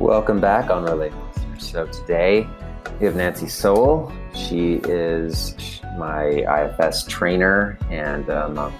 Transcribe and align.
Welcome 0.00 0.40
back 0.40 0.70
on 0.70 0.86
Listeners. 0.86 1.22
So 1.58 1.84
today 1.84 2.48
we 2.98 3.04
have 3.04 3.16
Nancy 3.16 3.46
Sowell. 3.48 4.10
She 4.34 4.76
is 4.84 5.54
my 5.98 6.24
IFS 6.24 7.04
trainer 7.04 7.78
and 7.90 8.26
among 8.30 8.72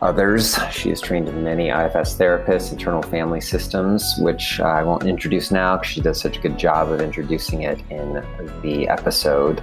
others, 0.00 0.58
she 0.72 0.88
has 0.88 1.02
trained 1.02 1.26
many 1.44 1.68
IFS 1.68 2.16
therapists, 2.16 2.72
internal 2.72 3.02
family 3.02 3.42
systems, 3.42 4.14
which 4.18 4.60
I 4.60 4.82
won't 4.82 5.04
introduce 5.04 5.50
now 5.50 5.76
because 5.76 5.92
she 5.92 6.00
does 6.00 6.22
such 6.22 6.38
a 6.38 6.40
good 6.40 6.58
job 6.58 6.90
of 6.90 7.02
introducing 7.02 7.64
it 7.64 7.82
in 7.90 8.14
the 8.62 8.88
episode. 8.88 9.62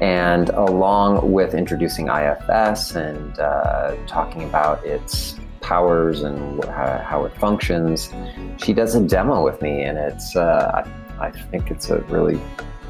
And 0.00 0.48
along 0.48 1.30
with 1.30 1.54
introducing 1.54 2.08
IFS 2.08 2.96
and 2.96 3.38
uh, 3.38 3.94
talking 4.08 4.42
about 4.42 4.84
its 4.84 5.36
powers 5.64 6.22
and 6.22 6.62
how, 6.64 6.98
how, 6.98 7.24
it 7.24 7.34
functions, 7.38 8.12
she 8.58 8.74
does 8.74 8.94
a 8.94 9.00
demo 9.00 9.42
with 9.42 9.62
me, 9.62 9.82
and 9.82 9.96
it's 9.96 10.36
uh, 10.36 10.84
I, 11.18 11.26
I 11.26 11.30
think 11.30 11.70
it's 11.70 11.88
a 11.88 12.00
really 12.02 12.38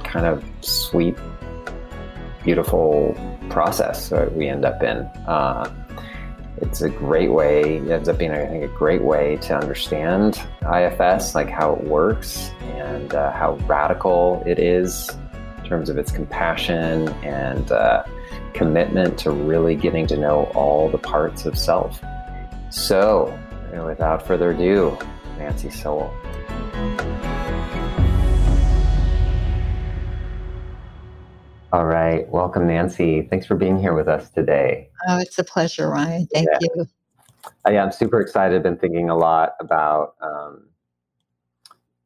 kind 0.02 0.26
of 0.26 0.44
sweet, 0.60 1.16
beautiful 2.42 3.16
process 3.48 4.08
that 4.08 4.34
we 4.34 4.48
end 4.48 4.64
up 4.64 4.82
in. 4.82 4.98
Uh, 5.26 5.72
it's 6.58 6.82
a 6.82 6.88
great 6.88 7.30
way, 7.30 7.76
it 7.76 7.90
ends 7.90 8.08
up 8.08 8.18
being, 8.18 8.32
I 8.32 8.44
think, 8.46 8.64
a 8.64 8.74
great 8.76 9.02
way 9.02 9.36
to 9.42 9.56
understand 9.56 10.40
IFS, 10.62 11.36
like 11.36 11.48
how 11.48 11.74
it 11.74 11.84
works 11.84 12.50
and 12.62 13.14
uh, 13.14 13.30
how 13.32 13.54
radical 13.66 14.42
it 14.46 14.58
is 14.58 15.10
in 15.58 15.64
terms 15.64 15.88
of 15.88 15.96
its 15.96 16.10
compassion 16.10 17.08
and 17.22 17.70
uh, 17.70 18.02
commitment 18.52 19.16
to 19.18 19.30
really 19.30 19.76
getting 19.76 20.08
to 20.08 20.16
know 20.16 20.50
all 20.54 20.88
the 20.88 20.98
parts 20.98 21.46
of 21.46 21.56
self. 21.56 22.02
So, 22.74 23.38
without 23.86 24.26
further 24.26 24.50
ado, 24.50 24.98
Nancy 25.38 25.70
Sowell. 25.70 26.12
All 31.72 31.86
right. 31.86 32.28
Welcome, 32.28 32.66
Nancy. 32.66 33.28
Thanks 33.30 33.46
for 33.46 33.54
being 33.54 33.78
here 33.78 33.94
with 33.94 34.08
us 34.08 34.28
today. 34.28 34.90
Oh, 35.08 35.18
it's 35.18 35.38
a 35.38 35.44
pleasure, 35.44 35.88
Ryan. 35.88 36.26
Thank 36.26 36.48
yeah. 36.50 36.58
you. 36.74 36.86
Yeah, 37.70 37.84
I'm 37.84 37.92
super 37.92 38.20
excited. 38.20 38.56
I've 38.56 38.62
Been 38.64 38.76
thinking 38.76 39.08
a 39.08 39.16
lot 39.16 39.52
about, 39.60 40.16
um, 40.20 40.66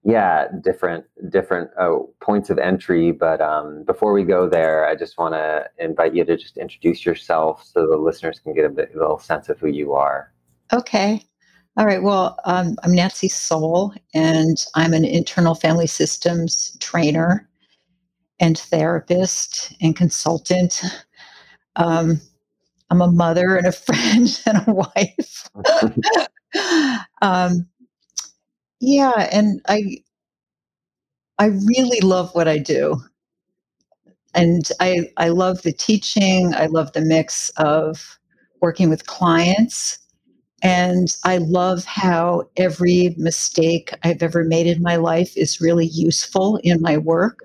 yeah, 0.05 0.49
different 0.63 1.07
different 1.31 1.71
uh, 1.81 2.01
points 2.21 2.51
of 2.51 2.59
entry. 2.59 3.11
But 3.11 3.41
um, 3.41 3.85
before 3.85 4.13
we 4.13 4.23
go 4.23 4.47
there, 4.47 4.87
I 4.87 4.95
just 4.95 5.17
want 5.17 5.33
to 5.33 5.65
invite 5.79 6.15
you 6.15 6.27
to 6.27 6.37
just 6.37 6.59
introduce 6.59 7.07
yourself 7.07 7.65
so 7.65 7.87
the 7.87 7.97
listeners 7.97 8.39
can 8.39 8.55
get 8.55 8.67
a, 8.67 8.69
bit, 8.69 8.91
a 8.95 8.99
little 8.99 9.19
sense 9.19 9.49
of 9.49 9.59
who 9.59 9.69
you 9.69 9.95
are. 9.95 10.31
Okay. 10.73 11.23
All 11.77 11.87
right. 11.87 12.03
Well, 12.03 12.39
um, 12.45 12.77
I'm 12.83 12.95
Nancy 12.95 13.29
Sowell, 13.29 13.95
and 14.15 14.65
I'm 14.75 14.93
an 14.93 15.05
internal 15.05 15.55
family 15.55 15.87
systems 15.87 16.77
trainer 16.81 17.49
and 18.41 18.59
therapist 18.59 19.75
and 19.81 19.97
consultant. 19.97 20.83
Um, 21.77 22.21
I'm 22.91 23.03
a 23.03 23.11
mother 23.11 23.57
and 23.57 23.67
a 23.67 23.73
friend 23.75 24.43
and 24.47 24.59
a 24.67 24.73
wife. 24.73 25.49
um, 27.23 27.69
yeah, 28.81 29.29
and 29.33 29.61
I 29.69 29.99
I 31.39 31.47
really 31.47 32.01
love 32.01 32.35
what 32.35 32.49
I 32.49 32.59
do. 32.59 33.01
And 34.35 34.69
I 34.81 35.11
I 35.17 35.29
love 35.31 35.63
the 35.63 35.73
teaching. 35.73 36.55
I 36.55 36.67
love 36.67 36.93
the 36.93 37.01
mix 37.01 37.51
of 37.57 38.19
working 38.61 38.91
with 38.91 39.07
clients 39.07 39.99
and 40.63 41.17
I 41.25 41.39
love 41.39 41.85
how 41.85 42.49
every 42.57 43.15
mistake 43.17 43.93
I've 44.03 44.23
ever 44.23 44.45
made 44.45 44.67
in 44.67 44.83
my 44.83 44.97
life 44.97 45.37
is 45.37 45.61
really 45.61 45.87
useful 45.87 46.59
in 46.65 46.81
my 46.81 46.99
work. 46.99 47.39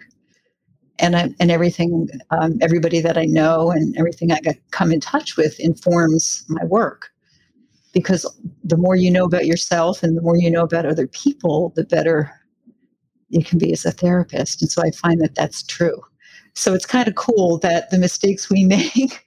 And 1.00 1.16
I, 1.16 1.30
and 1.40 1.52
everything, 1.52 2.08
um, 2.32 2.58
everybody 2.62 3.02
that 3.02 3.18
I 3.18 3.26
know 3.26 3.72
and 3.72 3.96
everything 3.98 4.32
I 4.32 4.40
come 4.72 4.92
in 4.92 5.00
touch 5.00 5.38
with 5.38 5.60
informs 5.60 6.46
my 6.48 6.64
work. 6.66 7.10
Because 7.94 8.26
the 8.64 8.78
more 8.78 8.96
you 8.96 9.12
know 9.12 9.26
about 9.26 9.46
yourself 9.46 10.02
and 10.02 10.18
the 10.18 10.22
more 10.22 10.38
you 10.38 10.50
know 10.50 10.64
about 10.64 10.86
other 10.86 11.08
people, 11.08 11.74
the 11.76 11.84
better 11.84 12.32
you 13.30 13.44
can 13.44 13.60
be 13.60 13.72
as 13.74 13.86
a 13.86 13.92
therapist. 13.92 14.62
And 14.62 14.72
so 14.72 14.82
I 14.82 14.92
find 14.92 15.22
that 15.22 15.36
that's 15.36 15.62
true. 15.64 16.02
So 16.56 16.74
it's 16.74 16.86
kind 16.86 17.08
of 17.08 17.16
cool 17.16 17.58
that 17.60 17.90
the 17.90 17.98
mistakes 17.98 18.50
we 18.50 18.64
make, 18.66 19.26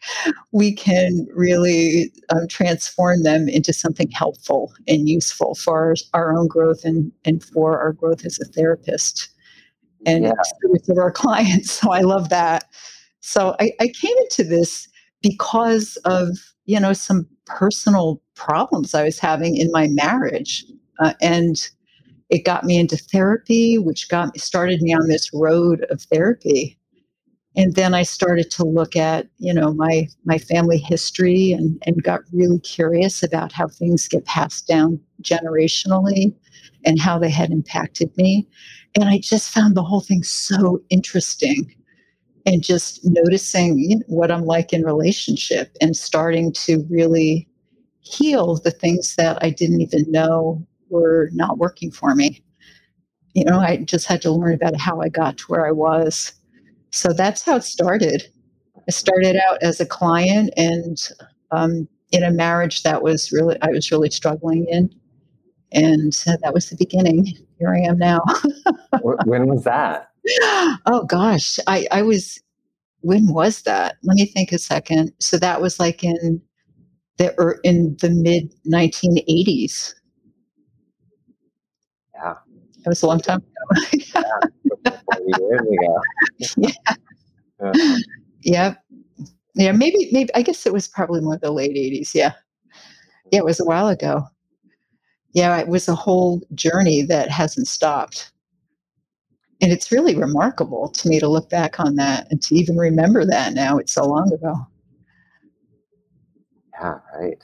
we 0.53 0.73
can 0.73 1.27
really 1.35 2.13
um, 2.31 2.47
transform 2.49 3.23
them 3.23 3.49
into 3.49 3.73
something 3.73 4.11
helpful 4.11 4.73
and 4.87 5.09
useful 5.09 5.55
for 5.55 5.79
our, 5.79 5.95
our, 6.15 6.37
own 6.37 6.47
growth 6.47 6.85
and, 6.85 7.11
and 7.25 7.43
for 7.43 7.81
our 7.81 7.93
growth 7.93 8.25
as 8.25 8.39
a 8.41 8.45
therapist 8.45 9.29
and 10.05 10.25
yeah. 10.25 10.33
our 10.99 11.11
clients. 11.11 11.81
So 11.83 11.91
I 11.91 12.01
love 12.01 12.29
that. 12.29 12.65
So 13.21 13.57
I, 13.59 13.73
I 13.81 13.89
came 13.89 14.17
into 14.19 14.45
this 14.45 14.89
because 15.21 15.97
of, 16.05 16.29
you 16.67 16.79
know, 16.79 16.93
some 16.93 17.27
personal 17.47 18.23
problems 18.35 18.95
I 18.95 19.03
was 19.03 19.19
having 19.19 19.57
in 19.57 19.71
my 19.73 19.89
marriage. 19.89 20.65
Uh, 21.01 21.15
and 21.21 21.69
it 22.31 22.45
got 22.45 22.65
me 22.65 22.79
into 22.79 22.97
therapy, 22.97 23.79
which 23.79 24.09
got 24.09 24.33
me 24.33 24.39
started 24.39 24.81
me 24.81 24.95
on 24.95 25.09
this 25.09 25.31
road 25.33 25.85
of 25.91 26.03
therapy 26.03 26.79
and 27.57 27.75
then 27.75 27.95
I 27.95 28.03
started 28.03 28.51
to 28.53 28.65
look 28.65 28.97
at, 28.97 29.27
you 29.39 29.53
know, 29.53 29.73
my 29.73 30.09
my 30.25 30.39
family 30.39 30.77
history 30.77 31.53
and, 31.53 31.83
and 31.87 32.03
got 32.03 32.21
really 32.33 32.61
curious 32.61 33.23
about 33.23 33.53
how 33.53 33.67
things 33.67 34.09
get 34.09 34.27
passed 34.27 34.69
down 34.69 35.01
generationally 35.23 36.35
and 36.85 37.01
how 37.01 37.19
they 37.19 37.31
had 37.31 37.51
impacted 37.51 38.15
me. 38.17 38.47
And 38.95 39.09
I 39.09 39.19
just 39.19 39.51
found 39.51 39.75
the 39.75 39.83
whole 39.83 40.01
thing 40.01 40.23
so 40.23 40.83
interesting 40.91 41.75
and 42.45 42.63
just 42.63 43.01
noticing 43.05 43.79
you 43.79 43.97
know, 43.97 44.05
what 44.07 44.31
I'm 44.31 44.45
like 44.45 44.73
in 44.73 44.85
relationship 44.85 45.77
and 45.81 45.97
starting 45.97 46.53
to 46.53 46.87
really 46.91 47.49
heal 48.01 48.57
the 48.57 48.71
things 48.71 49.17
that 49.17 49.39
I 49.43 49.51
didn't 49.51 49.81
even 49.81 50.05
know 50.13 50.65
were 50.91 51.31
not 51.33 51.59
working 51.59 51.91
for 51.91 52.15
me. 52.15 52.45
You 53.35 53.45
know, 53.45 53.59
I 53.59 53.79
just 53.79 54.07
had 54.07 54.23
to 54.23 54.31
learn 54.31 54.55
about 54.55 54.77
how 54.77 55.01
I 55.01 55.09
got 55.09 55.39
to 55.39 55.45
where 55.47 55.67
I 55.67 55.73
was 55.73 56.33
so 56.91 57.13
that's 57.13 57.43
how 57.43 57.57
it 57.57 57.65
started. 57.65 58.29
I 58.89 58.91
started 58.91 59.37
out 59.37 59.63
as 59.63 59.81
a 59.81 59.87
client 59.87 60.53
and 60.57 60.97
um, 61.51 61.89
in 62.13 62.23
a 62.23 62.31
marriage 62.31 62.83
that 62.85 63.03
was 63.03 63.33
really 63.33 63.57
I 63.63 63.69
was 63.71 63.91
really 63.91 64.11
struggling 64.11 64.67
in, 64.69 64.91
and 65.73 66.13
that 66.43 66.55
was 66.55 66.71
the 66.71 66.77
beginning. 66.77 67.27
Here 67.59 67.75
I 67.75 67.81
am 67.81 67.99
now. 67.99 68.21
when 69.25 69.47
was 69.47 69.65
that? 69.65 70.11
Oh 70.87 71.05
gosh, 71.09 71.59
I 71.67 71.87
I 71.91 72.03
was. 72.03 72.41
When 73.01 73.33
was 73.33 73.63
that? 73.63 73.97
Let 74.03 74.17
me 74.17 74.27
think 74.27 74.53
a 74.53 74.59
second. 74.59 75.13
So 75.21 75.39
that 75.39 75.61
was 75.61 75.79
like 75.79 76.03
in 76.03 76.41
the 77.19 77.35
er, 77.41 77.61
in 77.63 77.97
the 78.01 78.11
mid 78.11 78.53
1980s. 78.67 79.95
Yeah, 82.15 82.35
it 82.85 82.89
was 82.89 83.03
a 83.03 83.07
long 83.07 83.21
time 83.21 83.39
ago. 83.39 83.87
yeah 84.15 84.49
years 85.27 85.61
ago. 85.61 86.01
yeah. 86.57 86.95
yeah. 87.61 87.97
Yeah. 88.43 88.75
Yeah. 89.55 89.73
Maybe, 89.73 90.09
maybe, 90.13 90.35
I 90.35 90.43
guess 90.43 90.67
it 90.67 90.73
was 90.73 90.89
probably 90.89 91.21
more 91.21 91.39
the 91.39 91.51
late 91.51 91.73
80s. 91.77 92.15
Yeah. 92.15 92.33
Yeah. 93.33 93.41
It 93.41 93.45
was 93.45 93.61
a 93.61 93.65
while 93.65 93.89
ago. 93.89 94.25
Yeah. 95.33 95.57
It 95.59 95.69
was 95.69 95.89
a 95.89 95.95
whole 95.95 96.43
journey 96.55 97.03
that 97.03 97.31
hasn't 97.31 97.69
stopped. 97.69 98.33
And 99.63 99.73
it's 99.73 99.91
really 99.91 100.15
remarkable 100.15 100.91
to 100.91 101.09
me 101.09 101.19
to 101.19 101.29
look 101.29 101.49
back 101.49 101.81
on 101.81 101.97
that 101.97 102.27
and 102.31 102.43
to 102.43 102.55
even 102.55 102.77
remember 102.77 103.25
that 103.25 103.55
now. 103.55 103.79
It's 103.79 103.95
so 103.95 104.05
long 104.05 104.31
ago. 104.33 104.55
Yeah. 106.79 106.99
Right. 107.19 107.43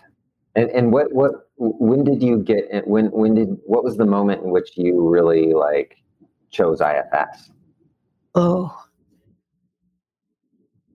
And, 0.55 0.69
and 0.71 0.93
what, 0.93 1.13
what, 1.13 1.49
when 1.57 2.05
did 2.05 2.23
you 2.23 2.39
get, 2.39 2.87
when, 2.87 3.07
when 3.07 3.35
did, 3.35 3.57
what 3.65 3.83
was 3.83 3.97
the 3.97 4.05
moment 4.05 4.43
in 4.43 4.51
which 4.51 4.77
you 4.77 5.09
really 5.09 5.55
like 5.55 5.97
chose 6.53 6.81
IFS? 6.81 7.51
Oh. 8.35 8.79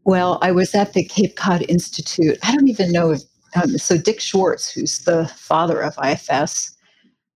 Well, 0.06 0.40
I 0.42 0.52
was 0.52 0.74
at 0.74 0.94
the 0.94 1.04
Cape 1.04 1.36
Cod 1.36 1.66
Institute. 1.68 2.38
I 2.44 2.56
don't 2.56 2.70
even 2.70 2.92
know 2.92 3.12
if, 3.12 3.22
um, 3.62 3.78
so 3.78 3.98
Dick 3.98 4.22
Schwartz, 4.22 4.72
who's 4.72 5.00
the 5.00 5.28
father 5.36 5.82
of 5.82 5.98
IFS, 6.02 6.78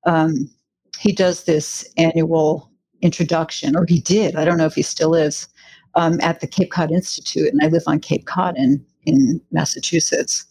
um, 0.06 0.50
he 0.98 1.12
does 1.12 1.44
this 1.44 1.86
annual 1.98 2.72
introduction, 3.02 3.76
or 3.76 3.86
he 3.88 4.00
did. 4.00 4.36
I 4.36 4.46
don't 4.46 4.58
know 4.58 4.66
if 4.66 4.76
he 4.76 4.84
still 4.84 5.16
is, 5.16 5.48
um, 5.96 6.20
at 6.22 6.40
the 6.40 6.48
Cape 6.48 6.72
Cod 6.72 6.92
Institute. 6.92 7.52
And 7.52 7.62
I 7.62 7.68
live 7.68 7.84
on 7.88 8.00
Cape 8.00 8.26
Cod 8.26 8.56
in, 8.58 8.86
in 9.06 9.42
Massachusetts. 9.52 10.46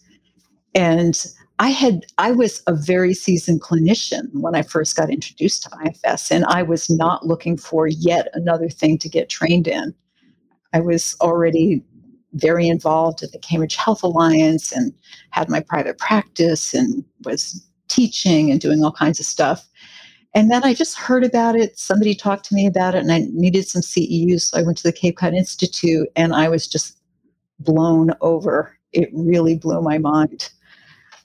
And 0.74 1.24
I 1.60 1.68
had 1.68 2.06
I 2.16 2.32
was 2.32 2.62
a 2.66 2.74
very 2.74 3.12
seasoned 3.12 3.60
clinician 3.60 4.30
when 4.32 4.54
I 4.54 4.62
first 4.62 4.96
got 4.96 5.10
introduced 5.10 5.62
to 5.64 5.70
IFS, 5.84 6.30
and 6.30 6.46
I 6.46 6.62
was 6.62 6.88
not 6.88 7.26
looking 7.26 7.58
for 7.58 7.86
yet 7.86 8.28
another 8.32 8.70
thing 8.70 8.96
to 8.96 9.10
get 9.10 9.28
trained 9.28 9.68
in. 9.68 9.94
I 10.72 10.80
was 10.80 11.14
already 11.20 11.84
very 12.32 12.66
involved 12.66 13.22
at 13.22 13.32
the 13.32 13.38
Cambridge 13.38 13.76
Health 13.76 14.02
Alliance 14.02 14.72
and 14.72 14.94
had 15.32 15.50
my 15.50 15.60
private 15.60 15.98
practice 15.98 16.72
and 16.72 17.04
was 17.24 17.62
teaching 17.88 18.50
and 18.50 18.58
doing 18.58 18.82
all 18.82 18.92
kinds 18.92 19.20
of 19.20 19.26
stuff. 19.26 19.68
And 20.32 20.50
then 20.50 20.64
I 20.64 20.72
just 20.72 20.96
heard 20.96 21.24
about 21.24 21.56
it. 21.56 21.78
Somebody 21.78 22.14
talked 22.14 22.46
to 22.46 22.54
me 22.54 22.66
about 22.66 22.94
it, 22.94 23.02
and 23.02 23.12
I 23.12 23.26
needed 23.32 23.68
some 23.68 23.82
CEUs. 23.82 24.42
So 24.42 24.58
I 24.58 24.62
went 24.62 24.78
to 24.78 24.84
the 24.84 24.92
Cape 24.94 25.18
Cod 25.18 25.34
Institute, 25.34 26.08
and 26.16 26.32
I 26.34 26.48
was 26.48 26.66
just 26.66 26.96
blown 27.58 28.12
over. 28.22 28.78
It 28.94 29.10
really 29.12 29.56
blew 29.56 29.82
my 29.82 29.98
mind. 29.98 30.48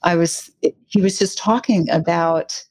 I 0.02 0.16
was, 0.16 0.50
he 0.86 1.00
was 1.00 1.18
just 1.18 1.38
talking 1.38 1.88
about 1.90 2.64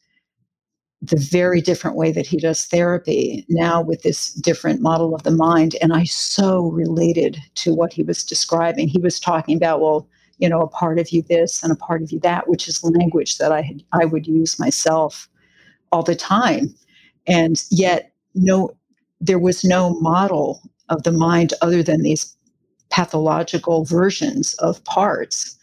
the 1.02 1.18
very 1.18 1.62
different 1.62 1.98
way 1.98 2.12
that 2.12 2.26
he 2.26 2.38
does 2.38 2.66
therapy 2.66 3.46
now 3.50 3.82
with 3.82 4.02
this 4.02 4.34
different 4.34 4.82
model 4.82 5.14
of 5.14 5.24
the 5.24 5.32
mind. 5.32 5.76
And 5.82 5.94
I 5.94 6.06
so 6.06 6.68
related 6.68 7.38
to 7.56 7.74
what 7.74 7.94
he 7.94 8.02
was 8.02 8.24
describing. 8.24 8.88
He 8.88 9.00
was 9.00 9.20
talking 9.20 9.58
about, 9.58 9.82
well, 9.82 10.08
you 10.40 10.50
know, 10.50 10.62
a 10.62 10.68
part 10.68 11.00
of 11.00 11.10
you 11.10 11.22
this 11.22 11.62
and 11.62 11.72
a 11.72 11.76
part 11.76 12.02
of 12.02 12.12
you 12.12 12.20
that, 12.22 12.50
which 12.50 12.68
is 12.68 12.84
language 12.84 13.38
that 13.38 13.52
I 13.52 13.62
had, 13.62 13.84
I 13.92 14.06
would 14.06 14.26
use 14.28 14.60
myself 14.60 15.30
all 15.92 16.04
the 16.04 16.16
time. 16.16 16.74
And 17.28 17.64
yet 17.70 18.12
no 18.34 18.76
there 19.22 19.40
was 19.40 19.64
no 19.64 20.00
model 20.02 20.62
of 20.90 21.04
the 21.04 21.12
mind 21.12 21.54
other 21.62 21.82
than 21.82 22.02
these 22.02 22.36
pathological 22.90 23.86
versions 23.86 24.54
of 24.56 24.84
parts 24.84 25.58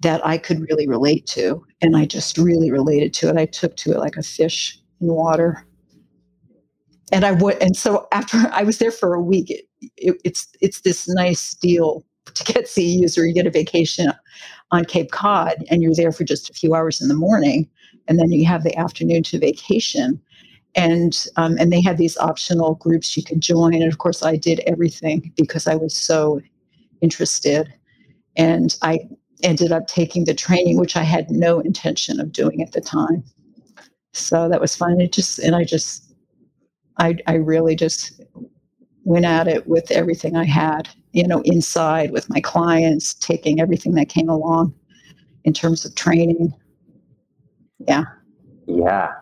that 0.00 0.24
I 0.24 0.38
could 0.38 0.60
really 0.68 0.86
relate 0.86 1.26
to. 1.28 1.64
And 1.82 1.96
I 1.96 2.06
just 2.06 2.38
really 2.38 2.70
related 2.70 3.12
to 3.14 3.28
it. 3.28 3.36
I 3.36 3.46
took 3.46 3.76
to 3.76 3.92
it 3.92 3.98
like 3.98 4.16
a 4.16 4.22
fish 4.22 4.78
in 5.00 5.08
water. 5.08 5.64
And 7.10 7.24
I 7.24 7.32
would, 7.32 7.60
and 7.62 7.76
so 7.76 8.06
after 8.12 8.38
I 8.52 8.62
was 8.62 8.78
there 8.78 8.90
for 8.90 9.14
a 9.14 9.22
week, 9.22 9.50
it, 9.50 9.64
it, 9.96 10.20
it's 10.24 10.46
it's 10.60 10.82
this 10.82 11.08
nice 11.08 11.54
deal 11.54 12.04
to 12.34 12.44
get 12.44 12.66
CEUs 12.66 13.16
or 13.16 13.24
you 13.24 13.32
get 13.32 13.46
a 13.46 13.50
vacation 13.50 14.12
on 14.70 14.84
Cape 14.84 15.10
Cod 15.10 15.54
and 15.70 15.82
you're 15.82 15.94
there 15.94 16.12
for 16.12 16.24
just 16.24 16.50
a 16.50 16.52
few 16.52 16.74
hours 16.74 17.00
in 17.00 17.08
the 17.08 17.14
morning, 17.14 17.68
and 18.06 18.18
then 18.18 18.30
you 18.30 18.44
have 18.46 18.62
the 18.62 18.76
afternoon 18.76 19.22
to 19.24 19.38
vacation. 19.38 20.20
And 20.74 21.26
um, 21.36 21.56
and 21.58 21.72
they 21.72 21.80
had 21.80 21.96
these 21.96 22.18
optional 22.18 22.74
groups 22.74 23.16
you 23.16 23.24
could 23.24 23.40
join, 23.40 23.74
and 23.74 23.90
of 23.90 23.98
course 23.98 24.22
I 24.22 24.36
did 24.36 24.60
everything 24.66 25.32
because 25.34 25.66
I 25.66 25.74
was 25.74 25.96
so 25.96 26.40
interested, 27.00 27.72
and 28.36 28.76
I 28.82 29.08
ended 29.42 29.72
up 29.72 29.86
taking 29.86 30.24
the 30.24 30.34
training, 30.34 30.78
which 30.78 30.96
I 30.96 31.02
had 31.02 31.30
no 31.30 31.60
intention 31.60 32.20
of 32.20 32.32
doing 32.32 32.62
at 32.62 32.72
the 32.72 32.80
time. 32.80 33.24
So 34.12 34.48
that 34.48 34.60
was 34.60 34.74
fun. 34.74 35.00
It 35.00 35.12
just, 35.12 35.38
and 35.38 35.54
I 35.54 35.64
just, 35.64 36.12
I, 36.98 37.16
I 37.26 37.34
really 37.34 37.76
just 37.76 38.20
went 39.04 39.24
at 39.24 39.46
it 39.46 39.66
with 39.66 39.90
everything 39.90 40.36
I 40.36 40.44
had, 40.44 40.88
you 41.12 41.26
know, 41.26 41.40
inside 41.44 42.10
with 42.10 42.28
my 42.28 42.40
clients, 42.40 43.14
taking 43.14 43.60
everything 43.60 43.94
that 43.94 44.08
came 44.08 44.28
along 44.28 44.74
in 45.44 45.52
terms 45.52 45.84
of 45.84 45.94
training. 45.94 46.52
Yeah. 47.78 48.04
Yeah. 48.66 49.12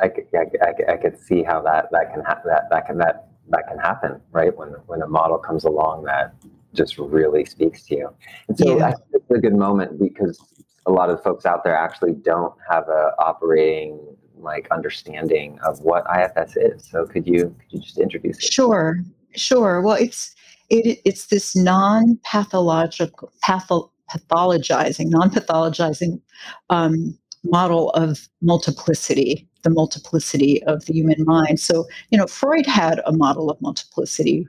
I, 0.00 0.06
I, 0.34 0.44
I, 0.62 0.92
I 0.92 0.96
could 0.96 1.18
see 1.18 1.42
how 1.42 1.62
that, 1.62 1.88
that 1.92 2.12
can 2.12 2.22
ha- 2.24 2.42
that, 2.44 2.68
that 2.70 2.86
can, 2.86 2.98
that, 2.98 3.28
that 3.48 3.66
can 3.68 3.78
happen, 3.78 4.20
right? 4.32 4.56
When, 4.56 4.70
when 4.86 5.02
a 5.02 5.08
model 5.08 5.38
comes 5.38 5.64
along 5.64 6.04
that 6.04 6.34
just 6.74 6.98
really 6.98 7.44
speaks 7.44 7.82
to 7.84 7.96
you. 7.96 8.10
And 8.48 8.58
so 8.58 8.78
yeah. 8.78 8.86
I 8.86 8.90
think 8.92 9.06
it's 9.12 9.30
a 9.30 9.38
good 9.38 9.54
moment 9.54 9.98
because 9.98 10.38
a 10.86 10.90
lot 10.90 11.10
of 11.10 11.22
folks 11.22 11.46
out 11.46 11.64
there 11.64 11.76
actually 11.76 12.12
don't 12.12 12.54
have 12.68 12.88
a 12.88 13.12
operating 13.18 14.00
like 14.36 14.66
understanding 14.70 15.58
of 15.64 15.80
what 15.80 16.04
IFS 16.14 16.56
is. 16.56 16.88
So 16.90 17.06
could 17.06 17.26
you 17.26 17.54
could 17.60 17.72
you 17.72 17.80
just 17.80 17.98
introduce 17.98 18.38
it? 18.38 18.52
Sure, 18.52 18.98
sure. 19.34 19.80
Well, 19.80 19.96
it's 19.96 20.34
it, 20.68 21.00
it's 21.04 21.26
this 21.26 21.54
non-pathological 21.54 23.30
patho- 23.44 23.90
pathologizing, 24.10 25.10
non-pathologizing 25.10 26.20
um, 26.70 27.16
model 27.44 27.90
of 27.90 28.28
multiplicity, 28.40 29.48
the 29.62 29.70
multiplicity 29.70 30.62
of 30.64 30.84
the 30.86 30.94
human 30.94 31.24
mind. 31.24 31.60
So 31.60 31.86
you 32.10 32.18
know, 32.18 32.26
Freud 32.26 32.66
had 32.66 33.00
a 33.06 33.12
model 33.12 33.50
of 33.50 33.60
multiplicity 33.60 34.48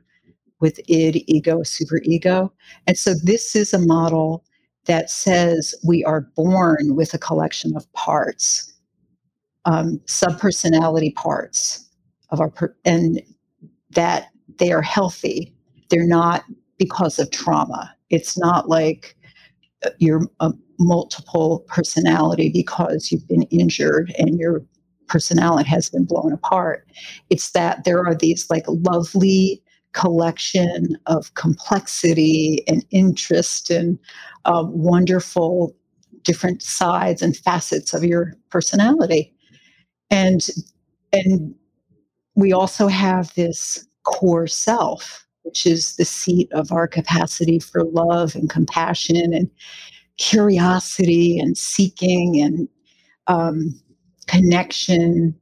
with 0.63 0.79
id, 0.87 1.25
ego, 1.27 1.59
superego. 1.59 2.49
And 2.87 2.97
so 2.97 3.13
this 3.21 3.53
is 3.53 3.73
a 3.73 3.79
model 3.85 4.45
that 4.85 5.09
says 5.09 5.75
we 5.85 6.05
are 6.05 6.21
born 6.37 6.95
with 6.95 7.13
a 7.13 7.17
collection 7.17 7.75
of 7.75 7.91
parts, 7.91 8.73
um, 9.65 9.99
subpersonality 10.05 11.13
parts 11.15 11.89
of 12.29 12.39
our, 12.39 12.49
per- 12.49 12.75
and 12.85 13.21
that 13.91 14.29
they 14.57 14.71
are 14.71 14.81
healthy. 14.81 15.53
They're 15.89 16.07
not 16.07 16.45
because 16.77 17.19
of 17.19 17.29
trauma. 17.31 17.93
It's 18.09 18.37
not 18.37 18.69
like 18.69 19.17
uh, 19.85 19.89
you're 19.99 20.27
a 20.39 20.53
multiple 20.79 21.65
personality 21.67 22.49
because 22.49 23.11
you've 23.11 23.27
been 23.27 23.43
injured 23.43 24.15
and 24.17 24.39
your 24.39 24.63
personality 25.09 25.69
has 25.69 25.89
been 25.89 26.05
blown 26.05 26.31
apart. 26.31 26.87
It's 27.29 27.51
that 27.51 27.83
there 27.83 28.05
are 28.07 28.15
these 28.15 28.49
like 28.49 28.63
lovely 28.67 29.62
collection 29.93 30.97
of 31.05 31.33
complexity 31.35 32.63
and 32.67 32.85
interest 32.91 33.69
and 33.69 33.97
uh, 34.45 34.63
wonderful 34.67 35.75
different 36.23 36.61
sides 36.61 37.21
and 37.21 37.35
facets 37.37 37.93
of 37.93 38.03
your 38.03 38.33
personality. 38.49 39.33
And 40.09 40.47
and 41.11 41.53
we 42.35 42.53
also 42.53 42.87
have 42.87 43.33
this 43.35 43.87
core 44.03 44.47
self 44.47 45.23
which 45.43 45.65
is 45.65 45.95
the 45.97 46.05
seat 46.05 46.51
of 46.53 46.71
our 46.71 46.87
capacity 46.87 47.59
for 47.59 47.83
love 47.83 48.33
and 48.35 48.49
compassion 48.49 49.33
and 49.33 49.49
curiosity 50.17 51.37
and 51.37 51.57
seeking 51.57 52.41
and 52.41 52.67
um, 53.27 53.79
connection 54.27 55.35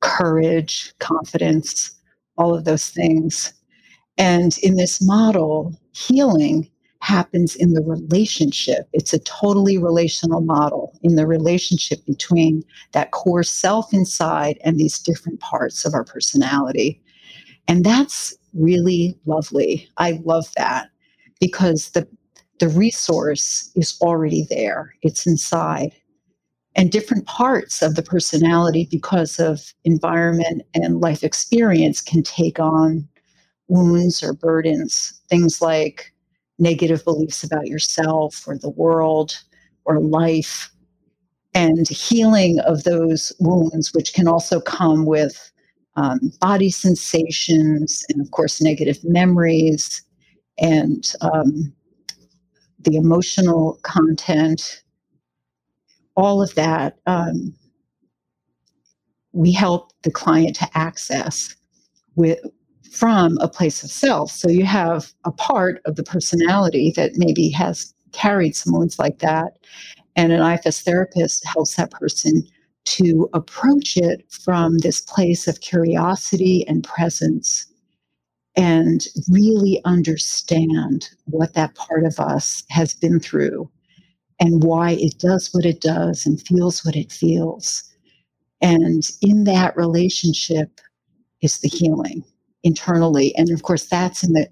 courage 0.00 0.92
confidence 0.98 1.92
all 2.36 2.54
of 2.54 2.64
those 2.64 2.88
things 2.88 3.52
and 4.18 4.56
in 4.58 4.76
this 4.76 5.00
model, 5.02 5.74
healing 5.92 6.70
happens 7.00 7.56
in 7.56 7.72
the 7.72 7.82
relationship. 7.82 8.88
It's 8.92 9.12
a 9.12 9.18
totally 9.20 9.78
relational 9.78 10.42
model 10.42 10.98
in 11.02 11.16
the 11.16 11.26
relationship 11.26 12.04
between 12.06 12.62
that 12.92 13.10
core 13.12 13.42
self 13.42 13.92
inside 13.92 14.58
and 14.64 14.78
these 14.78 14.98
different 14.98 15.40
parts 15.40 15.84
of 15.84 15.94
our 15.94 16.04
personality. 16.04 17.02
And 17.68 17.84
that's 17.84 18.36
really 18.52 19.18
lovely. 19.24 19.88
I 19.96 20.20
love 20.24 20.52
that 20.56 20.90
because 21.40 21.90
the 21.90 22.06
the 22.58 22.68
resource 22.68 23.72
is 23.74 23.96
already 24.02 24.46
there. 24.50 24.94
It's 25.00 25.26
inside. 25.26 25.92
And 26.76 26.92
different 26.92 27.26
parts 27.26 27.80
of 27.80 27.94
the 27.94 28.02
personality 28.02 28.86
because 28.90 29.40
of 29.40 29.72
environment 29.84 30.62
and 30.74 31.00
life 31.00 31.24
experience 31.24 32.02
can 32.02 32.22
take 32.22 32.60
on 32.60 33.08
wounds 33.70 34.22
or 34.22 34.34
burdens, 34.34 35.22
things 35.30 35.62
like 35.62 36.12
negative 36.58 37.02
beliefs 37.04 37.42
about 37.42 37.68
yourself 37.68 38.44
or 38.46 38.58
the 38.58 38.70
world 38.70 39.38
or 39.84 40.00
life, 40.00 40.70
and 41.54 41.88
healing 41.88 42.60
of 42.60 42.84
those 42.84 43.32
wounds, 43.40 43.94
which 43.94 44.12
can 44.12 44.28
also 44.28 44.60
come 44.60 45.06
with 45.06 45.50
um, 45.96 46.32
body 46.40 46.70
sensations 46.70 48.04
and, 48.08 48.20
of 48.20 48.30
course, 48.30 48.60
negative 48.60 48.98
memories 49.02 50.02
and 50.58 51.12
um, 51.20 51.72
the 52.80 52.96
emotional 52.96 53.78
content, 53.82 54.82
all 56.16 56.42
of 56.42 56.54
that. 56.54 56.98
Um, 57.06 57.54
we 59.32 59.52
help 59.52 59.92
the 60.02 60.10
client 60.10 60.56
to 60.56 60.68
access 60.74 61.56
with 62.16 62.38
from 62.90 63.38
a 63.38 63.48
place 63.48 63.82
of 63.82 63.90
self. 63.90 64.30
So 64.30 64.48
you 64.48 64.64
have 64.64 65.12
a 65.24 65.32
part 65.32 65.80
of 65.84 65.96
the 65.96 66.02
personality 66.02 66.92
that 66.96 67.12
maybe 67.16 67.48
has 67.50 67.94
carried 68.12 68.56
some 68.56 68.72
wounds 68.72 68.98
like 68.98 69.20
that. 69.20 69.58
And 70.16 70.32
an 70.32 70.42
IFS 70.42 70.82
therapist 70.82 71.46
helps 71.46 71.76
that 71.76 71.92
person 71.92 72.42
to 72.86 73.28
approach 73.32 73.96
it 73.96 74.24
from 74.30 74.78
this 74.78 75.00
place 75.02 75.46
of 75.46 75.60
curiosity 75.60 76.66
and 76.66 76.82
presence 76.82 77.66
and 78.56 79.06
really 79.30 79.80
understand 79.84 81.08
what 81.26 81.54
that 81.54 81.74
part 81.76 82.04
of 82.04 82.18
us 82.18 82.64
has 82.68 82.94
been 82.94 83.20
through 83.20 83.70
and 84.40 84.64
why 84.64 84.92
it 84.92 85.18
does 85.18 85.52
what 85.52 85.64
it 85.64 85.80
does 85.80 86.26
and 86.26 86.44
feels 86.46 86.84
what 86.84 86.96
it 86.96 87.12
feels. 87.12 87.84
And 88.60 89.08
in 89.22 89.44
that 89.44 89.76
relationship 89.76 90.80
is 91.40 91.60
the 91.60 91.68
healing 91.68 92.24
internally. 92.62 93.34
And 93.36 93.50
of 93.50 93.62
course, 93.62 93.86
that's 93.86 94.22
in 94.22 94.32
the 94.32 94.48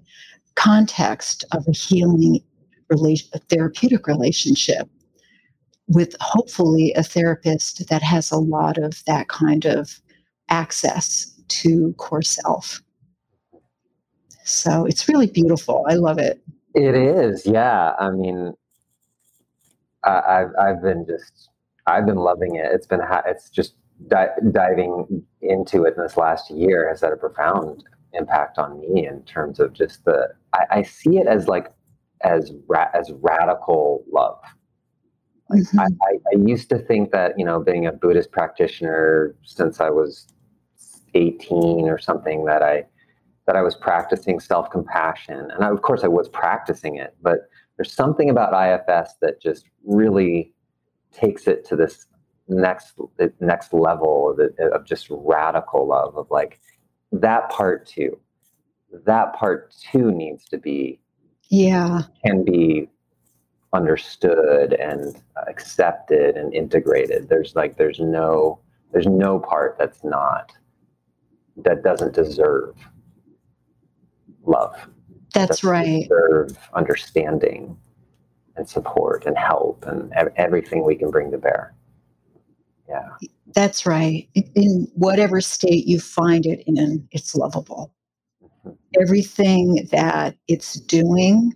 context 0.55 1.45
of 1.51 1.67
a 1.67 1.71
healing 1.71 2.41
relation, 2.89 3.29
a 3.33 3.39
therapeutic 3.39 4.07
relationship 4.07 4.89
with 5.87 6.15
hopefully 6.19 6.93
a 6.95 7.03
therapist 7.03 7.87
that 7.89 8.03
has 8.03 8.31
a 8.31 8.37
lot 8.37 8.77
of 8.77 9.03
that 9.05 9.27
kind 9.27 9.65
of 9.65 9.99
access 10.49 11.33
to 11.47 11.93
core 11.97 12.21
self. 12.21 12.81
So 14.43 14.85
it's 14.85 15.07
really 15.07 15.27
beautiful. 15.27 15.85
I 15.87 15.95
love 15.95 16.19
it. 16.19 16.41
It 16.75 16.95
is, 16.95 17.45
yeah. 17.45 17.93
I 17.99 18.11
mean, 18.11 18.53
I, 20.03 20.39
have 20.39 20.51
I've 20.59 20.81
been 20.81 21.05
just 21.05 21.49
I've 21.87 22.05
been 22.05 22.17
loving 22.17 22.55
it. 22.55 22.65
It's 22.71 22.87
been 22.87 23.01
it's 23.25 23.49
just 23.49 23.73
di- 24.07 24.29
diving 24.51 25.25
into 25.41 25.85
it 25.85 25.95
in 25.97 26.03
this 26.03 26.17
last 26.17 26.49
year 26.51 26.87
has 26.87 27.01
had 27.01 27.11
a 27.11 27.17
profound 27.17 27.83
impact 28.13 28.57
on 28.57 28.79
me 28.79 29.07
in 29.07 29.21
terms 29.23 29.59
of 29.59 29.73
just 29.73 30.05
the 30.05 30.29
I, 30.53 30.65
I 30.71 30.81
see 30.83 31.17
it 31.17 31.27
as 31.27 31.47
like 31.47 31.67
as 32.21 32.51
ra- 32.67 32.89
as 32.93 33.11
radical 33.21 34.03
love. 34.11 34.41
Like 35.49 35.61
Mhm. 35.61 35.79
I, 35.79 35.85
I, 36.05 36.19
I 36.33 36.47
used 36.47 36.69
to 36.69 36.77
think 36.77 37.11
that 37.11 37.37
you 37.37 37.45
know 37.45 37.59
being 37.59 37.85
a 37.87 37.91
Buddhist 37.91 38.31
practitioner 38.31 39.35
since 39.43 39.79
I 39.79 39.89
was 39.89 40.27
18 41.15 41.89
or 41.89 41.97
something 41.97 42.45
that 42.45 42.61
I 42.61 42.85
that 43.47 43.55
I 43.55 43.61
was 43.63 43.75
practicing 43.75 44.39
self 44.39 44.69
compassion, 44.69 45.49
and 45.51 45.63
I, 45.63 45.69
of 45.69 45.81
course 45.81 46.03
I 46.03 46.07
was 46.07 46.29
practicing 46.29 46.97
it, 46.97 47.15
but 47.21 47.49
there's 47.77 47.93
something 47.93 48.29
about 48.29 48.53
IFS 48.53 49.15
that 49.21 49.41
just 49.41 49.65
really 49.85 50.53
takes 51.11 51.47
it 51.47 51.65
to 51.65 51.75
this 51.75 52.05
next 52.47 52.93
next 53.39 53.73
level 53.73 54.31
of, 54.31 54.39
of 54.73 54.85
just 54.85 55.07
radical 55.09 55.87
love 55.87 56.17
of 56.17 56.27
like 56.29 56.59
that 57.11 57.49
part 57.49 57.85
too. 57.87 58.19
That 59.05 59.33
part 59.33 59.73
too 59.91 60.11
needs 60.11 60.45
to 60.45 60.57
be 60.57 60.99
yeah. 61.49 62.03
can 62.25 62.43
be 62.43 62.89
understood 63.73 64.73
and 64.73 65.21
accepted 65.47 66.37
and 66.37 66.53
integrated. 66.53 67.29
There's 67.29 67.55
like 67.55 67.77
there's 67.77 67.99
no 67.99 68.59
there's 68.91 69.07
no 69.07 69.39
part 69.39 69.77
that's 69.77 70.03
not 70.03 70.51
that 71.57 71.83
doesn't 71.83 72.13
deserve 72.13 72.75
love. 74.43 74.87
That's 75.33 75.63
right. 75.63 76.03
deserve 76.03 76.57
understanding 76.73 77.77
and 78.55 78.67
support 78.67 79.25
and 79.25 79.37
help 79.37 79.85
and 79.85 80.11
ev- 80.13 80.33
everything 80.35 80.83
we 80.83 80.95
can 80.95 81.11
bring 81.11 81.31
to 81.31 81.37
bear. 81.37 81.75
Yeah 82.87 83.09
that's 83.53 83.85
right 83.85 84.27
In- 84.55 84.87
whatever 84.95 85.41
state 85.41 85.87
you 85.87 85.99
find 85.99 86.45
it 86.45 86.63
in 86.67 87.07
it's 87.11 87.35
lovable 87.35 87.93
Mhm. 88.65 88.77
everything 89.01 89.87
that 89.91 90.35
it's 90.47 90.79
doing 90.81 91.55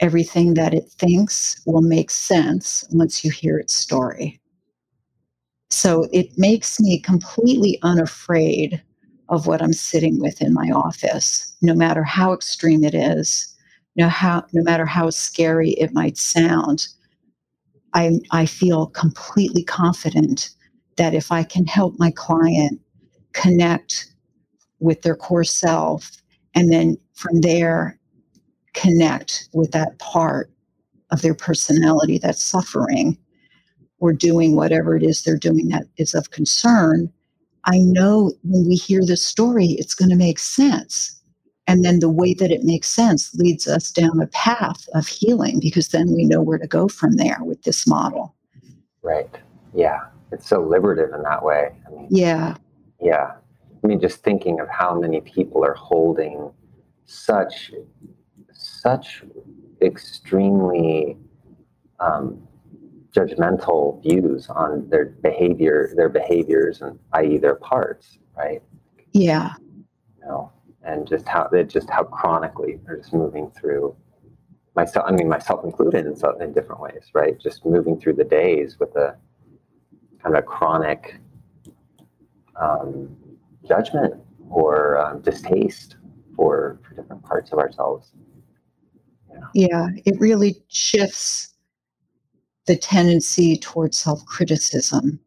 everything 0.00 0.54
that 0.54 0.74
it 0.74 0.90
thinks 0.98 1.60
will 1.66 1.82
make 1.82 2.10
sense 2.10 2.84
once 2.90 3.24
you 3.24 3.30
hear 3.30 3.58
its 3.58 3.74
story 3.74 4.40
so 5.70 6.06
it 6.12 6.36
makes 6.38 6.80
me 6.80 6.98
completely 6.98 7.78
unafraid 7.82 8.82
of 9.28 9.46
what 9.46 9.62
i'm 9.62 9.72
sitting 9.72 10.18
with 10.20 10.42
in 10.42 10.52
my 10.54 10.70
office 10.70 11.56
no 11.62 11.74
matter 11.74 12.02
how 12.02 12.32
extreme 12.32 12.84
it 12.84 12.94
is 12.94 13.56
no 13.96 14.08
how 14.08 14.44
no 14.52 14.62
matter 14.62 14.86
how 14.86 15.10
scary 15.10 15.70
it 15.72 15.92
might 15.94 16.18
sound 16.18 16.88
i 17.94 18.18
i 18.32 18.46
feel 18.46 18.86
completely 18.88 19.62
confident 19.64 20.50
that 21.00 21.14
if 21.14 21.32
i 21.32 21.42
can 21.42 21.64
help 21.64 21.94
my 21.98 22.10
client 22.10 22.78
connect 23.32 24.12
with 24.80 25.00
their 25.00 25.16
core 25.16 25.44
self 25.44 26.10
and 26.54 26.70
then 26.70 26.94
from 27.14 27.40
there 27.40 27.98
connect 28.74 29.48
with 29.54 29.70
that 29.72 29.98
part 29.98 30.50
of 31.10 31.22
their 31.22 31.34
personality 31.34 32.18
that's 32.18 32.44
suffering 32.44 33.16
or 33.98 34.12
doing 34.12 34.54
whatever 34.54 34.94
it 34.94 35.02
is 35.02 35.22
they're 35.22 35.38
doing 35.38 35.68
that 35.68 35.84
is 35.96 36.14
of 36.14 36.30
concern 36.32 37.10
i 37.64 37.78
know 37.78 38.30
when 38.44 38.68
we 38.68 38.74
hear 38.74 39.00
the 39.02 39.16
story 39.16 39.68
it's 39.78 39.94
going 39.94 40.10
to 40.10 40.16
make 40.16 40.38
sense. 40.38 41.16
And 41.66 41.84
then 41.84 42.00
the 42.00 42.10
way 42.10 42.34
that 42.34 42.50
it 42.50 42.64
makes 42.64 42.88
sense 42.88 43.32
leads 43.34 43.68
us 43.68 43.92
down 43.92 44.20
a 44.20 44.26
path 44.26 44.88
of 44.92 45.06
healing 45.06 45.60
because 45.60 45.88
then 45.88 46.12
we 46.12 46.24
know 46.24 46.42
where 46.42 46.58
to 46.58 46.66
go 46.66 46.88
from 46.88 47.14
there 47.16 47.38
with 47.42 47.62
this 47.62 47.86
model. 47.86 48.34
Right. 49.02 49.30
Yeah 49.72 50.00
it's 50.32 50.48
so 50.48 50.60
liberative 50.62 51.12
in 51.14 51.22
that 51.22 51.42
way 51.44 51.70
i 51.86 51.90
mean 51.90 52.06
yeah 52.10 52.54
Yeah. 53.00 53.32
I 53.82 53.86
mean, 53.86 53.98
just 53.98 54.22
thinking 54.22 54.60
of 54.60 54.68
how 54.68 54.94
many 54.94 55.22
people 55.22 55.64
are 55.64 55.72
holding 55.72 56.52
such, 57.06 57.72
such 58.52 59.24
extremely 59.80 61.16
um, 61.98 62.46
judgmental 63.16 64.02
views 64.02 64.48
on 64.50 64.86
their 64.90 65.06
behavior, 65.06 65.92
their 65.96 66.10
behaviors, 66.10 66.82
and 66.82 66.98
i.e., 67.14 67.38
their 67.38 67.54
parts, 67.56 68.18
right? 68.36 68.62
yeah 69.12 69.54
You 70.18 70.26
know, 70.26 70.52
and 70.84 71.08
just 71.08 71.26
how 71.26 71.48
they 71.50 71.64
just 71.64 71.88
how 71.88 72.04
chronically 72.04 72.78
they're 72.84 72.98
just 72.98 73.14
moving 73.14 73.50
through 73.58 73.96
myself. 74.76 75.04
I 75.08 75.12
mean, 75.12 75.28
myself 75.28 75.64
included 75.64 76.04
in, 76.06 76.14
so- 76.16 76.38
in 76.38 76.52
different 76.52 76.80
ways, 76.82 77.04
right? 77.14 77.38
Just 77.40 77.64
moving 77.64 77.98
through 77.98 78.14
the 78.14 78.24
days 78.24 78.78
with 78.78 78.94
a 78.96 79.16
kind 80.22 80.34
of 80.34 80.42
a 80.42 80.42
chronic 80.42 81.18
um, 82.60 83.16
judgment 83.66 84.14
or 84.50 84.98
um, 84.98 85.20
distaste 85.22 85.96
for, 86.36 86.80
for 86.82 86.94
different 86.94 87.22
parts 87.22 87.52
of 87.52 87.58
ourselves. 87.58 88.12
Yeah, 89.54 89.88
it 90.04 90.18
really 90.18 90.62
shifts 90.68 91.54
the 92.66 92.76
tendency 92.76 93.56
towards 93.56 93.98
self 93.98 94.24
criticism 94.26 95.18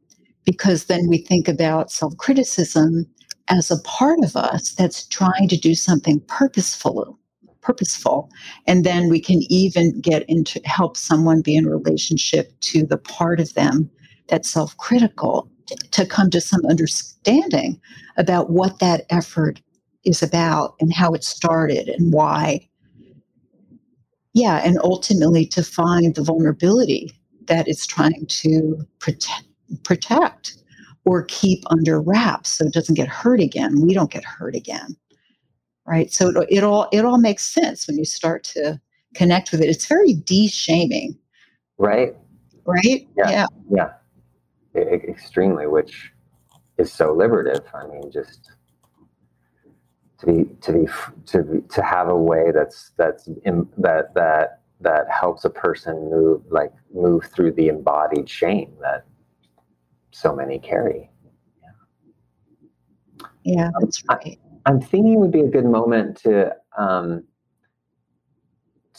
because 0.46 0.86
then 0.86 1.08
we 1.08 1.18
think 1.18 1.48
about 1.48 1.92
self 1.92 2.16
criticism 2.18 3.06
as 3.50 3.72
a 3.72 3.82
part 3.84 4.20
of 4.24 4.36
us 4.36 4.74
that's 4.74 5.08
trying 5.08 5.48
to 5.50 5.58
do 5.58 5.76
something 5.76 6.22
purposeful 6.28 7.20
purposeful 7.62 8.30
and 8.68 8.86
then 8.86 9.10
we 9.10 9.22
can 9.22 9.42
even 9.50 10.00
get 10.02 10.24
into 10.30 10.62
help 10.66 10.98
someone 10.98 11.42
be 11.42 11.56
in 11.56 11.66
relationship 11.66 12.52
to 12.60 12.86
the 12.86 12.98
part 12.98 13.40
of 13.40 13.54
them 13.54 13.90
that's 14.28 14.50
self-critical 14.50 15.50
to 15.92 16.06
come 16.06 16.30
to 16.30 16.42
some 16.42 16.66
understanding 16.66 17.80
about 18.18 18.50
what 18.50 18.80
that 18.80 19.06
effort 19.10 19.62
is 20.04 20.22
about 20.22 20.76
and 20.80 20.94
how 20.94 21.14
it 21.14 21.24
started 21.24 21.88
and 21.88 22.14
why. 22.14 22.68
Yeah 24.34 24.62
and 24.66 24.80
ultimately 24.84 25.46
to 25.48 25.64
find 25.64 26.16
the 26.16 26.24
vulnerability 26.24 27.12
that 27.46 27.68
it's 27.68 27.86
trying 27.86 28.26
to 28.28 28.86
protect 29.00 29.46
protect 29.84 30.58
or 31.06 31.24
keep 31.24 31.64
under 31.70 32.02
wraps 32.02 32.54
so 32.54 32.66
it 32.66 32.74
doesn't 32.74 32.96
get 32.96 33.08
hurt 33.08 33.40
again. 33.40 33.82
We 33.82 33.94
don't 33.94 34.12
get 34.12 34.26
hurt 34.26 34.56
again 34.56 34.96
right? 35.86 36.12
So 36.12 36.30
it, 36.30 36.48
it 36.50 36.64
all 36.64 36.88
it 36.92 37.06
all 37.06 37.18
makes 37.18 37.44
sense 37.44 37.88
when 37.88 37.98
you 37.98 38.06
start 38.06 38.44
to 38.46 38.80
connect 39.16 39.52
with 39.52 39.62
it. 39.62 39.70
It's 39.70 39.86
very 39.86 40.14
de-shaming. 40.14 41.18
Right? 41.78 42.16
right? 42.66 43.08
Yeah. 43.18 43.30
Yeah. 43.30 43.46
E- 43.46 43.90
extremely, 44.76 45.68
which 45.68 46.12
is 46.78 46.92
so 46.92 47.14
liberative. 47.14 47.64
I 47.74 47.88
mean, 47.88 48.12
just 48.12 48.52
to 50.20 50.26
be 50.26 50.46
to 50.62 50.74
be 50.74 50.88
to 51.28 51.44
be, 51.44 51.62
to 51.62 51.82
have 51.84 52.10
a 52.10 52.18
way 52.18 52.52
that's 52.52 52.92
that's 52.98 53.28
in, 53.46 53.68
that 53.78 54.14
that 54.16 54.62
that 54.82 55.10
helps 55.10 55.46
a 55.46 55.50
person 55.50 56.10
move 56.10 56.42
like 56.50 56.72
move 56.94 57.26
through 57.26 57.54
the 57.54 57.68
embodied 57.68 58.30
shame 58.30 58.74
that 58.82 59.06
so 60.12 60.36
many 60.36 60.60
carry. 60.60 61.10
yeah 61.62 61.70
yeah 63.44 63.72
that's 63.80 64.04
right 64.10 64.40
I'm 64.66 64.80
thinking 64.80 65.14
it 65.14 65.20
would 65.20 65.32
be 65.32 65.42
a 65.42 65.50
good 65.50 65.66
moment 65.66 66.18
to 66.20 66.56
um, 66.78 67.24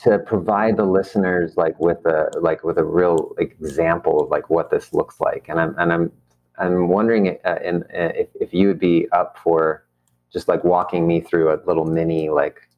to 0.02 0.18
provide 0.18 0.76
the 0.76 0.84
listeners 0.84 1.56
like 1.56 1.78
with 1.78 2.04
a 2.04 2.30
like 2.40 2.64
with 2.64 2.78
a 2.78 2.84
real 2.84 3.34
example 3.38 4.20
of 4.22 4.30
like 4.30 4.50
what 4.50 4.70
this 4.70 4.92
looks 4.92 5.20
like, 5.20 5.46
and 5.48 5.60
I'm 5.60 5.74
and 5.78 5.92
I'm 5.92 6.12
I'm 6.58 6.88
wondering 6.88 7.38
uh, 7.44 7.58
in, 7.64 7.82
uh, 7.84 8.12
if 8.14 8.28
if 8.40 8.52
you 8.52 8.68
would 8.68 8.80
be 8.80 9.06
up 9.12 9.38
for 9.42 9.84
just 10.32 10.48
like 10.48 10.64
walking 10.64 11.06
me 11.06 11.20
through 11.20 11.52
a 11.52 11.58
little 11.66 11.84
mini 11.84 12.28
like 12.28 12.68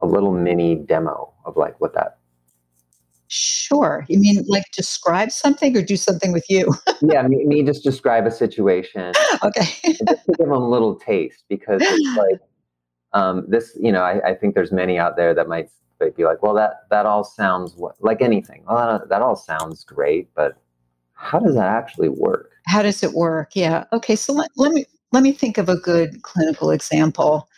a 0.00 0.06
little 0.06 0.32
mini 0.32 0.76
demo 0.76 1.32
of 1.44 1.56
like 1.56 1.80
what 1.80 1.94
that 1.94 2.18
sure. 3.28 4.04
You 4.08 4.20
mean 4.20 4.44
like 4.46 4.64
describe 4.76 5.32
something 5.32 5.76
or 5.76 5.82
do 5.82 5.96
something 5.96 6.32
with 6.32 6.44
you? 6.48 6.74
Yeah 7.02 7.22
me, 7.26 7.44
me 7.46 7.64
just 7.64 7.82
describe 7.82 8.26
a 8.26 8.30
situation. 8.30 9.12
Okay. 9.42 9.66
Just 9.84 10.06
to 10.06 10.32
give 10.38 10.38
them 10.38 10.52
a 10.52 10.68
little 10.68 10.94
taste 10.94 11.44
because 11.48 11.80
it's 11.82 12.16
like 12.16 12.40
um, 13.12 13.44
this 13.48 13.76
you 13.80 13.90
know 13.90 14.02
I, 14.02 14.30
I 14.30 14.34
think 14.34 14.54
there's 14.54 14.70
many 14.70 14.98
out 14.98 15.16
there 15.16 15.34
that 15.34 15.48
might 15.48 15.70
might 16.02 16.16
be 16.16 16.24
like 16.24 16.42
well 16.42 16.54
that 16.54 16.80
that 16.90 17.06
all 17.06 17.24
sounds 17.24 17.74
like 18.00 18.20
anything 18.20 18.62
well, 18.68 19.00
that 19.08 19.22
all 19.22 19.36
sounds 19.36 19.84
great 19.84 20.28
but 20.34 20.56
how 21.14 21.38
does 21.38 21.54
that 21.54 21.68
actually 21.68 22.08
work 22.08 22.50
how 22.66 22.82
does 22.82 23.02
it 23.02 23.12
work 23.12 23.50
yeah 23.54 23.84
okay 23.92 24.16
so 24.16 24.32
let, 24.32 24.50
let 24.56 24.72
me 24.72 24.84
let 25.12 25.22
me 25.22 25.32
think 25.32 25.58
of 25.58 25.68
a 25.68 25.76
good 25.76 26.22
clinical 26.22 26.70
example 26.70 27.48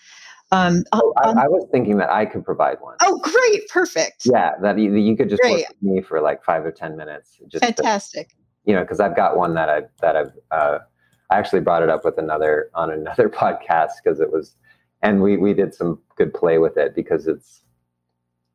um, 0.52 0.84
So 0.94 1.12
I'll- 1.16 1.38
I, 1.38 1.44
I 1.44 1.48
was 1.48 1.66
thinking 1.72 1.96
that 1.98 2.10
I 2.10 2.26
could 2.26 2.44
provide 2.44 2.76
one. 2.80 2.96
oh 3.00 3.18
great 3.20 3.68
perfect 3.70 4.22
Yeah, 4.26 4.52
that 4.62 4.78
you, 4.78 4.94
you 4.94 5.16
could 5.16 5.28
just 5.30 5.42
Great. 5.42 5.52
work 5.52 5.68
with 5.70 5.82
me 5.82 6.02
for 6.02 6.20
like 6.20 6.44
five 6.44 6.64
or 6.64 6.70
ten 6.70 6.96
minutes. 6.96 7.40
Just 7.48 7.62
to- 7.64 7.72
fantastic 7.72 8.36
you 8.66 8.74
know, 8.74 8.80
because 8.82 9.00
I've 9.00 9.16
got 9.16 9.36
one 9.36 9.54
that 9.54 9.68
I 9.68 9.82
that 10.00 10.16
I've 10.16 10.32
uh, 10.50 10.78
I 11.30 11.38
actually 11.38 11.60
brought 11.60 11.82
it 11.82 11.88
up 11.88 12.04
with 12.04 12.18
another 12.18 12.70
on 12.74 12.90
another 12.90 13.28
podcast 13.42 13.92
because 14.02 14.20
it 14.20 14.30
was, 14.30 14.54
and 15.02 15.22
we 15.22 15.36
we 15.36 15.54
did 15.54 15.74
some 15.74 15.98
good 16.16 16.32
play 16.32 16.58
with 16.58 16.76
it 16.76 16.94
because 16.94 17.26
it's 17.26 17.63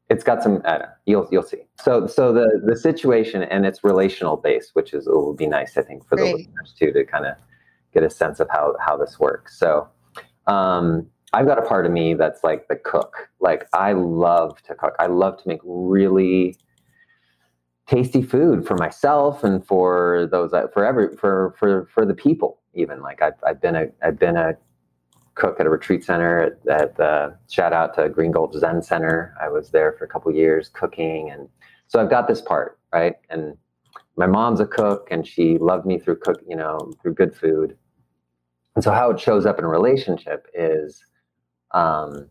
it's 0.09 0.23
got 0.23 0.41
some 0.41 0.61
I 0.65 0.71
don't 0.71 0.79
know, 0.81 0.87
you'll 1.05 1.27
you'll 1.31 1.43
see. 1.43 1.63
So 1.79 2.07
so 2.07 2.33
the 2.33 2.61
the 2.65 2.75
situation 2.75 3.43
and 3.43 3.65
it's 3.65 3.83
relational 3.83 4.37
based, 4.37 4.71
which 4.73 4.93
is 4.93 5.07
it 5.07 5.11
will 5.11 5.33
be 5.33 5.47
nice 5.47 5.77
I 5.77 5.81
think 5.83 6.07
for 6.07 6.15
the 6.15 6.25
listeners 6.25 6.73
too 6.77 6.91
to 6.91 7.05
kind 7.05 7.25
of 7.25 7.35
get 7.93 8.03
a 8.03 8.09
sense 8.09 8.39
of 8.39 8.47
how 8.49 8.75
how 8.79 8.97
this 8.97 9.19
works. 9.19 9.57
So 9.57 9.87
um, 10.47 11.07
I've 11.33 11.45
got 11.45 11.59
a 11.59 11.61
part 11.61 11.85
of 11.85 11.91
me 11.91 12.15
that's 12.15 12.43
like 12.43 12.67
the 12.67 12.75
cook. 12.75 13.29
Like 13.39 13.67
I 13.73 13.93
love 13.93 14.61
to 14.63 14.75
cook. 14.75 14.95
I 14.99 15.07
love 15.07 15.41
to 15.43 15.47
make 15.47 15.61
really 15.63 16.55
tasty 17.87 18.21
food 18.21 18.67
for 18.67 18.75
myself 18.75 19.43
and 19.43 19.65
for 19.65 20.27
those 20.31 20.51
for 20.73 20.85
every 20.85 21.15
for 21.17 21.55
for 21.57 21.87
for 21.93 22.05
the 22.05 22.13
people 22.13 22.59
even 22.75 23.01
like 23.01 23.21
I've, 23.21 23.33
I've 23.45 23.59
been 23.59 23.75
a 23.75 23.87
I've 24.03 24.19
been 24.19 24.37
a 24.37 24.53
cook 25.35 25.59
at 25.59 25.65
a 25.65 25.69
retreat 25.69 26.03
center 26.03 26.39
at, 26.39 26.67
at 26.67 26.97
the 26.97 27.37
shout 27.49 27.73
out 27.73 27.93
to 27.95 28.09
Green 28.09 28.31
Gulch 28.31 28.53
Zen 28.55 28.81
Center. 28.81 29.35
I 29.41 29.49
was 29.49 29.71
there 29.71 29.93
for 29.93 30.05
a 30.05 30.07
couple 30.07 30.31
years 30.33 30.69
cooking 30.69 31.29
and 31.29 31.47
so 31.87 31.99
I've 31.99 32.09
got 32.09 32.27
this 32.27 32.39
part, 32.39 32.79
right? 32.93 33.15
And 33.29 33.57
my 34.15 34.27
mom's 34.27 34.59
a 34.59 34.65
cook 34.65 35.07
and 35.09 35.25
she 35.25 35.57
loved 35.57 35.85
me 35.85 35.97
through 35.97 36.17
cook, 36.17 36.39
you 36.47 36.55
know, 36.55 36.93
through 37.01 37.15
good 37.15 37.35
food. 37.35 37.75
And 38.75 38.83
so 38.83 38.91
how 38.91 39.09
it 39.09 39.19
shows 39.19 39.45
up 39.45 39.57
in 39.57 39.65
a 39.65 39.67
relationship 39.67 40.47
is 40.53 41.03
um, 41.73 42.29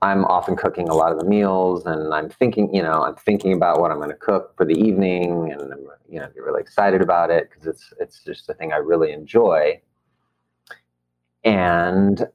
I'm 0.00 0.24
often 0.24 0.56
cooking 0.56 0.88
a 0.88 0.94
lot 0.94 1.12
of 1.12 1.18
the 1.18 1.24
meals 1.24 1.84
and 1.84 2.14
I'm 2.14 2.30
thinking, 2.30 2.72
you 2.74 2.82
know, 2.82 3.02
I'm 3.02 3.16
thinking 3.16 3.52
about 3.52 3.80
what 3.80 3.90
I'm 3.90 3.98
going 3.98 4.10
to 4.10 4.16
cook 4.16 4.56
for 4.56 4.64
the 4.64 4.74
evening 4.74 5.52
and 5.52 5.74
you 6.08 6.20
know, 6.20 6.28
get 6.28 6.42
really 6.42 6.60
excited 6.60 7.02
about 7.02 7.30
it 7.30 7.50
because 7.50 7.66
it's, 7.66 7.92
it's 8.00 8.24
just 8.24 8.48
a 8.48 8.54
thing 8.54 8.72
I 8.72 8.76
really 8.76 9.12
enjoy. 9.12 9.80
And 11.44 12.26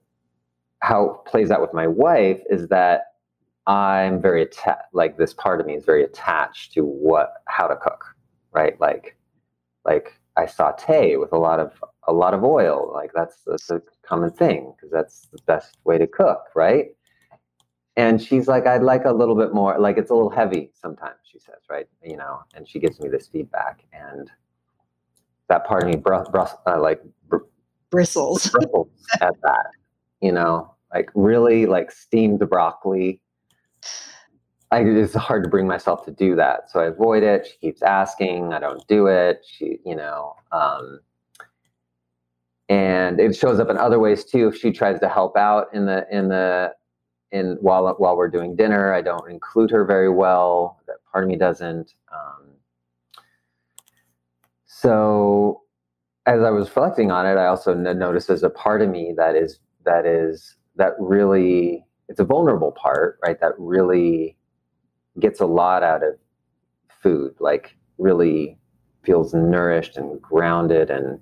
how 0.79 1.05
it 1.25 1.29
plays 1.29 1.51
out 1.51 1.61
with 1.61 1.73
my 1.73 1.87
wife 1.87 2.41
is 2.49 2.67
that 2.69 3.03
I'm 3.67 4.21
very 4.21 4.43
attached, 4.43 4.93
like 4.93 5.17
this 5.17 5.33
part 5.33 5.61
of 5.61 5.67
me 5.67 5.75
is 5.75 5.85
very 5.85 6.03
attached 6.03 6.73
to 6.73 6.81
what, 6.83 7.33
how 7.47 7.67
to 7.67 7.75
cook, 7.77 8.05
right? 8.51 8.79
Like, 8.81 9.17
like 9.85 10.19
I 10.37 10.45
saute 10.47 11.17
with 11.17 11.33
a 11.33 11.37
lot 11.37 11.59
of, 11.59 11.73
a 12.07 12.13
lot 12.13 12.33
of 12.33 12.43
oil. 12.43 12.91
Like 12.93 13.11
that's, 13.15 13.37
that's 13.45 13.69
a 13.71 13.81
common 14.05 14.31
thing 14.31 14.73
because 14.75 14.91
that's 14.91 15.27
the 15.31 15.39
best 15.47 15.77
way 15.85 15.97
to 15.97 16.07
cook, 16.07 16.45
right? 16.55 16.87
and 17.95 18.21
she's 18.21 18.47
like 18.47 18.65
i'd 18.67 18.83
like 18.83 19.05
a 19.05 19.11
little 19.11 19.35
bit 19.35 19.53
more 19.53 19.79
like 19.79 19.97
it's 19.97 20.09
a 20.09 20.13
little 20.13 20.29
heavy 20.29 20.71
sometimes 20.73 21.17
she 21.23 21.39
says 21.39 21.59
right 21.69 21.87
you 22.03 22.17
know 22.17 22.39
and 22.55 22.67
she 22.67 22.79
gives 22.79 22.99
me 22.99 23.09
this 23.09 23.27
feedback 23.27 23.83
and 23.93 24.31
that 25.49 25.65
part 25.65 25.83
of 25.83 25.89
me 25.89 25.95
br- 25.95 26.23
br- 26.31 26.41
uh, 26.67 26.79
like 26.79 27.01
br- 27.27 27.37
bristles 27.93 28.49
bristles 28.49 28.87
at 29.21 29.35
that 29.43 29.67
you 30.19 30.31
know 30.31 30.73
like 30.93 31.09
really 31.13 31.67
like 31.67 31.91
steamed 31.91 32.39
broccoli 32.49 33.21
I, 34.71 34.79
it's 34.79 35.13
hard 35.13 35.43
to 35.43 35.49
bring 35.51 35.67
myself 35.67 36.03
to 36.05 36.11
do 36.11 36.35
that 36.35 36.71
so 36.71 36.79
i 36.79 36.87
avoid 36.87 37.21
it 37.21 37.45
she 37.45 37.67
keeps 37.67 37.83
asking 37.83 38.51
i 38.53 38.59
don't 38.59 38.85
do 38.87 39.05
it 39.05 39.45
she 39.47 39.77
you 39.85 39.95
know 39.95 40.35
um, 40.51 40.99
and 42.69 43.19
it 43.19 43.35
shows 43.35 43.59
up 43.59 43.69
in 43.69 43.77
other 43.77 43.99
ways 43.99 44.25
too 44.25 44.47
if 44.47 44.57
she 44.57 44.71
tries 44.71 44.99
to 44.99 45.09
help 45.09 45.37
out 45.37 45.67
in 45.73 45.85
the 45.85 46.07
in 46.11 46.29
the 46.29 46.73
in 47.33 47.57
while 47.59 47.93
while 47.97 48.15
we're 48.15 48.29
doing 48.29 48.55
dinner. 48.55 48.93
I 48.93 49.01
don't 49.01 49.29
include 49.29 49.71
her 49.71 49.83
very 49.83 50.09
well. 50.09 50.79
That 50.87 50.97
part 51.11 51.25
of 51.25 51.29
me 51.29 51.35
doesn't. 51.35 51.93
Um, 52.13 52.51
so 54.65 55.62
as 56.25 56.41
I 56.41 56.49
was 56.49 56.67
reflecting 56.67 57.11
on 57.11 57.25
it, 57.25 57.37
I 57.37 57.47
also 57.47 57.73
noticed 57.73 58.27
there's 58.27 58.43
a 58.43 58.49
part 58.49 58.81
of 58.81 58.89
me 58.89 59.13
that 59.17 59.35
is 59.35 59.59
that 59.85 60.05
is 60.05 60.55
that 60.75 60.93
really 60.99 61.85
it's 62.07 62.19
a 62.19 62.23
vulnerable 62.25 62.71
part, 62.71 63.19
right? 63.23 63.39
That 63.41 63.53
really 63.57 64.37
gets 65.19 65.39
a 65.41 65.45
lot 65.45 65.83
out 65.83 66.03
of 66.03 66.13
food, 67.01 67.35
like 67.39 67.75
really 67.97 68.57
feels 69.03 69.33
nourished 69.33 69.97
and 69.97 70.21
grounded 70.21 70.89
and 70.89 71.19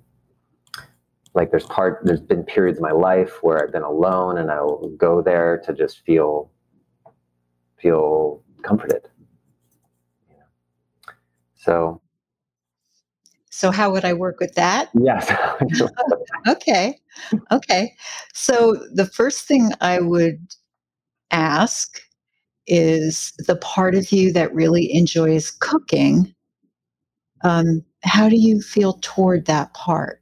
like 1.34 1.50
there's 1.50 1.66
part 1.66 2.00
there's 2.04 2.20
been 2.20 2.44
periods 2.44 2.78
of 2.78 2.82
my 2.82 2.92
life 2.92 3.42
where 3.42 3.62
I've 3.62 3.72
been 3.72 3.82
alone 3.82 4.38
and 4.38 4.50
I'll 4.50 4.88
go 4.98 5.22
there 5.22 5.60
to 5.64 5.72
just 5.72 6.04
feel 6.04 6.50
feel 7.80 8.42
comforted. 8.62 9.08
So 11.56 12.01
so 13.62 13.70
how 13.70 13.92
would 13.92 14.04
I 14.04 14.12
work 14.12 14.40
with 14.40 14.54
that? 14.54 14.90
Yes. 14.92 15.32
okay. 16.48 16.98
Okay. 17.52 17.94
So 18.34 18.74
the 18.92 19.06
first 19.06 19.46
thing 19.46 19.70
I 19.80 20.00
would 20.00 20.44
ask 21.30 22.00
is 22.66 23.32
the 23.46 23.54
part 23.54 23.94
of 23.94 24.10
you 24.10 24.32
that 24.32 24.52
really 24.52 24.92
enjoys 24.92 25.52
cooking. 25.52 26.34
Um, 27.44 27.84
how 28.02 28.28
do 28.28 28.34
you 28.34 28.60
feel 28.60 28.94
toward 29.00 29.46
that 29.46 29.72
part? 29.74 30.20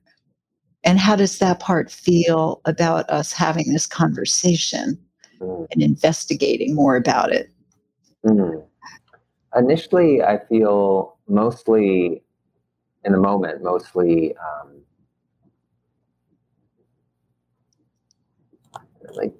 And 0.84 0.98
how 0.98 1.16
does 1.16 1.38
that 1.38 1.60
part 1.60 1.90
feel 1.90 2.60
about 2.66 3.08
us 3.08 3.32
having 3.32 3.72
this 3.72 3.86
conversation 3.86 4.98
mm. 5.40 5.66
and 5.72 5.82
investigating 5.82 6.74
more 6.74 6.94
about 6.94 7.32
it? 7.32 7.48
Mm. 8.22 8.62
Initially, 9.56 10.20
I 10.20 10.40
feel 10.46 11.16
mostly 11.26 12.22
in 13.04 13.12
the 13.12 13.18
moment, 13.18 13.62
mostly 13.62 14.34
um, 14.36 14.82
like 19.14 19.34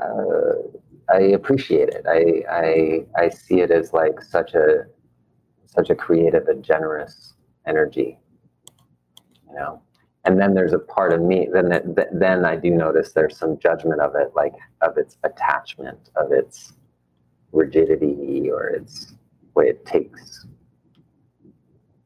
uh, 0.00 1.14
I 1.14 1.20
appreciate 1.20 1.90
it. 1.90 2.04
I, 2.08 2.44
I 2.50 3.24
I 3.24 3.28
see 3.30 3.60
it 3.60 3.70
as 3.70 3.92
like 3.92 4.20
such 4.22 4.54
a 4.54 4.86
such 5.66 5.90
a 5.90 5.94
creative 5.94 6.48
and 6.48 6.64
generous 6.64 7.34
energy, 7.66 8.18
you 9.48 9.54
know 9.56 9.82
and 10.24 10.40
then 10.40 10.54
there's 10.54 10.72
a 10.72 10.78
part 10.78 11.12
of 11.12 11.20
me 11.22 11.48
then 11.52 11.68
that, 11.68 11.84
then 12.12 12.44
i 12.44 12.56
do 12.56 12.70
notice 12.70 13.12
there's 13.12 13.36
some 13.36 13.58
judgment 13.58 14.00
of 14.00 14.14
it 14.16 14.30
like 14.34 14.54
of 14.82 14.96
its 14.98 15.16
attachment 15.24 16.10
of 16.16 16.32
its 16.32 16.74
rigidity 17.52 18.50
or 18.50 18.68
its 18.68 19.14
way 19.54 19.66
it 19.68 19.84
takes 19.86 20.46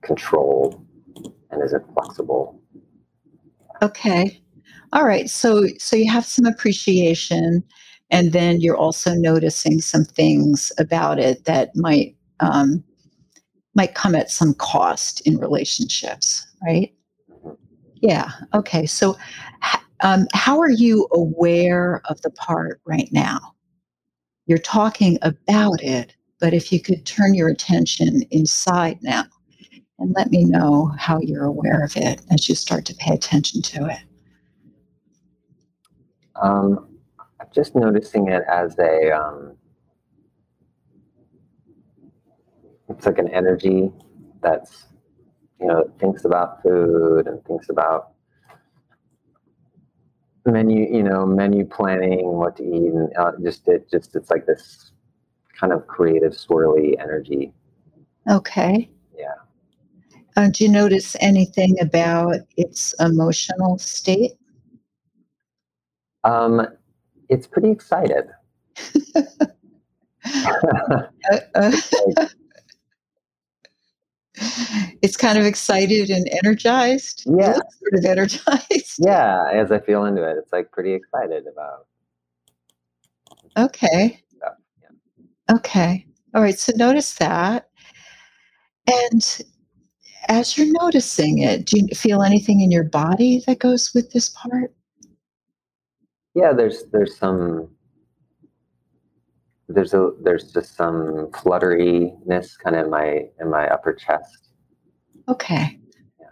control 0.02 0.82
and 1.50 1.62
is 1.62 1.72
it 1.72 1.82
flexible 1.94 2.60
okay 3.82 4.40
all 4.92 5.04
right 5.04 5.30
so 5.30 5.66
so 5.78 5.96
you 5.96 6.10
have 6.10 6.24
some 6.24 6.46
appreciation 6.46 7.62
and 8.10 8.32
then 8.32 8.60
you're 8.60 8.76
also 8.76 9.14
noticing 9.14 9.80
some 9.80 10.04
things 10.04 10.72
about 10.78 11.18
it 11.18 11.44
that 11.44 11.70
might 11.76 12.16
um, 12.40 12.82
might 13.74 13.94
come 13.94 14.14
at 14.14 14.30
some 14.30 14.54
cost 14.54 15.20
in 15.26 15.36
relationships 15.38 16.46
right 16.64 16.92
yeah. 18.00 18.30
Okay. 18.54 18.86
So, 18.86 19.16
um, 20.02 20.26
how 20.32 20.58
are 20.60 20.70
you 20.70 21.06
aware 21.12 22.00
of 22.06 22.20
the 22.22 22.30
part 22.30 22.80
right 22.86 23.08
now? 23.12 23.38
You're 24.46 24.58
talking 24.58 25.18
about 25.22 25.82
it, 25.82 26.14
but 26.40 26.54
if 26.54 26.72
you 26.72 26.80
could 26.80 27.04
turn 27.04 27.34
your 27.34 27.48
attention 27.48 28.22
inside 28.30 28.98
now 29.02 29.24
and 30.00 30.12
let 30.16 30.30
me 30.30 30.44
know 30.44 30.92
how 30.98 31.20
you're 31.20 31.44
aware 31.44 31.84
of 31.84 31.96
it 31.96 32.20
as 32.30 32.48
you 32.48 32.54
start 32.54 32.84
to 32.86 32.94
pay 32.94 33.14
attention 33.14 33.62
to 33.62 33.86
it. 33.86 34.00
Um, 36.42 36.88
I'm 37.38 37.46
just 37.54 37.76
noticing 37.76 38.28
it 38.28 38.42
as 38.48 38.78
a, 38.78 39.12
um, 39.12 39.56
it's 42.88 43.06
like 43.06 43.18
an 43.18 43.28
energy 43.28 43.92
that's 44.42 44.86
you 45.60 45.66
know, 45.66 45.90
thinks 45.98 46.24
about 46.24 46.62
food 46.62 47.26
and 47.26 47.44
thinks 47.44 47.68
about 47.68 48.12
menu, 50.46 50.92
you 50.92 51.02
know, 51.02 51.26
menu 51.26 51.66
planning, 51.66 52.26
what 52.32 52.56
to 52.56 52.62
eat, 52.62 52.92
and 52.92 53.14
uh, 53.16 53.32
just 53.42 53.68
it 53.68 53.90
just 53.90 54.16
it's 54.16 54.30
like 54.30 54.46
this 54.46 54.92
kind 55.58 55.72
of 55.72 55.86
creative, 55.86 56.32
swirly 56.32 56.98
energy. 56.98 57.52
Okay. 58.28 58.88
Uh, 60.36 60.48
do 60.52 60.64
you 60.64 60.70
notice 60.70 61.16
anything 61.20 61.76
about 61.80 62.36
its 62.56 62.94
emotional 63.00 63.78
state? 63.78 64.32
Um, 66.24 66.66
it's 67.28 67.46
pretty 67.46 67.70
excited. 67.70 68.24
it's 75.02 75.16
kind 75.16 75.38
of 75.38 75.44
excited 75.44 76.10
and 76.10 76.26
energized. 76.44 77.24
Yeah, 77.26 77.54
sort 77.54 77.94
of 77.94 78.04
energized. 78.04 78.96
Yeah, 78.98 79.44
as 79.52 79.72
I 79.72 79.78
feel 79.78 80.04
into 80.04 80.22
it, 80.28 80.36
it's 80.36 80.52
like 80.52 80.70
pretty 80.72 80.92
excited 80.92 81.44
about. 81.50 81.86
Okay. 83.56 84.22
Yeah. 84.42 85.56
Okay. 85.56 86.06
All 86.34 86.42
right. 86.42 86.58
So 86.58 86.72
notice 86.76 87.14
that, 87.14 87.70
and 88.86 89.42
as 90.30 90.56
you're 90.56 90.72
noticing 90.80 91.40
it, 91.40 91.66
do 91.66 91.80
you 91.80 91.88
feel 91.88 92.22
anything 92.22 92.60
in 92.60 92.70
your 92.70 92.84
body 92.84 93.42
that 93.46 93.58
goes 93.58 93.90
with 93.92 94.12
this 94.12 94.28
part? 94.30 94.72
Yeah, 96.34 96.52
there's 96.52 96.84
there's 96.92 97.18
some 97.18 97.68
there's 99.68 99.92
a 99.92 100.12
there's 100.22 100.52
just 100.52 100.76
some 100.76 101.28
flutteriness 101.32 102.56
kind 102.62 102.76
of 102.76 102.84
in 102.84 102.90
my 102.90 103.24
in 103.40 103.50
my 103.50 103.66
upper 103.66 103.92
chest. 103.92 104.50
Okay. 105.28 105.78
Yeah. 106.20 106.28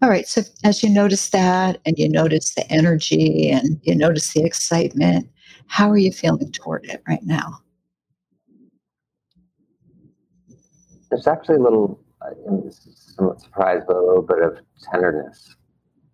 All 0.00 0.08
right. 0.08 0.26
So 0.26 0.40
as 0.64 0.82
you 0.82 0.88
notice 0.88 1.28
that 1.30 1.78
and 1.84 1.98
you 1.98 2.08
notice 2.08 2.54
the 2.54 2.70
energy 2.72 3.50
and 3.50 3.78
you 3.82 3.94
notice 3.94 4.32
the 4.32 4.44
excitement, 4.44 5.28
how 5.66 5.90
are 5.90 5.98
you 5.98 6.10
feeling 6.10 6.50
toward 6.52 6.86
it 6.86 7.02
right 7.06 7.22
now? 7.22 7.58
There's 11.10 11.26
actually 11.26 11.56
a 11.56 11.62
little, 11.62 12.01
I'm 12.48 12.70
somewhat 12.70 13.40
surprised, 13.40 13.86
but 13.86 13.96
a 13.96 14.04
little 14.04 14.22
bit 14.22 14.42
of 14.42 14.58
tenderness 14.82 15.56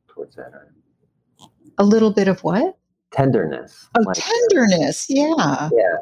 towards 0.09 0.39
it. 0.39 0.45
A 1.79 1.85
little 1.85 2.13
bit 2.13 2.29
of 2.29 2.43
what? 2.43 2.77
Tenderness. 3.13 3.89
Oh, 3.97 4.03
like, 4.03 4.17
tenderness. 4.17 5.07
Yeah. 5.09 5.69
Yeah. 5.73 5.97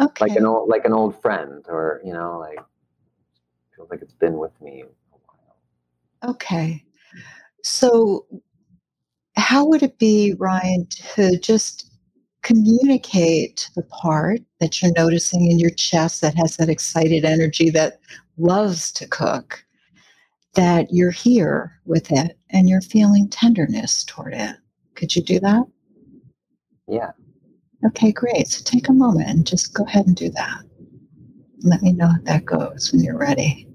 Okay. 0.00 0.26
Like 0.26 0.36
an 0.36 0.46
old, 0.46 0.68
like 0.68 0.84
an 0.84 0.92
old 0.92 1.20
friend, 1.20 1.64
or 1.68 2.00
you 2.04 2.12
know, 2.12 2.38
like 2.38 2.58
feels 3.74 3.90
like 3.90 4.02
it's 4.02 4.14
been 4.14 4.36
with 4.38 4.52
me 4.60 4.82
a 4.82 5.16
while. 5.26 6.34
Okay. 6.34 6.84
So, 7.62 8.26
how 9.36 9.64
would 9.66 9.82
it 9.82 9.98
be, 9.98 10.34
Ryan, 10.38 10.86
to 11.14 11.38
just 11.38 11.90
communicate 12.46 13.68
the 13.74 13.82
part 13.82 14.38
that 14.60 14.80
you're 14.80 14.92
noticing 14.96 15.50
in 15.50 15.58
your 15.58 15.70
chest 15.70 16.20
that 16.20 16.36
has 16.36 16.56
that 16.56 16.68
excited 16.68 17.24
energy 17.24 17.70
that 17.70 17.98
loves 18.38 18.92
to 18.92 19.04
cook, 19.08 19.64
that 20.54 20.86
you're 20.92 21.10
here 21.10 21.72
with 21.86 22.12
it 22.12 22.38
and 22.50 22.68
you're 22.68 22.80
feeling 22.80 23.28
tenderness 23.28 24.04
toward 24.04 24.32
it? 24.32 24.54
Could 24.94 25.16
you 25.16 25.22
do 25.22 25.40
that? 25.40 25.64
Yeah. 26.86 27.10
Okay, 27.84 28.12
great. 28.12 28.46
So 28.46 28.62
take 28.62 28.88
a 28.88 28.92
moment 28.92 29.28
and 29.28 29.44
just 29.44 29.74
go 29.74 29.82
ahead 29.82 30.06
and 30.06 30.14
do 30.14 30.30
that. 30.30 30.62
Let 31.62 31.82
me 31.82 31.92
know 31.92 32.06
how 32.06 32.22
that 32.22 32.44
goes 32.44 32.92
when 32.92 33.02
you're 33.02 33.18
ready. 33.18 33.66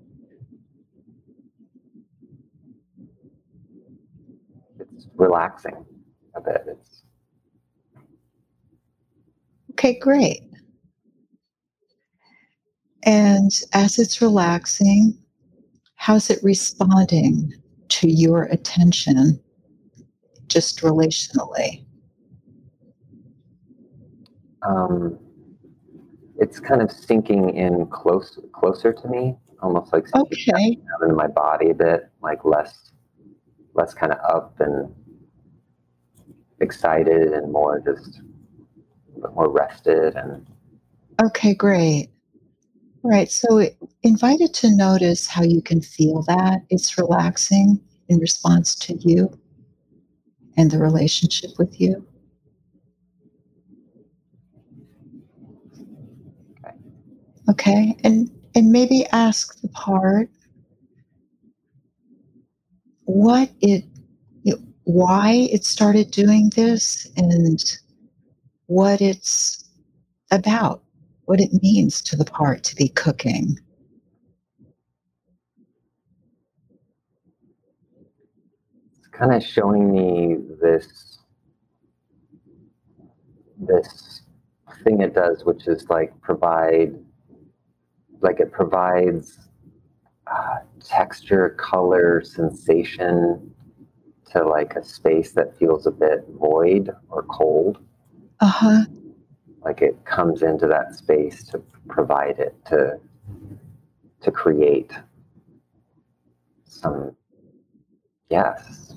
It's 4.80 5.08
relaxing 5.18 5.86
a 6.36 6.40
bit. 6.40 6.64
It's 6.68 6.91
Okay, 9.82 9.98
great. 9.98 10.44
And 13.02 13.50
as 13.74 13.98
it's 13.98 14.22
relaxing, 14.22 15.18
how's 15.96 16.30
it 16.30 16.38
responding 16.44 17.52
to 17.90 18.08
your 18.08 18.44
attention 18.44 19.42
just 20.48 20.82
relationally? 20.82 21.84
um, 24.62 25.18
it's 26.38 26.60
kind 26.60 26.84
of 26.84 26.92
sinking 26.92 27.50
in 27.58 27.88
close 27.88 28.38
closer 28.54 28.94
to 28.94 29.08
me, 29.08 29.36
almost 29.64 29.92
like 29.94 30.06
Okay. 30.16 30.76
down 30.76 31.02
into 31.02 31.16
my 31.16 31.26
body 31.26 31.72
a 31.72 31.74
bit, 31.74 32.08
like 32.22 32.46
less 32.46 32.92
less 33.74 33.96
kind 33.96 34.12
of 34.12 34.20
up 34.20 34.60
and 34.60 34.94
excited 36.60 37.32
and 37.32 37.52
more 37.52 37.80
just 37.84 38.22
bit 39.22 39.34
more 39.34 39.50
rested 39.50 40.16
and 40.16 40.46
Okay, 41.22 41.54
great. 41.54 42.10
right 43.04 43.30
So 43.32 43.70
invited 44.04 44.54
to 44.56 44.76
notice 44.76 45.28
how 45.28 45.44
you 45.44 45.62
can 45.62 45.82
feel 45.82 46.24
that 46.24 46.64
it's 46.70 46.98
relaxing 46.98 47.80
in 48.10 48.20
response 48.20 48.76
to 48.76 48.96
you 48.96 49.38
and 50.58 50.70
the 50.70 50.80
relationship 50.80 51.52
with 51.58 51.80
you. 51.80 52.06
Okay. 56.66 56.76
Okay. 57.50 57.98
And 58.04 58.30
and 58.56 58.72
maybe 58.72 59.06
ask 59.12 59.62
the 59.62 59.70
part 59.70 60.30
what 63.06 63.50
it 63.62 63.86
why 64.86 65.48
it 65.52 65.64
started 65.64 66.12
doing 66.12 66.52
this 66.56 67.08
and 67.18 67.64
what 68.72 69.02
it's 69.02 69.66
about, 70.32 70.82
what 71.26 71.42
it 71.42 71.52
means 71.62 72.02
to 72.02 72.16
the 72.16 72.24
part 72.24 72.64
to 72.64 72.74
be 72.74 72.88
cooking. 72.88 73.60
it's 78.98 79.08
kind 79.08 79.34
of 79.34 79.44
showing 79.44 79.92
me 79.92 80.38
this 80.62 81.20
this 83.60 84.22
thing 84.86 85.02
it 85.02 85.14
does 85.14 85.44
which 85.44 85.68
is 85.68 85.90
like 85.90 86.14
provide 86.22 86.94
like 88.22 88.40
it 88.40 88.54
provides 88.54 89.38
uh, 90.28 90.60
texture 90.80 91.50
color 91.60 92.24
sensation 92.24 93.54
to 94.32 94.44
like 94.44 94.76
a 94.76 94.84
space 94.84 95.34
that 95.34 95.58
feels 95.60 95.86
a 95.86 95.92
bit 95.92 96.26
void 96.40 96.90
or 97.10 97.24
cold 97.24 97.78
Uh-huh. 98.42 98.86
like 99.64 99.82
it 99.82 100.04
comes 100.06 100.42
into 100.42 100.66
that 100.68 100.96
space 100.96 101.44
to 101.46 101.62
provide 101.88 102.40
it 102.40 102.56
to 102.66 103.00
to 104.22 104.32
create 104.32 104.92
some 106.66 107.16
yes 108.30 108.94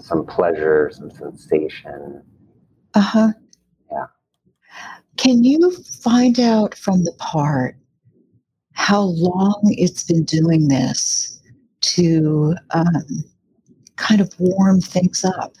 some 0.00 0.26
pleasure 0.26 0.90
some 0.92 1.10
sensation 1.10 2.22
Uh-huh. 2.94 3.28
Yeah. 3.90 4.06
Can 5.16 5.44
you 5.44 5.70
find 6.02 6.38
out 6.40 6.74
from 6.74 7.04
the 7.04 7.12
part 7.18 7.76
how 8.72 9.02
long 9.02 9.60
it's 9.64 10.02
been 10.04 10.24
doing 10.24 10.68
this 10.68 11.40
to 11.82 12.54
um, 12.70 13.24
kind 13.96 14.20
of 14.20 14.32
warm 14.38 14.80
things 14.80 15.24
up 15.24 15.54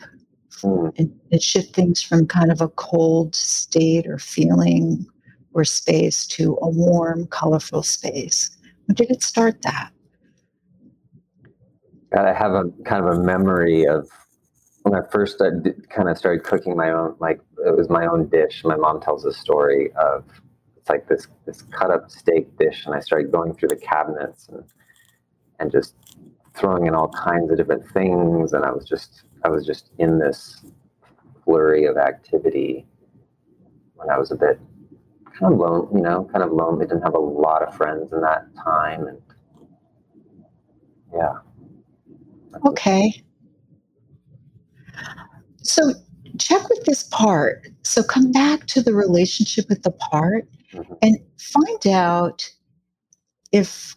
Mm. 0.64 0.98
And, 0.98 1.20
and 1.30 1.42
shift 1.42 1.74
things 1.74 2.02
from 2.02 2.26
kind 2.26 2.50
of 2.50 2.60
a 2.60 2.68
cold 2.68 3.34
state 3.34 4.06
or 4.06 4.18
feeling 4.18 5.06
or 5.52 5.64
space 5.64 6.26
to 6.26 6.58
a 6.62 6.68
warm, 6.68 7.26
colorful 7.26 7.82
space? 7.82 8.50
When 8.86 8.94
did 8.94 9.10
it 9.10 9.22
start 9.22 9.62
that? 9.62 9.90
God, 12.14 12.26
I 12.26 12.32
have 12.32 12.52
a 12.52 12.64
kind 12.84 13.04
of 13.06 13.18
a 13.18 13.20
memory 13.20 13.86
of 13.86 14.08
when 14.82 14.94
I 14.94 15.00
first 15.10 15.36
started, 15.36 15.88
kind 15.90 16.08
of 16.08 16.18
started 16.18 16.44
cooking 16.44 16.76
my 16.76 16.90
own, 16.90 17.16
like 17.18 17.40
it 17.66 17.76
was 17.76 17.88
my 17.88 18.06
own 18.06 18.28
dish. 18.28 18.62
My 18.64 18.76
mom 18.76 19.00
tells 19.00 19.24
a 19.24 19.32
story 19.32 19.90
of 19.92 20.24
it's 20.76 20.90
like 20.90 21.08
this 21.08 21.26
this 21.46 21.62
cut 21.62 21.90
up 21.90 22.10
steak 22.10 22.56
dish, 22.58 22.84
and 22.84 22.94
I 22.94 23.00
started 23.00 23.32
going 23.32 23.54
through 23.54 23.70
the 23.70 23.76
cabinets 23.76 24.48
and 24.48 24.62
and 25.58 25.72
just 25.72 25.94
throwing 26.54 26.86
in 26.86 26.94
all 26.94 27.08
kinds 27.08 27.50
of 27.50 27.56
different 27.56 27.88
things, 27.92 28.52
and 28.52 28.64
I 28.64 28.70
was 28.70 28.86
just 28.86 29.22
I 29.44 29.48
was 29.48 29.66
just 29.66 29.90
in 29.98 30.18
this 30.18 30.64
flurry 31.44 31.84
of 31.84 31.96
activity 31.98 32.86
when 33.94 34.08
I 34.10 34.18
was 34.18 34.30
a 34.32 34.36
bit 34.36 34.58
kind 35.38 35.52
of 35.52 35.58
lone, 35.60 35.88
you 35.94 36.00
know, 36.00 36.28
kind 36.32 36.42
of 36.42 36.52
lonely. 36.52 36.86
Didn't 36.86 37.02
have 37.02 37.14
a 37.14 37.18
lot 37.18 37.62
of 37.62 37.76
friends 37.76 38.12
in 38.12 38.20
that 38.22 38.46
time, 38.56 39.06
and 39.06 39.18
yeah. 41.12 41.34
Okay. 42.66 43.22
So 45.62 45.92
check 46.38 46.68
with 46.68 46.84
this 46.84 47.04
part. 47.04 47.66
So 47.82 48.02
come 48.02 48.32
back 48.32 48.66
to 48.68 48.82
the 48.82 48.94
relationship 48.94 49.68
with 49.68 49.82
the 49.82 49.90
part 49.92 50.48
Mhm. 50.72 50.98
and 51.02 51.18
find 51.38 51.86
out 51.86 52.50
if 53.52 53.96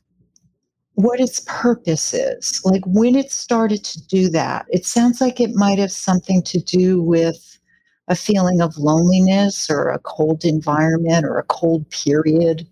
what 0.98 1.20
its 1.20 1.42
purpose 1.46 2.12
is. 2.12 2.60
Like 2.66 2.82
when 2.88 3.16
it 3.16 3.32
started 3.32 3.84
to 3.84 4.08
do 4.08 4.30
that, 4.30 4.66
it 4.70 4.84
sounds 4.84 5.22
like 5.22 5.40
it 5.40 5.54
might 5.54 5.78
have 5.78 5.92
something 5.92 6.42
to 6.42 6.60
do 6.60 7.04
with 7.04 7.60
a 8.08 8.16
feeling 8.16 8.62
of 8.62 8.76
loneliness 8.80 9.70
or 9.70 9.90
a 9.90 10.00
cold 10.00 10.44
environment 10.44 11.24
or 11.24 11.38
a 11.38 11.44
cold 11.44 11.88
period, 11.92 12.68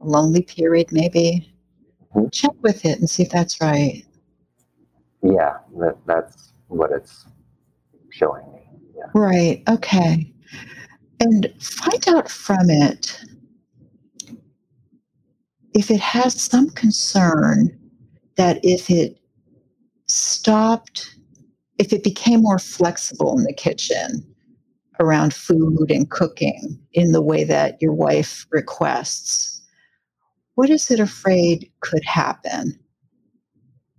a 0.00 0.06
lonely 0.06 0.42
period, 0.42 0.92
maybe. 0.92 1.52
Mhm. 2.14 2.32
Check 2.32 2.52
with 2.62 2.84
it 2.84 3.00
and 3.00 3.10
see 3.10 3.24
if 3.24 3.30
that's 3.30 3.60
right. 3.60 4.04
Yeah, 5.24 5.56
that, 5.80 5.96
that's 6.06 6.52
what 6.68 6.92
it's 6.92 7.26
showing 8.10 8.44
me. 8.52 8.70
Yeah. 8.96 9.10
Right. 9.14 9.64
Okay. 9.68 10.32
And 11.18 11.52
find 11.58 12.08
out 12.08 12.30
from 12.30 12.70
it 12.70 13.20
if 15.74 15.90
it 15.90 16.00
has 16.00 16.40
some 16.40 16.70
concern 16.70 17.78
that 18.36 18.60
if 18.62 18.90
it 18.90 19.18
stopped, 20.06 21.14
if 21.78 21.92
it 21.92 22.02
became 22.02 22.42
more 22.42 22.58
flexible 22.58 23.36
in 23.38 23.44
the 23.44 23.52
kitchen 23.52 24.24
around 25.00 25.32
food 25.34 25.90
and 25.90 26.10
cooking 26.10 26.78
in 26.92 27.12
the 27.12 27.22
way 27.22 27.44
that 27.44 27.80
your 27.80 27.92
wife 27.92 28.46
requests, 28.50 29.62
what 30.54 30.70
is 30.70 30.90
it 30.90 30.98
afraid 30.98 31.70
could 31.80 32.04
happen? 32.04 32.78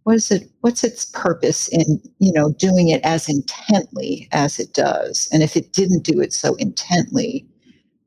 What 0.03 0.15
is 0.15 0.31
it 0.31 0.49
what's 0.61 0.83
its 0.83 1.05
purpose 1.05 1.67
in, 1.67 2.01
you 2.19 2.33
know, 2.33 2.51
doing 2.53 2.89
it 2.89 3.01
as 3.03 3.29
intently 3.29 4.27
as 4.31 4.59
it 4.59 4.73
does? 4.73 5.29
And 5.31 5.43
if 5.43 5.55
it 5.55 5.71
didn't 5.71 6.03
do 6.03 6.19
it 6.19 6.33
so 6.33 6.55
intently, 6.55 7.47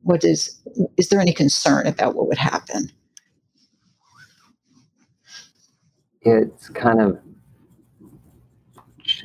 what 0.03 0.25
is 0.25 0.61
is 0.97 1.09
there 1.09 1.21
any 1.21 1.33
concern 1.33 1.87
about 1.87 2.15
what 2.15 2.27
would 2.27 2.39
happen? 2.39 2.91
It's 6.25 6.69
kind 6.69 7.01
of 7.01 7.19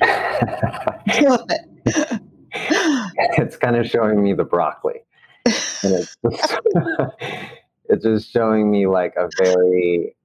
it's 3.36 3.56
kind 3.56 3.76
of 3.76 3.86
showing 3.86 4.22
me 4.22 4.32
the 4.32 4.44
broccoli. 4.44 5.00
And 5.46 5.54
it's 5.94 6.16
just, 6.22 6.58
it's 7.88 8.04
just 8.04 8.30
showing 8.32 8.70
me 8.70 8.86
like 8.86 9.14
a 9.16 9.28
very 9.38 10.16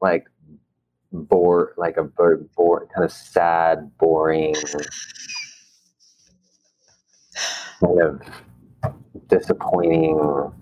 like 0.00 0.26
bore 1.12 1.74
like 1.76 1.96
a 1.96 2.04
very 2.16 2.38
bore 2.56 2.86
kind 2.94 3.04
of 3.04 3.12
sad, 3.12 3.90
boring 3.98 4.54
kind 7.80 8.00
of 8.00 8.22
disappointing 9.28 10.52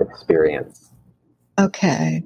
experience. 0.00 0.90
Okay. 1.58 2.22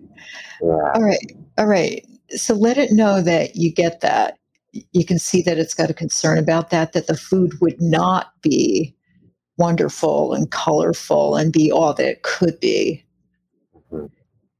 Yeah. 0.63 0.91
All 0.95 1.03
right. 1.03 1.33
All 1.59 1.67
right. 1.67 2.05
So 2.33 2.55
let 2.55 2.79
it 2.79 2.93
know 2.93 3.21
that 3.21 3.57
you 3.57 3.73
get 3.73 4.01
that. 4.01 4.39
You 4.93 5.05
can 5.05 5.19
see 5.19 5.43
that 5.43 5.59
it's 5.59 5.75
got 5.75 5.91
a 5.91 5.95
concern 5.95 6.39
about 6.39 6.71
that, 6.71 6.93
that 6.93 7.07
the 7.07 7.17
food 7.17 7.61
would 7.61 7.81
not 7.81 8.33
be 8.41 8.95
wonderful 9.59 10.33
and 10.33 10.51
colorful 10.51 11.37
and 11.37 11.53
be 11.53 11.71
all 11.71 11.93
that 11.95 12.07
it 12.07 12.23
could 12.23 12.59
be. 12.61 13.05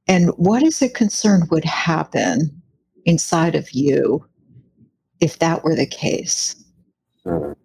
And 0.07 0.29
what 0.31 0.63
is 0.63 0.81
it 0.81 0.93
concerned 0.93 1.49
would 1.51 1.65
happen 1.65 2.61
inside 3.05 3.55
of 3.55 3.71
you 3.71 4.25
if 5.21 5.39
that 5.39 5.63
were 5.63 5.75
the 5.75 5.85
case? 5.85 6.55
Mm. 7.25 7.55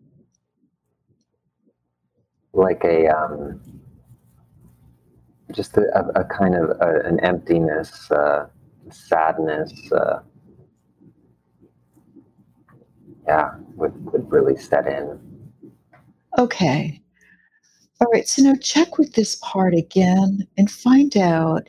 Like 2.52 2.84
a 2.84 3.08
um, 3.08 3.60
just 5.52 5.76
a, 5.76 5.82
a, 5.94 6.20
a 6.20 6.24
kind 6.24 6.54
of 6.54 6.70
a, 6.80 7.00
an 7.04 7.20
emptiness, 7.20 8.10
uh, 8.10 8.46
sadness. 8.90 9.92
Uh, 9.92 10.20
yeah, 13.26 13.54
would, 13.74 14.12
would 14.12 14.30
really 14.30 14.56
set 14.56 14.86
in. 14.86 15.18
Okay. 16.38 17.00
All 18.00 18.08
right. 18.12 18.28
So 18.28 18.42
now 18.42 18.54
check 18.60 18.98
with 18.98 19.14
this 19.14 19.36
part 19.36 19.74
again 19.74 20.46
and 20.58 20.70
find 20.70 21.16
out 21.16 21.68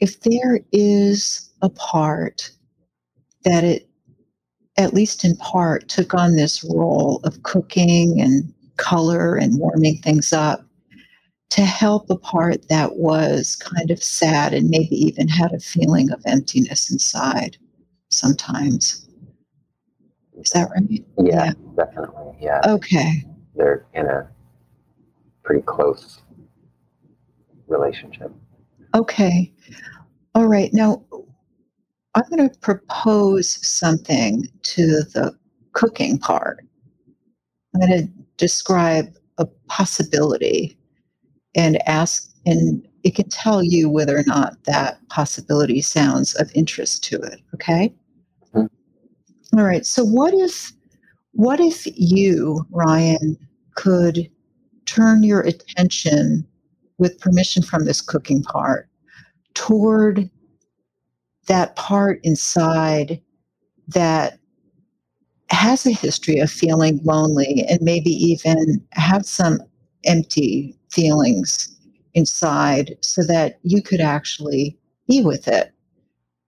if 0.00 0.20
there 0.20 0.60
is 0.72 1.50
a 1.62 1.70
part 1.70 2.50
that 3.44 3.64
it, 3.64 3.88
at 4.76 4.94
least 4.94 5.24
in 5.24 5.36
part, 5.36 5.88
took 5.88 6.14
on 6.14 6.36
this 6.36 6.64
role 6.64 7.20
of 7.24 7.42
cooking 7.42 8.20
and 8.20 8.52
color 8.76 9.36
and 9.36 9.58
warming 9.58 9.98
things 9.98 10.32
up 10.32 10.64
to 11.52 11.60
help 11.60 12.08
a 12.08 12.16
part 12.16 12.66
that 12.70 12.96
was 12.96 13.56
kind 13.56 13.90
of 13.90 14.02
sad 14.02 14.54
and 14.54 14.70
maybe 14.70 14.96
even 14.96 15.28
had 15.28 15.52
a 15.52 15.60
feeling 15.60 16.10
of 16.10 16.22
emptiness 16.24 16.90
inside 16.90 17.58
sometimes. 18.08 19.06
Is 20.38 20.48
that 20.52 20.70
right? 20.70 21.04
Yeah, 21.18 21.44
yeah. 21.44 21.52
definitely. 21.76 22.38
Yeah. 22.40 22.62
Okay. 22.64 23.24
They're 23.54 23.84
in 23.92 24.06
a 24.06 24.30
pretty 25.42 25.60
close 25.60 26.22
relationship. 27.66 28.32
Okay. 28.94 29.52
All 30.34 30.46
right. 30.46 30.72
Now, 30.72 31.04
I'm 32.14 32.24
going 32.30 32.48
to 32.48 32.58
propose 32.60 33.58
something 33.66 34.46
to 34.62 34.86
the 34.86 35.36
cooking 35.72 36.16
part. 36.16 36.64
I'm 37.74 37.80
going 37.86 38.06
to 38.06 38.12
describe 38.38 39.14
a 39.36 39.44
possibility 39.68 40.78
and 41.54 41.86
ask, 41.88 42.30
and 42.46 42.86
it 43.04 43.14
can 43.14 43.28
tell 43.28 43.62
you 43.62 43.90
whether 43.90 44.16
or 44.16 44.24
not 44.26 44.62
that 44.64 44.98
possibility 45.08 45.80
sounds 45.80 46.34
of 46.36 46.50
interest 46.54 47.04
to 47.04 47.16
it. 47.16 47.40
Okay. 47.54 47.92
Mm-hmm. 48.54 49.58
All 49.58 49.64
right. 49.64 49.84
So, 49.84 50.04
what 50.04 50.34
if, 50.34 50.72
what 51.32 51.60
if 51.60 51.86
you, 51.96 52.66
Ryan, 52.70 53.36
could 53.74 54.30
turn 54.86 55.22
your 55.22 55.40
attention 55.40 56.46
with 56.98 57.18
permission 57.20 57.62
from 57.62 57.84
this 57.84 58.00
cooking 58.00 58.42
part 58.42 58.88
toward 59.54 60.30
that 61.46 61.74
part 61.76 62.20
inside 62.22 63.20
that 63.88 64.38
has 65.50 65.84
a 65.86 65.90
history 65.90 66.38
of 66.38 66.50
feeling 66.50 67.00
lonely 67.04 67.64
and 67.68 67.80
maybe 67.82 68.10
even 68.10 68.82
have 68.92 69.26
some 69.26 69.58
empty 70.04 70.76
feelings 70.92 71.76
inside 72.14 72.96
so 73.00 73.22
that 73.24 73.58
you 73.62 73.82
could 73.82 74.00
actually 74.00 74.78
be 75.08 75.22
with 75.22 75.48
it 75.48 75.72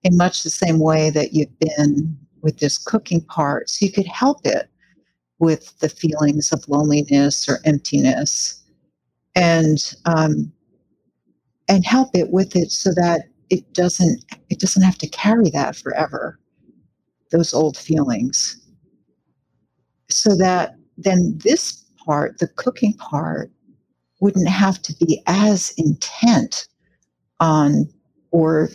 in 0.02 0.16
much 0.16 0.42
the 0.42 0.50
same 0.50 0.78
way 0.78 1.10
that 1.10 1.32
you've 1.32 1.58
been 1.58 2.16
with 2.42 2.58
this 2.58 2.78
cooking 2.78 3.22
part. 3.22 3.70
So 3.70 3.86
you 3.86 3.92
could 3.92 4.06
help 4.06 4.46
it 4.46 4.68
with 5.38 5.76
the 5.78 5.88
feelings 5.88 6.52
of 6.52 6.68
loneliness 6.68 7.48
or 7.48 7.58
emptiness 7.64 8.62
and 9.34 9.94
um, 10.04 10.52
and 11.68 11.84
help 11.84 12.10
it 12.14 12.30
with 12.30 12.54
it 12.54 12.70
so 12.70 12.90
that 12.94 13.22
it 13.50 13.72
doesn't 13.72 14.24
it 14.50 14.60
doesn't 14.60 14.82
have 14.82 14.98
to 14.98 15.08
carry 15.08 15.50
that 15.50 15.76
forever 15.76 16.38
those 17.30 17.52
old 17.52 17.76
feelings. 17.76 18.60
So 20.10 20.36
that 20.36 20.76
then 20.96 21.38
this 21.42 21.84
part 22.04 22.38
the 22.38 22.48
cooking 22.48 22.94
part 22.94 23.50
wouldn't 24.20 24.48
have 24.48 24.80
to 24.82 24.94
be 24.96 25.22
as 25.26 25.72
intent 25.76 26.68
on 27.40 27.88
or 28.30 28.70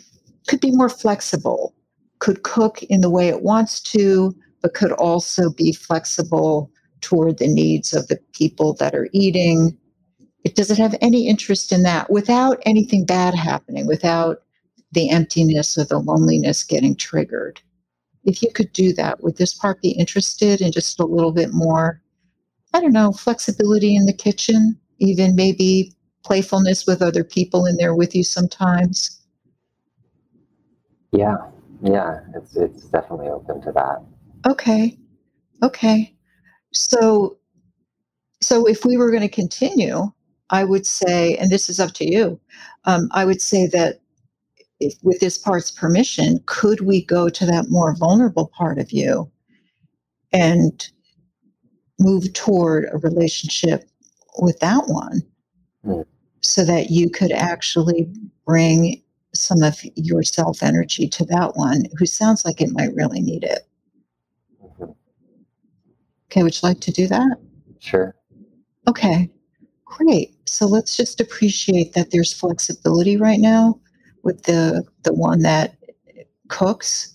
could 0.48 0.60
be 0.60 0.70
more 0.70 0.88
flexible. 0.88 1.74
Could 2.18 2.42
cook 2.42 2.82
in 2.84 3.00
the 3.00 3.10
way 3.10 3.28
it 3.28 3.42
wants 3.42 3.80
to 3.92 4.34
but 4.62 4.74
could 4.74 4.92
also 4.92 5.50
be 5.50 5.72
flexible 5.72 6.70
toward 7.00 7.38
the 7.38 7.48
needs 7.48 7.94
of 7.94 8.08
the 8.08 8.18
people 8.32 8.74
that 8.74 8.94
are 8.94 9.08
eating. 9.12 9.76
It 10.44 10.54
doesn't 10.54 10.76
have 10.76 10.94
any 11.00 11.28
interest 11.28 11.72
in 11.72 11.82
that 11.84 12.10
without 12.10 12.58
anything 12.66 13.06
bad 13.06 13.34
happening 13.34 13.86
without 13.86 14.42
the 14.92 15.08
emptiness 15.08 15.78
or 15.78 15.84
the 15.84 15.98
loneliness 15.98 16.64
getting 16.64 16.96
triggered. 16.96 17.60
If 18.24 18.42
you 18.42 18.50
could 18.52 18.72
do 18.72 18.92
that 18.94 19.22
would 19.22 19.36
this 19.36 19.54
part 19.54 19.80
be 19.80 19.90
interested 19.90 20.60
in 20.60 20.72
just 20.72 21.00
a 21.00 21.06
little 21.06 21.32
bit 21.32 21.52
more 21.52 22.02
i 22.72 22.80
don't 22.80 22.92
know 22.92 23.12
flexibility 23.12 23.96
in 23.96 24.06
the 24.06 24.12
kitchen 24.12 24.78
even 25.00 25.34
maybe 25.34 25.92
playfulness 26.24 26.86
with 26.86 27.02
other 27.02 27.24
people 27.24 27.66
in 27.66 27.76
there 27.76 27.94
with 27.94 28.14
you 28.14 28.22
sometimes. 28.22 29.20
Yeah 31.12 31.36
yeah 31.82 32.20
it's 32.34 32.56
it's 32.56 32.84
definitely 32.84 33.28
open 33.28 33.60
to 33.62 33.72
that. 33.72 34.02
Okay 34.46 34.98
okay. 35.62 36.14
So 36.72 37.40
so 38.40 38.66
if 38.66 38.84
we 38.84 38.96
were 38.96 39.10
going 39.10 39.22
to 39.22 39.28
continue 39.28 40.10
i 40.50 40.64
would 40.64 40.86
say 40.86 41.36
and 41.36 41.50
this 41.50 41.68
is 41.68 41.78
up 41.78 41.92
to 41.92 42.10
you 42.10 42.40
um, 42.84 43.08
i 43.12 43.24
would 43.24 43.40
say 43.40 43.66
that 43.66 44.00
if 44.80 44.94
with 45.02 45.20
this 45.20 45.36
part's 45.36 45.70
permission 45.70 46.40
could 46.46 46.80
we 46.80 47.04
go 47.04 47.28
to 47.28 47.46
that 47.46 47.66
more 47.68 47.94
vulnerable 47.96 48.50
part 48.56 48.78
of 48.78 48.90
you 48.92 49.30
and 50.32 50.88
move 51.98 52.32
toward 52.32 52.88
a 52.92 52.98
relationship 52.98 53.89
with 54.40 54.58
that 54.60 54.84
one 54.86 55.22
mm. 55.84 56.04
so 56.40 56.64
that 56.64 56.90
you 56.90 57.10
could 57.10 57.32
actually 57.32 58.10
bring 58.46 59.02
some 59.34 59.62
of 59.62 59.80
your 59.94 60.22
self 60.22 60.62
energy 60.62 61.08
to 61.08 61.24
that 61.26 61.56
one 61.56 61.84
who 61.96 62.06
sounds 62.06 62.44
like 62.44 62.60
it 62.60 62.72
might 62.72 62.94
really 62.94 63.20
need 63.20 63.44
it. 63.44 63.60
Mm-hmm. 64.62 64.90
Okay, 66.26 66.42
would 66.42 66.54
you 66.54 66.68
like 66.68 66.80
to 66.80 66.92
do 66.92 67.06
that? 67.06 67.36
Sure. 67.78 68.14
Okay, 68.88 69.30
great. 69.84 70.34
So 70.46 70.66
let's 70.66 70.96
just 70.96 71.20
appreciate 71.20 71.92
that 71.92 72.10
there's 72.10 72.32
flexibility 72.32 73.16
right 73.16 73.40
now 73.40 73.80
with 74.22 74.42
the 74.44 74.84
the 75.02 75.14
one 75.14 75.42
that 75.42 75.76
cooks 76.48 77.14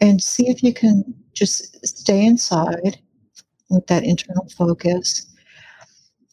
and 0.00 0.22
see 0.22 0.48
if 0.48 0.62
you 0.62 0.72
can 0.72 1.04
just 1.34 1.84
stay 1.86 2.24
inside 2.24 2.98
with 3.68 3.86
that 3.86 4.04
internal 4.04 4.48
focus 4.56 5.29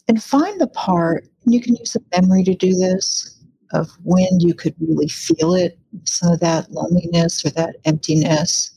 and 0.08 0.24
find 0.24 0.60
the 0.60 0.68
part 0.68 1.28
you 1.46 1.62
can 1.62 1.76
use 1.76 1.96
a 1.96 2.20
memory 2.20 2.44
to 2.44 2.56
do 2.56 2.74
this 2.74 3.44
of 3.74 3.90
when 4.04 4.40
you 4.40 4.54
could 4.54 4.76
really 4.80 5.10
feel 5.10 5.54
it 5.54 5.78
some 6.06 6.32
of 6.32 6.40
that 6.40 6.72
loneliness 6.72 7.46
or 7.46 7.50
that 7.52 7.76
emptiness. 7.86 8.72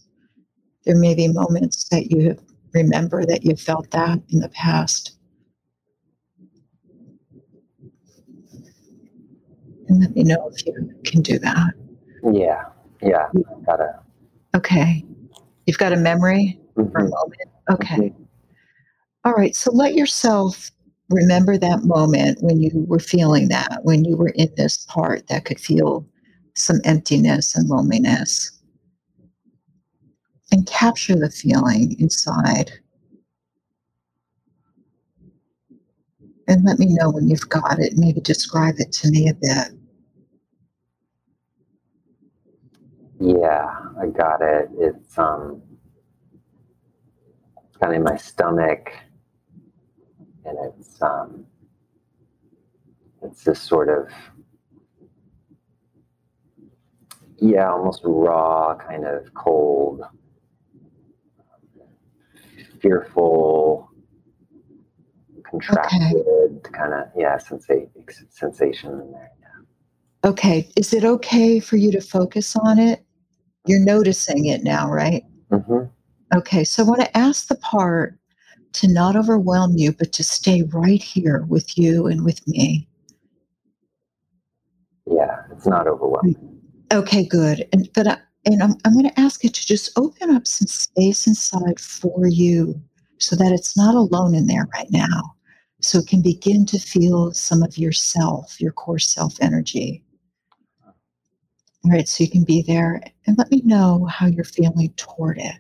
There 0.85 0.97
may 0.97 1.15
be 1.15 1.29
moments 1.29 1.89
that 1.91 2.11
you 2.11 2.37
remember 2.73 3.25
that 3.27 3.45
you 3.45 3.55
felt 3.55 3.91
that 3.93 4.21
in 4.31 4.41
the 4.41 4.49
past. 4.49 5.17
And 9.89 10.01
let 10.01 10.15
me 10.15 10.23
know 10.23 10.51
if 10.53 10.67
you 10.67 10.95
can 11.05 11.23
do 11.23 11.39
that. 11.39 11.73
Yeah 12.33 12.65
yeah 13.03 13.29
gotta. 13.65 14.01
Okay. 14.55 15.05
You've 15.67 15.79
got 15.79 15.93
a 15.93 15.97
memory 15.97 16.61
mm-hmm. 16.77 16.91
for 16.91 16.99
a 16.99 17.03
moment? 17.03 17.51
Okay. 17.71 17.97
Mm-hmm. 17.97 18.23
All 19.25 19.33
right 19.33 19.55
so 19.55 19.73
let 19.73 19.95
yourself 19.95 20.71
remember 21.11 21.59
that 21.59 21.85
moment 21.85 22.39
when 22.43 22.61
you 22.61 22.71
were 22.89 23.01
feeling 23.01 23.49
that, 23.49 23.81
when 23.83 24.05
you 24.05 24.17
were 24.17 24.31
in 24.37 24.51
this 24.57 24.87
part 24.89 25.27
that 25.29 25.45
could 25.45 25.61
feel 25.61 26.07
some 26.55 26.81
emptiness 26.85 27.55
and 27.57 27.69
loneliness. 27.69 28.53
and 30.53 30.67
capture 30.67 31.17
the 31.17 31.31
feeling 31.31 31.97
inside. 31.99 32.73
And 36.49 36.65
let 36.65 36.79
me 36.79 36.87
know 36.89 37.11
when 37.11 37.29
you've 37.29 37.49
got 37.49 37.79
it. 37.79 37.95
Maybe 37.97 38.21
describe 38.21 38.77
it 38.79 38.93
to 38.93 39.11
me 39.11 39.29
a 39.29 39.35
bit. 39.35 39.79
Yeah, 43.21 43.71
I 44.01 44.07
got 44.09 44.43
it. 44.43 44.69
It's 44.79 45.19
um 45.19 45.63
kind 47.81 47.93
of 47.93 47.97
in 47.99 48.03
my 48.03 48.17
stomach 48.17 48.91
it's 50.81 51.03
um 51.03 51.47
it's 53.23 53.45
this 53.45 53.61
sort 53.61 53.89
of 53.89 54.09
yeah, 57.43 57.71
almost 57.71 58.03
raw, 58.05 58.77
kind 58.77 59.07
of 59.07 59.33
cold, 59.33 60.03
fearful, 62.83 63.91
contracted 65.43 66.17
okay. 66.17 66.71
kind 66.71 66.93
of 66.93 67.09
yeah 67.17 67.37
sensa- 67.37 67.89
sensation 68.29 68.93
in 68.93 69.13
there. 69.13 69.31
Yeah. 69.41 70.31
Okay, 70.31 70.69
is 70.77 70.93
it 70.93 71.05
okay 71.05 71.61
for 71.61 71.77
you 71.77 71.91
to 71.93 72.01
focus 72.01 72.57
on 72.57 72.79
it? 72.79 73.05
You're 73.67 73.81
noticing 73.81 74.47
it 74.47 74.63
now, 74.63 74.91
right? 74.91 75.25
Mm-hmm. 75.51 75.87
Okay, 76.37 76.65
so 76.65 76.83
I 76.83 76.87
want 76.87 77.01
to 77.01 77.17
ask 77.17 77.49
the 77.49 77.57
part 77.57 78.20
to 78.75 78.89
not 78.89 79.17
overwhelm 79.17 79.77
you, 79.77 79.93
but 79.93 80.13
to 80.13 80.25
stay 80.25 80.63
right 80.63 81.03
here 81.03 81.45
with 81.49 81.77
you 81.77 82.07
and 82.07 82.25
with 82.25 82.47
me. 82.47 82.89
Yeah, 85.07 85.43
it's 85.51 85.67
not 85.67 85.87
overwhelming. 85.87 86.61
Okay, 86.93 87.25
good. 87.25 87.69
And 87.73 87.89
but 87.95 88.07
I, 88.07 88.19
and 88.47 88.63
I'm, 88.63 88.75
I'm 88.85 88.93
going 88.93 89.09
to 89.09 89.21
ask 89.21 89.45
it 89.45 89.55
to 89.55 89.67
just 89.67 89.97
open 89.99 90.31
up 90.31 90.47
some 90.47 90.67
space 90.67 91.27
inside 91.27 91.79
for 91.79 92.27
you 92.27 92.81
so 93.19 93.37
that 93.37 93.53
it's 93.53 93.77
not 93.77 93.95
alone 93.95 94.35
in 94.35 94.47
there 94.47 94.67
right 94.75 94.91
now. 94.91 95.35
So 95.83 95.99
it 95.99 96.09
can 96.09 96.23
begin 96.23 96.67
to 96.67 96.79
feel 96.79 97.33
some 97.33 97.63
of 97.63 97.79
yourself, 97.79 98.61
your 98.61 98.73
core 98.73 98.99
self 98.99 99.35
energy. 99.41 100.05
All 101.85 101.91
right, 101.91 102.07
so 102.07 102.25
you 102.25 102.31
can 102.31 102.45
be 102.45 102.63
there 102.63 103.01
and 103.27 103.39
let 103.39 103.51
me 103.51 103.63
know 103.65 104.05
how 104.07 104.27
you're 104.27 104.45
feeling 104.45 104.93
toward 104.97 105.39
it 105.39 105.57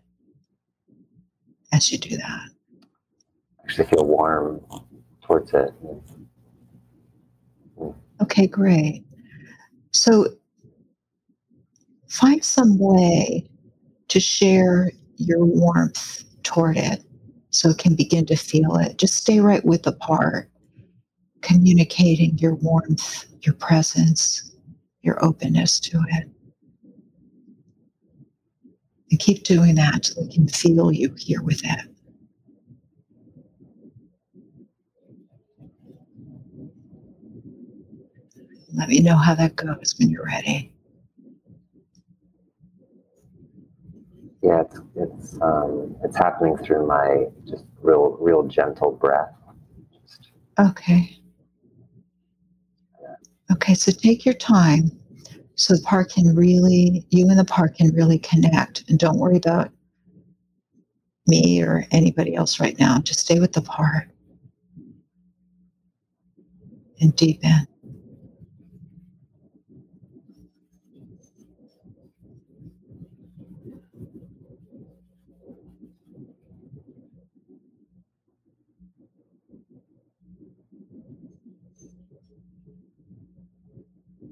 as 1.72 1.90
you 1.90 1.98
do 1.98 2.16
that. 2.18 2.48
Actually 3.70 3.86
feel 3.86 4.04
warm 4.04 4.60
towards 5.22 5.52
it. 5.54 5.72
Okay, 8.20 8.48
great. 8.48 9.04
So 9.92 10.26
find 12.08 12.44
some 12.44 12.80
way 12.80 13.48
to 14.08 14.18
share 14.18 14.90
your 15.18 15.44
warmth 15.44 16.24
toward 16.42 16.78
it 16.78 17.04
so 17.50 17.70
it 17.70 17.78
can 17.78 17.94
begin 17.94 18.26
to 18.26 18.34
feel 18.34 18.74
it. 18.74 18.96
Just 18.98 19.14
stay 19.14 19.38
right 19.38 19.64
with 19.64 19.84
the 19.84 19.92
part, 19.92 20.50
communicating 21.40 22.36
your 22.38 22.56
warmth, 22.56 23.26
your 23.42 23.54
presence, 23.54 24.56
your 25.02 25.24
openness 25.24 25.78
to 25.78 26.02
it. 26.08 26.28
And 29.12 29.20
keep 29.20 29.44
doing 29.44 29.76
that 29.76 30.06
so 30.06 30.22
it 30.24 30.32
can 30.32 30.48
feel 30.48 30.90
you 30.90 31.14
here 31.16 31.42
with 31.42 31.60
it. 31.62 31.89
Let 38.74 38.88
me 38.88 39.00
know 39.00 39.16
how 39.16 39.34
that 39.34 39.56
goes 39.56 39.94
when 39.98 40.10
you're 40.10 40.24
ready. 40.26 40.72
Yeah, 44.42 44.62
it's 44.62 44.80
it's 44.96 45.38
um, 45.42 45.96
it's 46.02 46.16
happening 46.16 46.56
through 46.56 46.86
my 46.86 47.26
just 47.46 47.64
real 47.82 48.16
real 48.20 48.42
gentle 48.44 48.92
breath. 48.92 49.34
Just, 49.92 50.30
okay. 50.58 51.16
Okay, 53.52 53.74
so 53.74 53.90
take 53.90 54.24
your 54.24 54.34
time 54.34 54.90
so 55.56 55.74
the 55.74 55.82
part 55.82 56.10
can 56.10 56.34
really, 56.34 57.04
you 57.10 57.28
and 57.28 57.38
the 57.38 57.44
part 57.44 57.74
can 57.74 57.92
really 57.94 58.18
connect. 58.18 58.88
And 58.88 58.98
don't 58.98 59.18
worry 59.18 59.36
about 59.36 59.70
me 61.26 61.60
or 61.62 61.84
anybody 61.90 62.34
else 62.34 62.60
right 62.60 62.78
now. 62.78 62.98
Just 63.00 63.20
stay 63.20 63.40
with 63.40 63.52
the 63.52 63.60
part 63.60 64.08
and 67.00 67.14
deepen. 67.16 67.66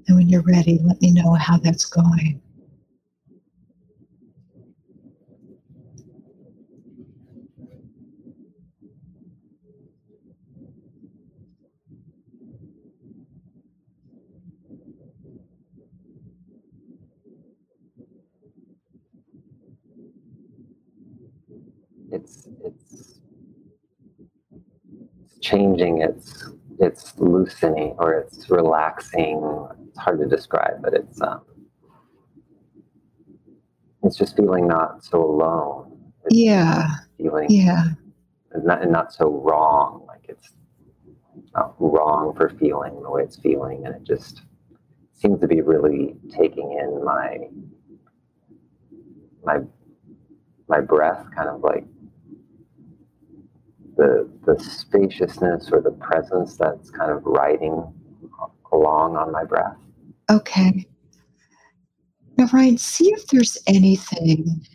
And 0.07 0.17
you're 0.29 0.43
ready, 0.43 0.79
let 0.83 1.01
me 1.01 1.11
know 1.11 1.33
how 1.35 1.57
that's 1.57 1.85
going. 1.85 2.41
It's 22.11 22.47
it's 22.63 23.21
changing 25.41 26.01
its 26.01 26.49
it's 26.79 27.13
loosening 27.17 27.95
or 27.99 28.13
it's 28.13 28.49
relaxing 28.49 29.67
It's 29.87 29.99
hard 29.99 30.19
to 30.19 30.27
describe, 30.27 30.81
but 30.81 30.93
it's 30.93 31.21
um, 31.21 31.41
it's 34.03 34.15
just 34.15 34.35
feeling 34.35 34.67
not 34.67 35.03
so 35.03 35.23
alone. 35.23 35.97
It's 36.25 36.35
yeah. 36.35 36.87
Feeling 37.17 37.47
yeah. 37.49 37.89
And 38.51 38.63
not 38.63 38.81
and 38.81 38.91
not 38.91 39.13
so 39.13 39.29
wrong. 39.29 40.05
Like 40.07 40.25
it's 40.29 40.53
not 41.53 41.75
wrong 41.79 42.33
for 42.35 42.49
feeling 42.49 43.01
the 43.03 43.09
way 43.09 43.23
it's 43.23 43.37
feeling, 43.37 43.85
and 43.85 43.95
it 43.95 44.03
just 44.03 44.43
seems 45.13 45.41
to 45.41 45.47
be 45.47 45.61
really 45.61 46.15
taking 46.31 46.77
in 46.79 47.03
my 47.03 47.39
my 49.43 49.59
my 50.69 50.79
breath, 50.79 51.25
kind 51.35 51.49
of 51.49 51.61
like 51.61 51.85
the 53.99 54.29
the 54.45 54.57
spaciousness 54.63 55.69
or 55.71 55.81
the 55.81 55.91
presence 55.91 56.55
that's 56.55 56.89
kind 56.89 57.11
of 57.11 57.21
riding 57.25 57.83
along 58.71 59.17
on 59.17 59.31
my 59.31 59.43
breath. 59.43 59.75
Okay. 60.29 60.85
Now, 62.37 62.47
Ryan, 62.53 62.77
see 62.77 63.09
if 63.09 63.27
there's 63.27 63.57
anything 63.67 64.65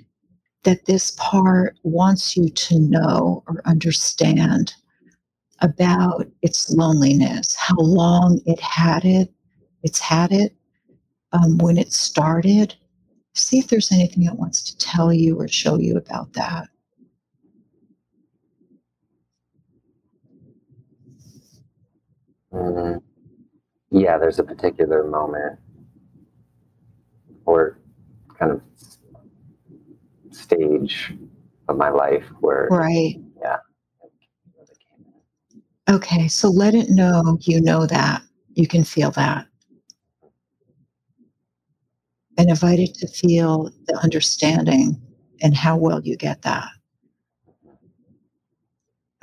that 0.64 0.84
this 0.84 1.12
part 1.12 1.78
wants 1.82 2.36
you 2.36 2.50
to 2.50 2.78
know 2.78 3.42
or 3.46 3.62
understand 3.64 4.74
about 5.60 6.26
its 6.42 6.70
loneliness, 6.70 7.54
how 7.54 7.76
long 7.76 8.40
it 8.44 8.60
had 8.60 9.04
it, 9.04 9.32
it's 9.82 10.00
had 10.00 10.32
it 10.32 10.54
um, 11.32 11.56
when 11.58 11.78
it 11.78 11.92
started. 11.92 12.74
See 13.34 13.58
if 13.58 13.68
there's 13.68 13.90
anything 13.90 14.24
it 14.24 14.38
wants 14.38 14.62
to 14.64 14.76
tell 14.76 15.12
you 15.12 15.40
or 15.40 15.48
show 15.48 15.78
you 15.78 15.96
about 15.96 16.34
that. 16.34 16.68
Mm-hmm 22.74 22.98
yeah, 23.94 24.18
there's 24.18 24.40
a 24.40 24.44
particular 24.44 25.04
moment 25.04 25.58
or 27.46 27.78
kind 28.36 28.50
of 28.50 28.60
stage 30.32 31.14
of 31.68 31.76
my 31.76 31.90
life 31.90 32.24
where, 32.40 32.66
right, 32.70 33.14
yeah. 33.40 33.58
Okay, 35.88 36.26
so 36.26 36.48
let 36.48 36.74
it 36.74 36.90
know 36.90 37.38
you 37.42 37.60
know 37.60 37.86
that 37.86 38.22
you 38.54 38.66
can 38.66 38.82
feel 38.82 39.12
that, 39.12 39.46
and 42.36 42.50
invite 42.50 42.80
it 42.80 42.94
to 42.94 43.06
feel 43.06 43.70
the 43.86 43.96
understanding 43.98 45.00
and 45.40 45.54
how 45.54 45.76
well 45.76 46.00
you 46.02 46.16
get 46.16 46.42
that. 46.42 46.68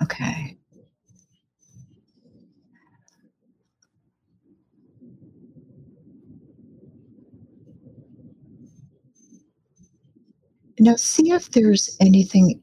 Okay. 0.01 0.57
Now, 10.81 10.97
see 10.97 11.31
if 11.31 11.51
there's 11.51 11.97
anything 12.01 12.61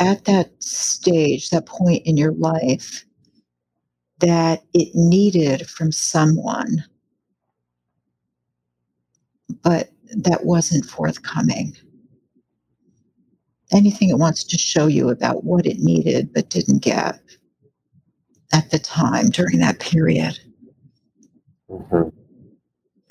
at 0.00 0.26
that 0.26 0.52
stage, 0.62 1.50
that 1.50 1.66
point 1.66 2.02
in 2.06 2.16
your 2.18 2.34
life, 2.34 3.04
that 4.20 4.62
it 4.74 4.90
needed 4.94 5.68
from 5.68 5.92
someone, 5.92 6.84
but 9.62 9.90
that 10.16 10.44
wasn't 10.46 10.86
forthcoming. 10.86 11.74
anything 13.72 14.10
it 14.10 14.18
wants 14.18 14.44
to 14.44 14.58
show 14.58 14.88
you 14.88 15.10
about 15.10 15.44
what 15.44 15.66
it 15.66 15.80
needed 15.80 16.32
but 16.34 16.50
didn't 16.50 16.82
get 16.82 17.20
at 18.52 18.70
the 18.70 18.78
time 18.78 19.30
during 19.30 19.58
that 19.60 19.80
period. 19.80 20.38
hmm 21.68 22.08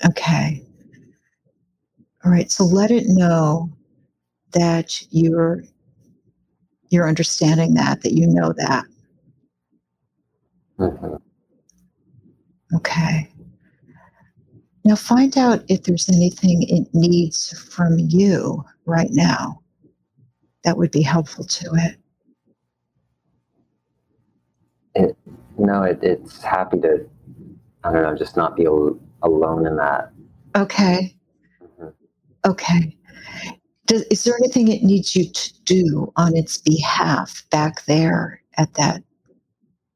Okay. 0.06 0.62
All 2.24 2.30
right. 2.32 2.50
So 2.50 2.64
let 2.64 2.90
it 2.90 3.04
know 3.06 3.70
that 4.52 5.00
you're 5.10 5.62
you're 6.90 7.08
understanding 7.08 7.74
that, 7.74 8.02
that 8.02 8.12
you 8.12 8.26
know 8.26 8.52
that. 8.56 8.84
hmm 10.78 11.16
Okay. 12.74 13.28
Now 14.84 14.96
find 14.96 15.36
out 15.36 15.64
if 15.68 15.82
there's 15.84 16.08
anything 16.08 16.62
it 16.62 16.88
needs 16.94 17.58
from 17.70 17.98
you 17.98 18.64
right 18.84 19.10
now 19.10 19.60
that 20.64 20.76
would 20.76 20.90
be 20.90 21.02
helpful 21.02 21.44
to 21.44 21.70
it. 21.74 21.96
No, 25.58 25.82
it, 25.82 25.98
it's 26.02 26.42
happy 26.42 26.80
to, 26.80 27.06
I 27.84 27.92
don't 27.92 28.02
know, 28.02 28.16
just 28.16 28.36
not 28.36 28.56
be 28.56 28.66
al- 28.66 28.98
alone 29.22 29.66
in 29.66 29.76
that. 29.76 30.12
Okay. 30.54 31.16
Mhm. 31.80 31.92
Okay. 32.46 32.96
Does, 33.86 34.02
is 34.04 34.24
there 34.24 34.34
anything 34.36 34.68
it 34.68 34.82
needs 34.82 35.14
you 35.14 35.30
to 35.30 35.62
do 35.64 36.12
on 36.16 36.36
its 36.36 36.58
behalf 36.58 37.44
back 37.50 37.84
there 37.86 38.40
at 38.58 38.74
that 38.74 39.02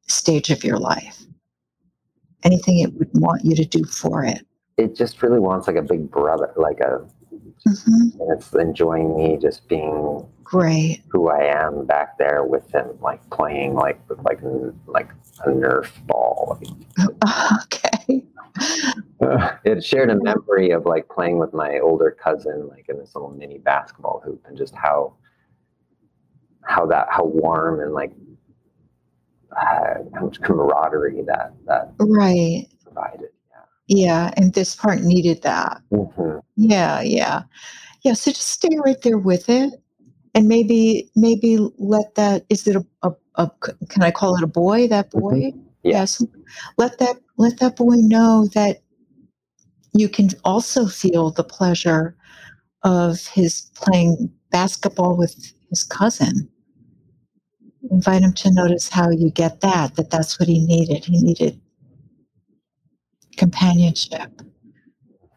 stage 0.07 0.49
of 0.49 0.63
your 0.63 0.77
life? 0.77 1.23
Anything 2.43 2.79
it 2.79 2.93
would 2.93 3.09
want 3.13 3.45
you 3.45 3.55
to 3.55 3.65
do 3.65 3.83
for 3.83 4.23
it? 4.25 4.45
It 4.77 4.95
just 4.95 5.21
really 5.21 5.39
wants 5.39 5.67
like 5.67 5.75
a 5.75 5.81
big 5.81 6.09
brother, 6.09 6.51
like 6.55 6.79
a, 6.79 7.05
hmm 7.65 8.09
and 8.19 8.31
it's 8.31 8.53
enjoying 8.53 9.15
me 9.15 9.37
just 9.37 9.67
being 9.67 10.25
Great. 10.43 11.01
who 11.09 11.29
I 11.29 11.43
am 11.43 11.85
back 11.85 12.17
there 12.17 12.43
with 12.43 12.69
him, 12.73 12.87
like 13.01 13.27
playing 13.29 13.73
like 13.75 13.99
with 14.09 14.19
like 14.19 14.39
like 14.87 15.09
a 15.45 15.49
Nerf 15.49 15.89
ball. 16.07 16.59
Okay. 17.63 18.23
it 19.63 19.83
shared 19.83 20.09
a 20.09 20.21
memory 20.21 20.71
of 20.71 20.85
like 20.85 21.07
playing 21.09 21.37
with 21.37 21.53
my 21.53 21.79
older 21.79 22.11
cousin, 22.11 22.67
like 22.69 22.87
in 22.89 22.97
this 22.97 23.15
little 23.15 23.31
mini 23.31 23.57
basketball 23.59 24.21
hoop, 24.25 24.43
and 24.47 24.57
just 24.57 24.75
how 24.75 25.13
how 26.63 26.85
that 26.85 27.07
how 27.09 27.25
warm 27.25 27.79
and 27.79 27.93
like 27.93 28.11
uh, 29.55 29.95
how 30.13 30.25
much 30.25 30.41
camaraderie 30.41 31.21
that 31.23 31.53
that 31.65 31.93
Right. 31.99 32.67
provided. 32.83 33.29
Yeah. 33.87 34.31
And 34.37 34.53
this 34.53 34.73
part 34.75 35.01
needed 35.01 35.41
that. 35.41 35.81
Yeah. 35.91 35.97
hmm 35.97 36.37
Yeah. 36.55 37.01
Yeah. 37.01 37.43
Yeah. 38.03 38.13
So 38.13 38.31
just 38.31 38.47
stay 38.47 38.77
right 38.85 39.01
there 39.01 39.17
with 39.17 39.49
it. 39.49 39.73
And 40.33 40.47
maybe, 40.47 41.11
maybe 41.17 41.57
let 41.77 42.15
that, 42.15 42.45
is 42.47 42.65
it 42.67 42.77
a, 42.77 42.85
a, 43.03 43.13
a 43.35 43.51
can 43.89 44.01
I 44.01 44.11
call 44.11 44.37
it 44.37 44.43
a 44.43 44.47
boy, 44.47 44.87
that 44.87 45.11
boy? 45.11 45.51
Yeah. 45.83 45.91
Yes. 45.99 46.23
Let 46.77 46.99
that, 46.99 47.17
let 47.41 47.59
that 47.59 47.75
boy 47.75 47.95
know 47.95 48.47
that 48.53 48.81
you 49.93 50.07
can 50.07 50.29
also 50.45 50.85
feel 50.85 51.31
the 51.31 51.43
pleasure 51.43 52.15
of 52.83 53.25
his 53.27 53.71
playing 53.75 54.31
basketball 54.51 55.17
with 55.17 55.53
his 55.69 55.83
cousin. 55.83 56.49
Invite 57.89 58.21
him 58.21 58.33
to 58.33 58.51
notice 58.53 58.89
how 58.89 59.09
you 59.09 59.31
get 59.31 59.61
that, 59.61 59.95
that 59.95 60.11
that's 60.11 60.39
what 60.39 60.47
he 60.47 60.65
needed. 60.65 61.03
He 61.03 61.21
needed 61.21 61.59
companionship. 63.37 64.41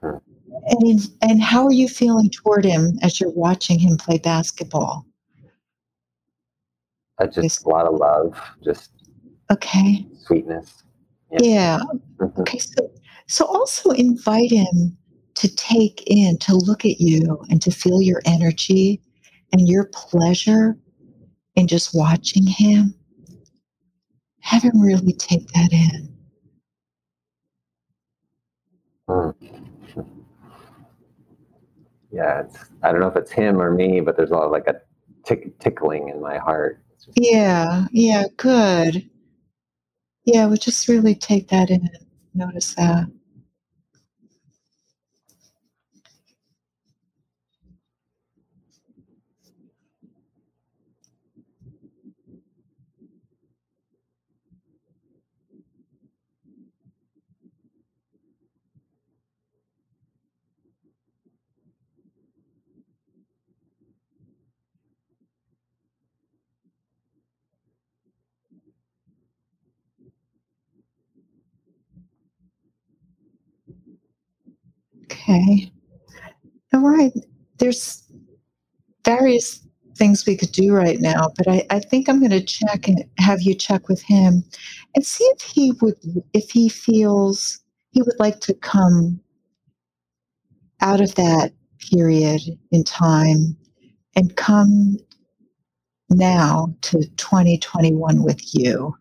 Mhm. 0.02 0.20
And, 0.66 1.00
and 1.22 1.42
how 1.42 1.64
are 1.66 1.72
you 1.72 1.88
feeling 1.88 2.30
toward 2.30 2.64
him 2.64 2.98
as 3.02 3.18
you're 3.18 3.30
watching 3.30 3.78
him 3.78 3.96
play 3.96 4.18
basketball? 4.18 5.06
Uh, 7.18 7.26
just 7.26 7.64
a 7.64 7.68
lot 7.68 7.86
of 7.86 7.94
love, 7.94 8.38
just 8.62 8.90
Okay. 9.50 10.06
sweetness. 10.26 10.83
Yeah. 11.40 11.80
Mhm. 12.18 12.38
Okay. 12.40 12.58
So, 12.58 12.90
so 13.26 13.44
also 13.46 13.90
invite 13.90 14.50
him 14.50 14.96
to 15.34 15.54
take 15.56 16.02
in, 16.06 16.38
to 16.38 16.54
look 16.54 16.84
at 16.84 17.00
you 17.00 17.42
and 17.50 17.60
to 17.62 17.70
feel 17.70 18.00
your 18.00 18.20
energy 18.24 19.00
and 19.52 19.68
your 19.68 19.86
pleasure 19.92 20.76
in 21.56 21.66
just 21.66 21.94
watching 21.94 22.46
him. 22.46 22.94
Have 24.40 24.62
him 24.62 24.80
really 24.80 25.12
take 25.12 25.46
that 25.48 25.72
in. 25.72 26.14
Mm. 29.08 29.34
Yeah, 32.14 32.42
it's, 32.42 32.56
I 32.84 32.92
don't 32.92 33.00
know 33.00 33.08
if 33.08 33.16
it's 33.16 33.32
him 33.32 33.60
or 33.60 33.72
me, 33.72 34.00
but 34.00 34.16
there's 34.16 34.30
a 34.30 34.34
lot 34.34 34.44
of 34.44 34.52
like 34.52 34.68
a 34.68 34.80
tick, 35.24 35.58
tickling 35.58 36.10
in 36.10 36.20
my 36.20 36.38
heart. 36.38 36.80
Yeah. 37.16 37.86
Yeah. 37.90 38.26
Good. 38.36 39.10
Yeah. 40.24 40.46
Well, 40.46 40.56
just 40.56 40.88
really 40.88 41.14
take 41.14 41.48
that 41.48 41.70
in. 41.70 41.80
And 41.82 42.06
notice 42.34 42.74
that. 42.74 43.06
Okay. 75.24 75.72
All 76.74 76.80
right. 76.80 77.12
There's 77.58 78.04
various 79.04 79.66
things 79.96 80.26
we 80.26 80.36
could 80.36 80.52
do 80.52 80.72
right 80.72 81.00
now, 81.00 81.30
but 81.36 81.48
I, 81.48 81.66
I 81.70 81.78
think 81.80 82.08
I'm 82.08 82.18
going 82.18 82.30
to 82.32 82.44
check 82.44 82.88
and 82.88 83.04
have 83.18 83.42
you 83.42 83.54
check 83.54 83.88
with 83.88 84.02
him 84.02 84.44
and 84.94 85.06
see 85.06 85.24
if 85.24 85.42
he 85.42 85.72
would, 85.80 85.96
if 86.34 86.50
he 86.50 86.68
feels 86.68 87.60
he 87.92 88.02
would 88.02 88.18
like 88.18 88.40
to 88.40 88.54
come 88.54 89.20
out 90.80 91.00
of 91.00 91.14
that 91.14 91.52
period 91.90 92.40
in 92.72 92.84
time 92.84 93.56
and 94.16 94.36
come 94.36 94.98
now 96.10 96.74
to 96.82 97.06
2021 97.16 98.22
with 98.22 98.40
you. 98.54 98.94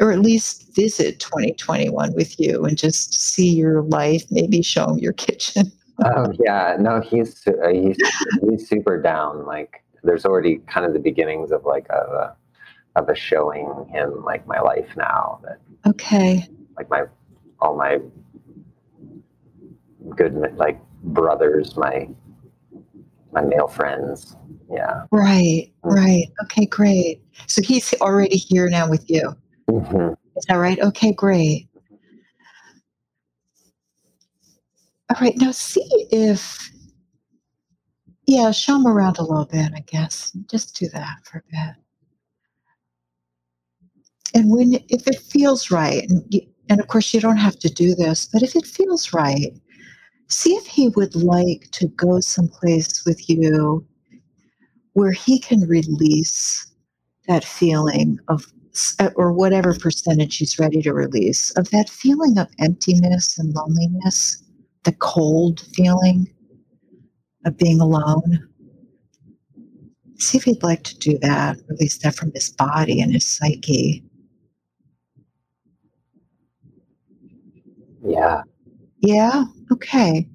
Or 0.00 0.12
at 0.12 0.20
least 0.20 0.74
visit 0.74 1.20
2021 1.20 2.14
with 2.14 2.38
you 2.38 2.64
and 2.64 2.76
just 2.76 3.14
see 3.14 3.48
your 3.54 3.82
life, 3.82 4.24
maybe 4.30 4.60
show 4.62 4.90
him 4.90 4.98
your 4.98 5.12
kitchen. 5.24 5.72
Oh 6.04 6.30
yeah, 6.44 6.76
no, 6.78 7.00
he's 7.00 7.46
uh, 7.46 7.68
he's 7.72 7.96
he's 8.42 8.68
super 8.68 9.00
down. 9.00 9.46
Like 9.46 9.82
there's 10.02 10.26
already 10.26 10.58
kind 10.66 10.84
of 10.84 10.92
the 10.92 10.98
beginnings 10.98 11.50
of 11.50 11.64
like 11.64 11.88
a 11.88 12.36
of 12.96 13.08
a 13.08 13.14
showing 13.14 13.86
him 13.90 14.22
like 14.24 14.46
my 14.46 14.60
life 14.60 14.88
now 14.96 15.40
that 15.44 15.58
Okay. 15.86 16.46
like 16.76 16.90
my 16.90 17.04
all 17.60 17.76
my 17.76 17.98
good 20.14 20.34
like 20.56 20.78
brothers, 21.04 21.76
my 21.76 22.08
my 23.32 23.40
male 23.42 23.68
friends. 23.68 24.36
Yeah. 24.70 25.04
Right, 25.10 25.72
right. 25.82 26.26
Okay, 26.42 26.66
great. 26.66 27.22
So 27.46 27.62
he's 27.62 27.94
already 27.94 28.36
here 28.36 28.68
now 28.68 28.88
with 28.90 29.08
you. 29.08 29.34
Hmm 29.68 30.12
Is 30.36 30.44
that 30.48 30.54
right? 30.56 30.78
Okay, 30.80 31.12
great. 31.12 31.68
All 35.10 35.20
right, 35.20 35.36
now 35.36 35.52
see 35.52 35.86
if, 36.10 36.70
yeah, 38.26 38.50
show 38.50 38.76
him 38.76 38.86
around 38.86 39.18
a 39.18 39.22
little 39.22 39.46
bit, 39.46 39.72
I 39.74 39.80
guess. 39.86 40.32
Just 40.50 40.76
do 40.76 40.88
that 40.90 41.18
for 41.24 41.38
a 41.38 41.42
bit. 41.50 41.76
And 44.34 44.50
when, 44.50 44.74
if 44.88 45.06
it 45.06 45.20
feels 45.20 45.70
right, 45.70 46.08
and, 46.08 46.34
and 46.68 46.80
of 46.80 46.88
course 46.88 47.14
you 47.14 47.20
don't 47.20 47.36
have 47.36 47.58
to 47.60 47.68
do 47.68 47.94
this, 47.94 48.26
but 48.32 48.42
if 48.42 48.56
it 48.56 48.66
feels 48.66 49.12
right, 49.12 49.52
see 50.28 50.54
if 50.54 50.66
he 50.66 50.88
would 50.90 51.14
like 51.14 51.68
to 51.72 51.88
go 51.88 52.20
someplace 52.20 53.04
with 53.06 53.28
you 53.30 53.86
where 54.94 55.12
he 55.12 55.38
can 55.38 55.60
release 55.68 56.72
that 57.28 57.44
feeling 57.44 58.18
of 58.28 58.46
Uh, 59.00 59.10
or 59.16 59.32
whatever 59.32 59.74
percentage 59.74 60.38
he's 60.38 60.58
ready 60.58 60.82
to 60.82 60.92
release 60.92 61.50
of 61.52 61.70
that 61.70 61.88
feeling 61.90 62.38
of 62.38 62.48
emptiness 62.60 63.38
and 63.38 63.54
loneliness 63.54 64.44
the 64.84 64.92
cold 64.94 65.60
feeling 65.74 66.28
of 67.46 67.56
being 67.58 67.80
alone 67.80 68.48
see 70.18 70.38
if 70.38 70.44
he'd 70.44 70.62
like 70.62 70.82
to 70.84 70.98
do 70.98 71.18
that 71.18 71.56
release 71.68 71.98
that 71.98 72.14
from 72.16 72.32
his 72.34 72.50
body 72.50 73.00
and 73.00 73.12
his 73.12 73.26
psyche 73.26 74.04
Yeah. 78.02 78.42
yeah 79.00 79.44
okay 79.72 80.26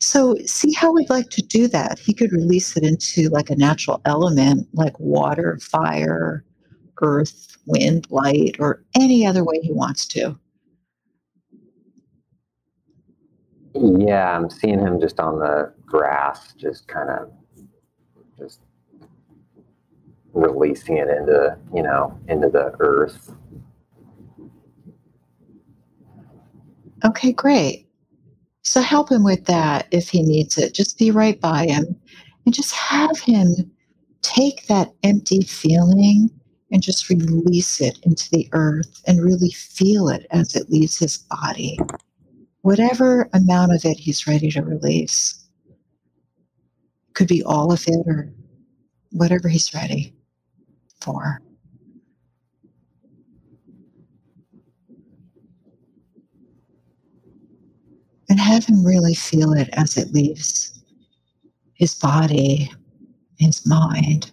So, 0.00 0.36
see 0.46 0.72
how 0.74 0.92
we'd 0.92 1.10
like 1.10 1.30
to 1.30 1.42
do 1.42 1.68
that. 1.68 1.98
He 1.98 2.14
could 2.14 2.32
release 2.32 2.76
it 2.76 2.84
into 2.84 3.28
like 3.30 3.50
a 3.50 3.56
natural 3.56 4.00
element 4.04 4.68
like 4.74 4.98
water, 5.00 5.58
fire, 5.62 6.44
earth, 7.02 7.56
wind, 7.66 8.06
light, 8.10 8.56
or 8.58 8.82
any 8.94 9.26
other 9.26 9.44
way 9.44 9.60
he 9.60 9.72
wants 9.72 10.06
to. 10.08 10.38
Yeah, 13.74 14.36
I'm 14.36 14.48
seeing 14.48 14.78
him 14.78 15.00
just 15.00 15.20
on 15.20 15.38
the 15.38 15.72
grass, 15.84 16.54
just 16.54 16.88
kind 16.88 17.10
of 17.10 17.30
just 18.38 18.60
releasing 20.32 20.96
it 20.96 21.08
into, 21.08 21.56
you 21.74 21.82
know, 21.82 22.18
into 22.28 22.48
the 22.48 22.74
earth. 22.80 23.34
Okay, 27.04 27.32
great. 27.32 27.86
So 28.62 28.80
help 28.80 29.10
him 29.10 29.22
with 29.22 29.44
that 29.44 29.86
if 29.90 30.08
he 30.08 30.22
needs 30.22 30.58
it. 30.58 30.74
Just 30.74 30.98
be 30.98 31.10
right 31.10 31.40
by 31.40 31.66
him 31.66 31.96
and 32.44 32.54
just 32.54 32.72
have 32.72 33.18
him 33.18 33.70
take 34.22 34.66
that 34.66 34.92
empty 35.04 35.42
feeling 35.42 36.30
and 36.70 36.82
just 36.82 37.08
release 37.08 37.80
it 37.80 37.98
into 38.02 38.28
the 38.30 38.48
earth 38.52 39.02
and 39.06 39.22
really 39.22 39.50
feel 39.50 40.08
it 40.08 40.26
as 40.30 40.56
it 40.56 40.70
leaves 40.70 40.98
his 40.98 41.18
body. 41.18 41.78
Whatever 42.62 43.28
amount 43.32 43.72
of 43.72 43.84
it 43.84 43.98
he's 43.98 44.26
ready 44.26 44.50
to 44.50 44.62
release. 44.62 45.48
Could 47.14 47.28
be 47.28 47.42
all 47.44 47.72
of 47.72 47.84
it 47.86 48.06
or 48.06 48.32
whatever 49.12 49.48
he's 49.48 49.72
ready 49.72 50.12
for. 51.00 51.40
And 58.28 58.40
have 58.40 58.66
him 58.66 58.84
really 58.84 59.14
feel 59.14 59.52
it 59.52 59.68
as 59.74 59.96
it 59.96 60.12
leaves 60.12 60.82
his 61.74 61.94
body, 61.94 62.72
his 63.38 63.64
mind. 63.66 64.32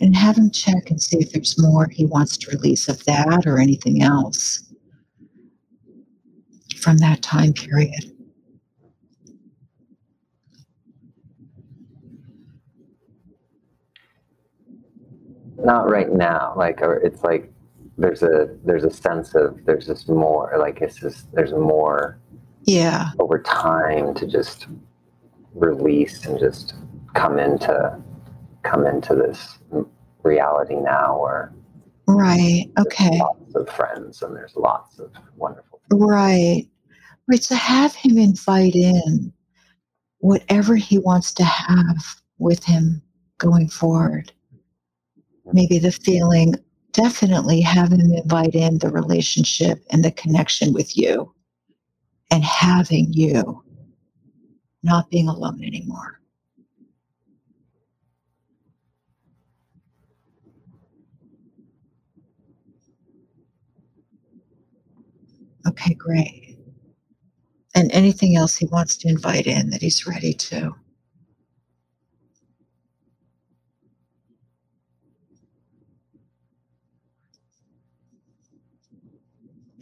And 0.00 0.14
have 0.14 0.36
him 0.36 0.50
check 0.50 0.90
and 0.90 1.00
see 1.00 1.18
if 1.18 1.32
there's 1.32 1.60
more 1.60 1.88
he 1.88 2.04
wants 2.04 2.36
to 2.36 2.50
release 2.50 2.88
of 2.88 3.04
that 3.04 3.46
or 3.46 3.58
anything 3.58 4.02
else 4.02 4.72
from 6.80 6.98
that 6.98 7.22
time 7.22 7.52
period. 7.52 8.12
Not 15.58 15.90
right 15.90 16.12
now. 16.12 16.52
Like 16.56 16.80
it's 16.82 17.22
like 17.24 17.50
there's 17.98 18.22
a 18.22 18.56
there's 18.64 18.84
a 18.84 18.90
sense 18.90 19.34
of 19.34 19.64
there's 19.64 19.86
just 19.86 20.08
more. 20.08 20.54
Like 20.58 20.80
it's 20.80 20.96
just 20.96 21.32
there's 21.32 21.52
more. 21.52 22.20
Yeah. 22.64 23.10
Over 23.18 23.40
time 23.40 24.12
to 24.14 24.26
just 24.26 24.66
release 25.54 26.26
and 26.26 26.38
just 26.38 26.74
come 27.14 27.38
into 27.38 28.00
come 28.66 28.86
into 28.86 29.14
this 29.14 29.58
reality 30.22 30.76
now 30.76 31.20
where 31.20 31.52
right 32.08 32.66
okay. 32.78 33.18
lots 33.18 33.54
of 33.54 33.68
friends 33.68 34.22
and 34.22 34.34
there's 34.34 34.56
lots 34.56 34.98
of 34.98 35.10
wonderful 35.36 35.80
right. 35.90 36.66
Right 37.28 37.42
so 37.42 37.54
have 37.54 37.94
him 37.94 38.18
invite 38.18 38.74
in 38.74 39.32
whatever 40.18 40.76
he 40.76 40.98
wants 40.98 41.32
to 41.34 41.44
have 41.44 41.96
with 42.38 42.64
him 42.64 43.02
going 43.38 43.68
forward. 43.68 44.32
Mm-hmm. 45.18 45.50
Maybe 45.54 45.78
the 45.78 45.92
feeling 45.92 46.54
definitely 46.92 47.60
have 47.60 47.92
him 47.92 48.12
invite 48.12 48.54
in 48.54 48.78
the 48.78 48.90
relationship 48.90 49.84
and 49.90 50.04
the 50.04 50.12
connection 50.12 50.72
with 50.72 50.96
you 50.96 51.32
and 52.30 52.42
having 52.42 53.12
you 53.12 53.62
not 54.82 55.10
being 55.10 55.28
alone 55.28 55.62
anymore 55.62 56.20
Okay, 65.66 65.94
great. 65.94 66.58
And 67.74 67.92
anything 67.92 68.36
else 68.36 68.56
he 68.56 68.66
wants 68.66 68.96
to 68.98 69.08
invite 69.08 69.46
in 69.46 69.70
that 69.70 69.82
he's 69.82 70.06
ready 70.06 70.32
to. 70.34 70.74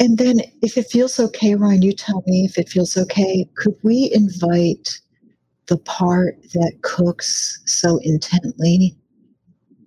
And 0.01 0.19
then, 0.19 0.41
if 0.63 0.77
it 0.79 0.91
feels 0.91 1.21
okay, 1.21 1.55
Ryan, 1.55 1.83
you 1.83 1.93
tell 1.93 2.23
me 2.27 2.45
if 2.45 2.59
it 2.59 2.69
feels 2.69 2.97
okay. 2.97 3.49
Could 3.57 3.77
we 3.83 4.11
invite 4.13 5.01
the 5.69 5.79
part 5.79 6.43
that 6.55 6.75
cooks 6.83 7.63
so 7.67 7.99
intently 8.03 8.97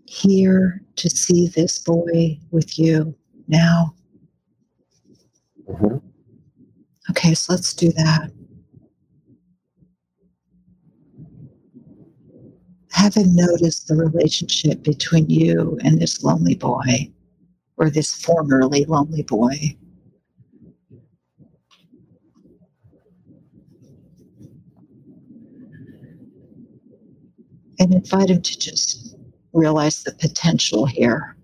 here 0.08 0.82
to 0.98 1.10
see 1.10 1.48
this 1.50 1.80
boy 1.80 2.40
with 2.52 2.80
you 2.80 3.16
now? 3.50 3.96
Mm-hmm. 5.70 5.98
Okay, 7.10 7.34
so 7.34 7.54
let's 7.54 7.74
do 7.74 7.92
that. 7.94 8.32
Have 12.92 13.16
him 13.16 13.36
notice 13.36 13.82
the 13.82 13.96
relationship 13.96 14.84
between 14.84 15.30
you 15.30 15.78
and 15.84 16.02
this 16.02 16.24
lonely 16.24 16.56
boy, 16.56 17.12
or 17.78 17.90
this 17.90 18.12
formerly 18.12 18.86
lonely 18.86 19.24
boy. 19.24 19.56
And 27.80 27.94
invite 27.94 28.30
him 28.32 28.42
to 28.42 28.60
just 28.60 29.16
realize 29.54 30.04
the 30.04 30.14
potential 30.14 30.86
here 30.86 31.38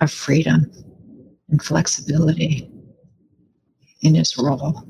of 0.00 0.10
freedom 0.10 0.70
and 1.50 1.62
flexibility 1.62 2.70
in 4.04 4.14
his 4.14 4.36
role. 4.38 4.86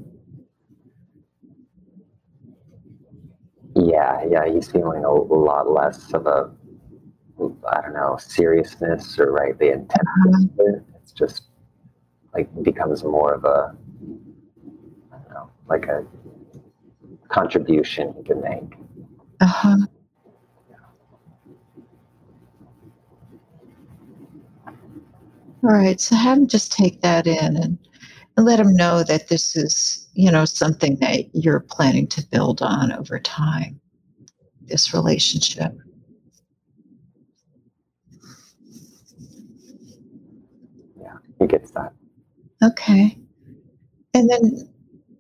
Yeah, 3.77 4.25
yeah, 4.29 4.47
he's 4.47 4.71
feeling 4.71 5.05
a, 5.05 5.11
lot 5.13 5.71
less 5.71 6.13
of 6.13 6.27
a, 6.27 6.51
I 7.73 7.81
don't 7.81 7.95
know, 7.95 8.17
seriousness 8.19 9.19
or 9.19 9.33
right 9.33 9.59
the 9.59 9.73
intent. 9.73 10.03
Uh-huh. 10.29 10.81
It's 11.01 11.13
just 11.13 11.45
like 12.33 12.49
becomes 12.63 13.03
more 13.03 13.35
of 13.35 13.45
a, 13.45 13.77
I 15.13 15.17
don't 15.17 15.31
know, 15.31 15.51
like 15.69 15.87
a 15.87 16.05
contribution 17.29 18.15
he 18.17 18.23
can 18.25 18.41
make. 18.41 18.77
Uh 19.41 19.47
huh. 19.47 19.77
All 25.65 25.71
right, 25.71 26.01
so 26.01 26.15
have 26.15 26.39
him 26.39 26.47
just 26.47 26.73
take 26.73 27.01
that 27.01 27.27
in 27.27 27.57
and 27.57 27.79
and 28.37 28.47
let 28.47 28.57
them 28.57 28.75
know 28.75 29.03
that 29.05 29.29
this 29.29 29.57
is, 29.57 30.09
you 30.15 30.31
know, 30.31 30.45
something 30.45 30.97
that 30.97 31.27
you're 31.35 31.61
planning 31.61 32.07
to 32.09 32.27
build 32.27 32.63
on 32.63 32.93
over 32.93 33.19
time, 33.19 33.81
this 34.63 34.93
relationship. 34.93 35.73
Yeah, 41.01 41.17
he 41.39 41.47
gets 41.47 41.71
that. 41.73 41.93
Okay. 42.63 43.17
And 44.15 44.29
then 44.29 44.69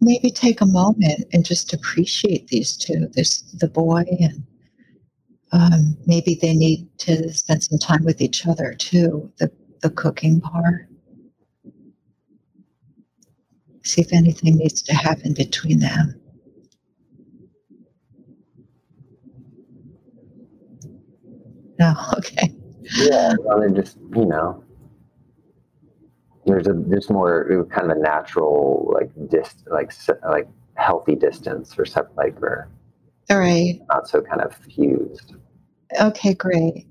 maybe 0.00 0.30
take 0.30 0.60
a 0.60 0.66
moment 0.66 1.24
and 1.32 1.44
just 1.44 1.72
appreciate 1.72 2.48
these 2.48 2.76
two, 2.76 3.08
this 3.14 3.42
the 3.42 3.68
boy 3.68 4.04
and 4.20 4.42
um, 5.52 5.96
maybe 6.06 6.36
they 6.40 6.52
need 6.52 6.88
to 6.98 7.32
spend 7.32 7.62
some 7.62 7.78
time 7.78 8.04
with 8.04 8.20
each 8.20 8.44
other 8.46 8.74
too, 8.74 9.30
the, 9.38 9.50
the 9.82 9.90
cooking 9.90 10.40
part 10.40 10.88
see 13.84 14.00
if 14.00 14.12
anything 14.12 14.56
needs 14.56 14.82
to 14.82 14.94
happen 14.94 15.34
between 15.34 15.78
them. 15.78 16.20
No, 21.78 21.94
okay. 22.18 22.54
Yeah, 22.96 23.34
well, 23.40 23.60
they 23.60 23.72
just 23.72 23.96
you 24.14 24.26
know, 24.26 24.62
there's 26.46 26.66
a 26.66 26.74
just 26.90 27.10
more 27.10 27.66
kind 27.70 27.90
of 27.90 27.96
a 27.96 28.00
natural 28.00 28.90
like 28.92 29.10
dis 29.30 29.54
like 29.70 29.92
like 30.28 30.48
healthy 30.74 31.14
distance 31.14 31.74
or 31.78 31.84
something 31.84 32.14
like 32.16 32.40
or 32.42 32.68
all 33.30 33.38
right, 33.38 33.80
not 33.88 34.08
so 34.08 34.20
kind 34.20 34.42
of 34.42 34.54
fused. 34.54 35.34
Okay, 36.00 36.34
great. 36.34 36.86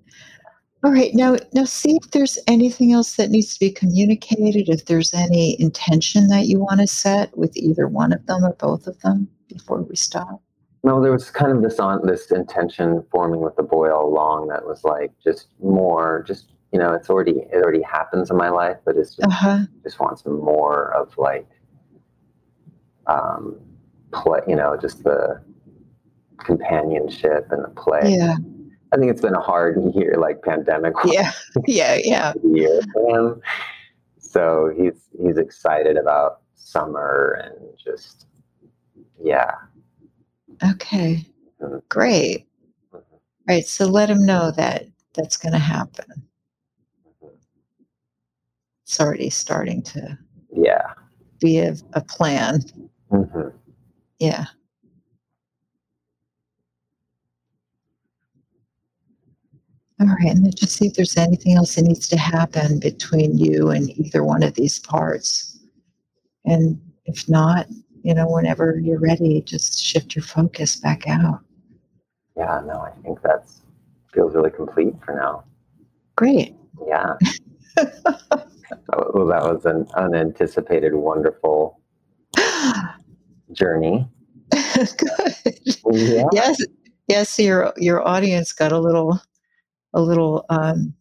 All 0.84 0.92
right, 0.92 1.14
now 1.14 1.38
now 1.54 1.64
see 1.64 1.96
if 1.96 2.12
there's 2.12 2.38
anything 2.46 2.92
else 2.92 3.16
that 3.16 3.32
needs 3.32 3.54
to 3.54 3.60
be 3.60 3.72
communicated. 3.72 4.68
If 4.68 4.86
there's 4.86 5.14
any 5.14 5.60
intention 5.62 6.28
that 6.28 6.48
you 6.48 6.60
want 6.60 6.82
to 6.82 6.88
set 6.88 7.38
with 7.38 7.56
either 7.56 7.88
one 7.88 8.12
of 8.12 8.26
them 8.26 8.44
or 8.44 8.54
both 8.54 8.86
of 8.86 9.00
them 9.00 9.30
before 9.48 9.82
we 9.82 9.96
stop. 9.96 10.42
No, 10.84 11.02
there 11.02 11.14
was 11.14 11.32
kind 11.32 11.54
of 11.54 11.62
this 11.62 11.80
on 11.80 12.06
this 12.06 12.32
intention 12.32 13.02
forming 13.12 13.40
with 13.40 13.56
the 13.56 13.64
boy 13.64 13.90
all 13.94 14.10
along 14.10 14.50
that 14.50 14.66
was 14.66 14.84
like 14.84 15.14
just 15.24 15.48
more, 15.62 16.26
just 16.28 16.52
you 16.74 16.80
know, 16.80 16.92
it's 16.94 17.10
already 17.10 17.46
it 17.54 17.56
already 17.64 17.82
happens 17.82 18.30
in 18.30 18.36
my 18.36 18.50
life, 18.50 18.76
but 18.84 18.98
it's 18.98 19.16
just, 19.16 19.26
Uh-huh. 19.28 19.60
just 19.84 20.02
wants 20.02 20.26
more 20.26 20.94
of 20.94 21.18
like 21.18 21.48
um 23.08 23.56
play, 24.12 24.42
you 24.50 24.58
know, 24.58 24.76
just 24.76 25.02
the 25.06 25.42
companionship 26.40 27.48
and 27.52 27.64
the 27.64 27.70
play. 27.70 28.16
Yeah. 28.18 28.36
I 28.94 28.98
think 28.98 29.10
it's 29.12 29.22
been 29.22 29.34
a 29.34 29.42
hard 29.42 29.78
year, 29.96 30.18
like 30.20 30.44
pandemic 30.44 30.94
Yeah. 31.04 31.32
Yeah. 31.66 31.98
Yeah. 32.04 32.34
year 32.44 32.80
for 32.94 33.10
him. 33.18 33.42
So 34.20 34.72
he's 34.78 35.10
he's 35.20 35.38
excited 35.38 35.98
about 35.98 36.42
summer 36.56 37.42
and 37.44 37.56
just 37.84 38.28
yeah. 39.22 39.56
Okay. 40.72 41.26
Mhm. 41.60 41.82
Great. 41.90 42.48
Mhm. 42.94 43.02
Right. 43.48 43.66
So 43.66 43.86
let 43.86 44.10
him 44.12 44.26
know 44.26 44.52
that 44.52 44.86
that's 45.16 45.38
going 45.38 45.54
to 45.54 45.60
happen. 45.60 46.06
Mhm. 47.24 47.32
It's 48.84 49.00
already 49.00 49.32
starting 49.32 49.82
to 49.84 50.18
Yeah. 50.56 50.94
be 51.40 51.58
a, 51.60 51.76
a 51.94 52.02
plan. 52.02 52.62
hmm 53.10 53.48
Yeah. 54.20 54.46
All 60.00 60.08
right. 60.08 60.32
And 60.32 60.46
then 60.46 60.52
just 60.56 60.74
see 60.74 60.88
if 60.88 60.94
there's 60.94 61.18
anything 61.18 61.56
else 61.56 61.76
that 61.76 61.84
needs 61.84 62.08
to 62.10 62.18
happen 62.18 62.80
between 62.80 63.38
you 63.38 63.70
and 63.70 63.90
either 63.92 64.24
one 64.24 64.44
of 64.44 64.56
these 64.56 64.80
parts. 64.80 65.60
And 66.46 66.82
if 67.06 67.30
not, 67.30 67.68
you 68.04 68.14
know, 68.14 68.28
whenever 68.28 68.80
you're 68.80 69.00
ready, 69.00 69.42
just 69.42 69.82
shift 69.82 70.16
your 70.16 70.24
focus 70.24 70.76
back 70.76 71.08
out. 71.08 71.40
Yeah, 72.36 72.62
no, 72.66 72.82
I 72.82 72.92
think 73.04 73.22
that 73.22 73.46
feels 74.14 74.36
really 74.36 74.50
complete 74.50 74.94
for 75.06 75.14
now. 75.16 75.44
Great. 76.16 76.56
Yeah. 76.88 77.16
Oh, 78.92 79.12
well, 79.14 79.28
that 79.28 79.44
was 79.44 79.66
an 79.66 79.88
unanticipated, 79.96 80.94
wonderful 80.94 81.80
journey. 83.52 84.08
Good. 84.52 85.60
Yeah. 85.92 86.26
Yes. 86.32 86.58
Yes. 87.08 87.40
Your 87.40 87.74
your 87.78 88.08
audience 88.08 88.52
got 88.52 88.72
a 88.72 88.80
little 88.80 89.20
a 89.94 90.02
little 90.02 90.46
um, 90.50 90.94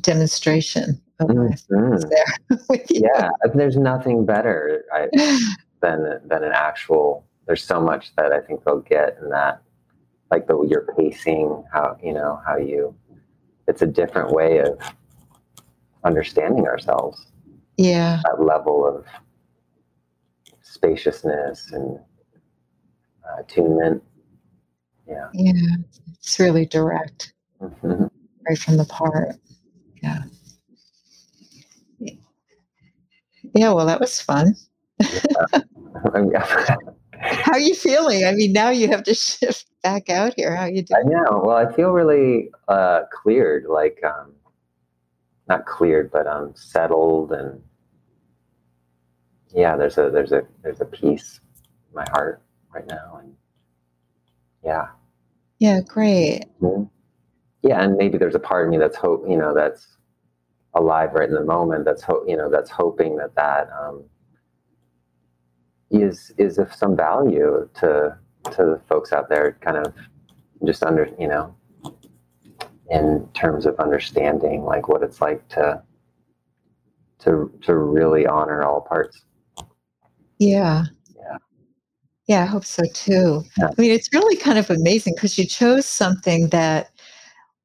demonstration 0.00 1.00
of 1.20 1.28
my 1.28 1.34
Mhm. 1.70 2.08
there. 2.08 2.78
Yeah. 2.90 3.28
There's 3.54 3.76
nothing 3.76 4.24
better 4.24 4.84
I, 4.92 5.08
than 5.80 6.20
than 6.26 6.44
an 6.44 6.52
actual. 6.52 7.24
There's 7.46 7.64
so 7.64 7.80
much 7.80 8.14
that 8.16 8.32
I 8.32 8.40
think 8.40 8.64
they'll 8.64 8.80
get 8.80 9.16
in 9.22 9.30
that, 9.30 9.62
like 10.30 10.46
the 10.46 10.60
your 10.68 10.86
pacing, 10.96 11.64
how 11.72 11.96
you 12.02 12.12
know 12.12 12.40
how 12.46 12.56
you. 12.56 12.94
It's 13.66 13.82
a 13.82 13.86
different 13.86 14.30
way 14.32 14.58
of 14.58 14.78
understanding 16.04 16.66
ourselves. 16.66 17.26
Yeah. 17.76 18.20
That 18.24 18.42
level 18.42 18.86
of 18.86 19.04
spaciousness 20.62 21.70
and 21.72 21.98
uh, 23.24 23.40
attunement. 23.40 24.02
Yeah. 25.06 25.28
Yeah. 25.32 25.76
It's 26.20 26.38
really 26.38 26.66
direct. 26.66 27.32
Mhm. 27.60 28.10
right 28.48 28.58
from 28.58 28.76
the 28.76 28.84
part. 28.84 29.36
Yeah. 30.02 30.22
Yeah, 33.54 33.72
well, 33.72 33.86
that 33.86 34.00
was 34.00 34.20
fun. 34.20 34.54
How 37.20 37.52
are 37.52 37.58
you 37.60 37.74
feeling? 37.74 38.24
I 38.24 38.32
mean, 38.32 38.52
now 38.52 38.70
you 38.70 38.88
have 38.88 39.02
to 39.04 39.14
shift 39.14 39.66
back 39.82 40.08
out 40.10 40.34
here. 40.36 40.54
How 40.54 40.66
you 40.66 40.82
do 40.82 40.94
I 40.94 41.02
doing? 41.02 41.14
know. 41.14 41.42
Well, 41.44 41.56
I 41.56 41.72
feel 41.72 41.90
really 41.90 42.50
uh, 42.68 43.02
cleared, 43.12 43.64
like 43.68 44.00
um, 44.04 44.32
not 45.48 45.66
cleared, 45.66 46.10
but 46.10 46.26
um, 46.26 46.52
settled, 46.54 47.32
and 47.32 47.60
yeah, 49.54 49.76
there's 49.76 49.98
a 49.98 50.10
there's 50.10 50.32
a 50.32 50.42
there's 50.62 50.80
a 50.80 50.84
peace 50.84 51.40
in 51.88 51.94
my 51.94 52.04
heart 52.10 52.42
right 52.74 52.86
now, 52.86 53.20
and 53.22 53.34
yeah, 54.64 54.88
Yeah, 55.58 55.80
great. 55.80 56.44
Mhm. 56.60 56.88
Yeah, 57.68 57.82
and 57.82 57.98
maybe 57.98 58.16
there's 58.16 58.34
a 58.34 58.38
part 58.40 58.64
of 58.64 58.70
me 58.70 58.78
that's 58.78 58.96
hope, 58.96 59.26
you 59.28 59.36
know, 59.36 59.52
that's 59.54 59.98
alive 60.74 61.10
right 61.12 61.28
in 61.28 61.34
the 61.34 61.44
moment. 61.44 61.84
That's 61.84 62.02
hope, 62.02 62.24
you 62.26 62.34
know, 62.34 62.48
that's 62.48 62.70
hoping 62.70 63.16
that 63.16 63.34
that 63.34 63.68
um, 63.78 64.04
is 65.90 66.32
is 66.38 66.56
of 66.56 66.74
some 66.74 66.96
value 66.96 67.68
to 67.80 68.16
to 68.52 68.56
the 68.56 68.80
folks 68.88 69.12
out 69.12 69.28
there, 69.28 69.58
kind 69.60 69.76
of 69.76 69.92
just 70.64 70.82
under, 70.82 71.10
you 71.18 71.28
know, 71.28 71.54
in 72.90 73.28
terms 73.34 73.66
of 73.66 73.78
understanding 73.78 74.64
like 74.64 74.88
what 74.88 75.02
it's 75.02 75.20
like 75.20 75.46
to 75.48 75.82
to 77.18 77.52
to 77.60 77.74
really 77.74 78.26
honor 78.26 78.62
all 78.62 78.80
parts. 78.80 79.26
Yeah. 80.38 80.84
Yeah. 81.16 81.36
Yeah, 82.28 82.42
I 82.44 82.46
hope 82.46 82.64
so 82.64 82.82
too. 82.94 83.42
Yeah. 83.58 83.66
I 83.66 83.80
mean, 83.82 83.90
it's 83.90 84.08
really 84.14 84.36
kind 84.36 84.58
of 84.58 84.70
amazing 84.70 85.16
because 85.16 85.36
you 85.36 85.44
chose 85.44 85.84
something 85.84 86.48
that 86.48 86.92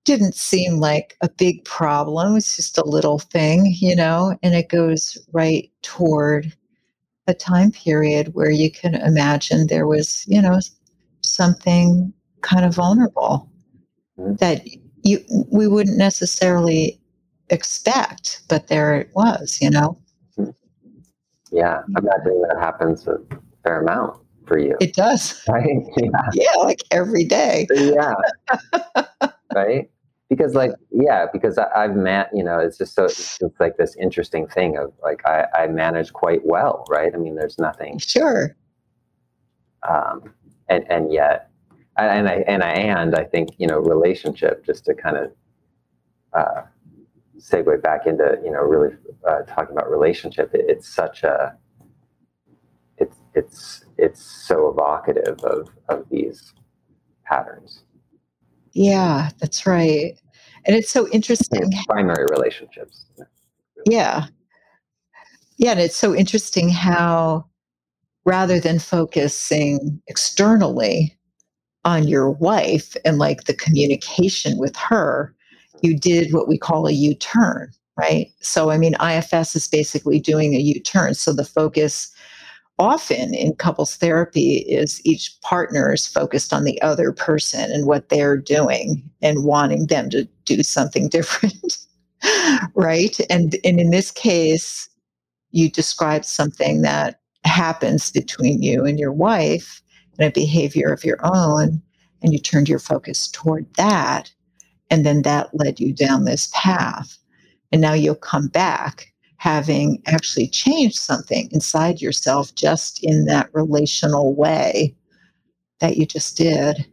didn't 0.05 0.35
seem 0.35 0.79
like 0.79 1.15
a 1.21 1.29
big 1.29 1.63
problem. 1.65 2.35
It's 2.35 2.55
just 2.55 2.77
a 2.77 2.85
little 2.85 3.19
thing, 3.19 3.73
you 3.79 3.95
know, 3.95 4.37
and 4.43 4.53
it 4.53 4.69
goes 4.69 5.17
right 5.31 5.69
toward 5.81 6.53
a 7.27 7.33
time 7.33 7.71
period 7.71 8.33
where 8.33 8.51
you 8.51 8.69
can 8.71 8.95
imagine 8.95 9.67
there 9.67 9.87
was, 9.87 10.25
you 10.27 10.41
know, 10.41 10.59
something 11.21 12.11
kind 12.41 12.65
of 12.65 12.75
vulnerable 12.75 13.49
Mhm. 14.19 14.37
that 14.39 14.67
you 15.03 15.19
we 15.51 15.67
wouldn't 15.67 15.97
necessarily 15.97 16.99
expect, 17.49 18.41
but 18.49 18.67
there 18.67 18.95
it 18.95 19.09
was, 19.15 19.57
you 19.61 19.69
know. 19.69 19.97
Yeah, 21.51 21.81
I'm 21.95 22.03
imagining 22.05 22.41
that 22.41 22.57
happens 22.59 23.07
a 23.07 23.17
fair 23.63 23.81
amount 23.81 24.19
for 24.47 24.57
you, 24.57 24.75
It 24.81 24.93
does. 24.95 25.41
right? 25.47 25.65
Yeah. 25.97 26.09
Yeah, 26.33 26.55
like 26.63 26.81
every 26.91 27.23
day. 27.25 27.67
yeah 27.71 28.13
right 29.55 29.89
because 30.29 30.55
like 30.55 30.71
yeah 30.91 31.25
because 31.31 31.57
I, 31.57 31.67
i've 31.75 31.95
met 31.95 32.29
you 32.33 32.43
know 32.43 32.59
it's 32.59 32.77
just 32.77 32.95
so 32.95 33.05
it's 33.05 33.37
just 33.37 33.59
like 33.59 33.77
this 33.77 33.95
interesting 33.97 34.47
thing 34.47 34.77
of 34.77 34.91
like 35.01 35.21
I, 35.25 35.45
I 35.55 35.67
manage 35.67 36.13
quite 36.13 36.41
well 36.45 36.85
right? 36.89 37.13
I 37.13 37.17
mean 37.17 37.35
there's 37.35 37.59
nothing 37.59 37.99
Sure. 37.99 38.55
um 39.87 40.33
and 40.69 40.85
and 40.89 41.11
yet 41.13 41.49
and 41.97 42.27
i 42.27 42.35
and 42.47 42.63
i 42.63 42.71
and 42.71 43.15
i 43.15 43.23
think 43.23 43.49
you 43.57 43.67
know 43.67 43.79
relationship 43.79 44.65
just 44.65 44.85
to 44.85 44.93
kind 44.95 45.17
of 45.17 45.31
uh 46.33 46.61
segue 47.37 47.81
back 47.81 48.07
into 48.07 48.39
you 48.43 48.51
know 48.51 48.61
really 48.61 48.95
uh, 49.27 49.41
talking 49.41 49.75
about 49.75 49.89
relationship 49.91 50.53
it, 50.53 50.65
it's 50.67 50.87
such 50.87 51.23
a 51.23 51.55
it's 52.97 53.17
it's 53.35 53.85
it's 53.97 54.21
so 54.21 54.69
evocative 54.69 55.39
of 55.43 55.69
of 55.89 56.05
these 56.09 56.53
patterns 57.25 57.83
Yeah, 58.73 59.29
that's 59.39 59.65
right. 59.65 60.17
And 60.65 60.75
it's 60.75 60.91
so 60.91 61.07
interesting. 61.09 61.71
primary 61.87 62.25
relationships. 62.31 63.05
Yeah. 63.85 64.27
Yeah. 65.57 65.71
And 65.71 65.79
it's 65.79 65.95
so 65.95 66.15
interesting 66.15 66.69
how 66.69 67.45
rather 68.25 68.59
than 68.59 68.79
focusing 68.79 70.01
externally 70.07 71.17
on 71.85 72.07
your 72.07 72.31
wife 72.31 72.95
and 73.03 73.19
like 73.19 73.43
the 73.43 73.53
communication 73.53 74.57
with 74.57 74.75
her, 74.77 75.35
mm-hmm. 75.75 75.87
you 75.87 75.99
did 75.99 76.33
what 76.33 76.47
we 76.47 76.57
call 76.57 76.87
a 76.87 76.93
U 76.93 77.13
turn, 77.15 77.71
right? 77.97 78.27
So, 78.39 78.69
I 78.69 78.77
mean, 78.77 78.95
IFS 79.01 79.55
is 79.55 79.67
basically 79.67 80.19
doing 80.19 80.55
a 80.55 80.59
U 80.59 80.79
turn. 80.79 81.13
So 81.13 81.33
the 81.33 81.45
focus 81.45 82.12
often 82.83 83.33
in 83.33 83.55
couples 83.55 83.95
therapy 83.95 84.57
is 84.57 85.01
each 85.05 85.39
partner 85.41 85.93
is 85.93 86.05
focused 86.05 86.51
on 86.51 86.65
the 86.65 86.81
other 86.81 87.13
person 87.13 87.71
and 87.71 87.87
what 87.87 88.09
they're 88.09 88.37
doing 88.37 89.09
and 89.21 89.45
wanting 89.45 89.87
them 89.87 90.09
to 90.09 90.27
do 90.45 90.61
something 90.63 91.07
different 91.17 91.77
right? 92.75 93.17
And 93.29 93.55
and 93.63 93.79
in 93.79 93.89
this 93.89 94.11
case 94.11 94.89
you 95.51 95.69
described 95.69 96.25
something 96.25 96.81
that 96.81 97.19
happens 97.45 98.11
between 98.11 98.63
you 98.63 98.85
and 98.85 98.99
your 98.99 99.11
wife 99.11 99.81
and 100.17 100.27
a 100.27 100.31
behavior 100.31 100.91
of 100.91 101.03
your 101.03 101.19
own 101.23 101.81
and 102.21 102.33
you 102.33 102.39
turned 102.39 102.67
your 102.67 102.79
focus 102.79 103.27
toward 103.27 103.71
that 103.75 104.33
and 104.89 105.05
then 105.05 105.21
that 105.21 105.49
led 105.53 105.79
you 105.79 105.93
down 105.93 106.25
this 106.25 106.49
path. 106.53 107.17
And 107.71 107.81
now 107.81 107.93
you'll 107.93 108.15
come 108.15 108.47
back 108.47 109.12
having 109.43 110.01
actually 110.05 110.47
changed 110.47 110.95
something 110.95 111.49
inside 111.51 111.99
yourself 112.01 112.55
just 112.55 113.03
in 113.03 113.25
that 113.25 113.49
relational 113.51 114.33
way 114.33 114.95
that 115.81 115.97
you 115.97 116.05
just 116.05 116.37
did. 116.37 116.87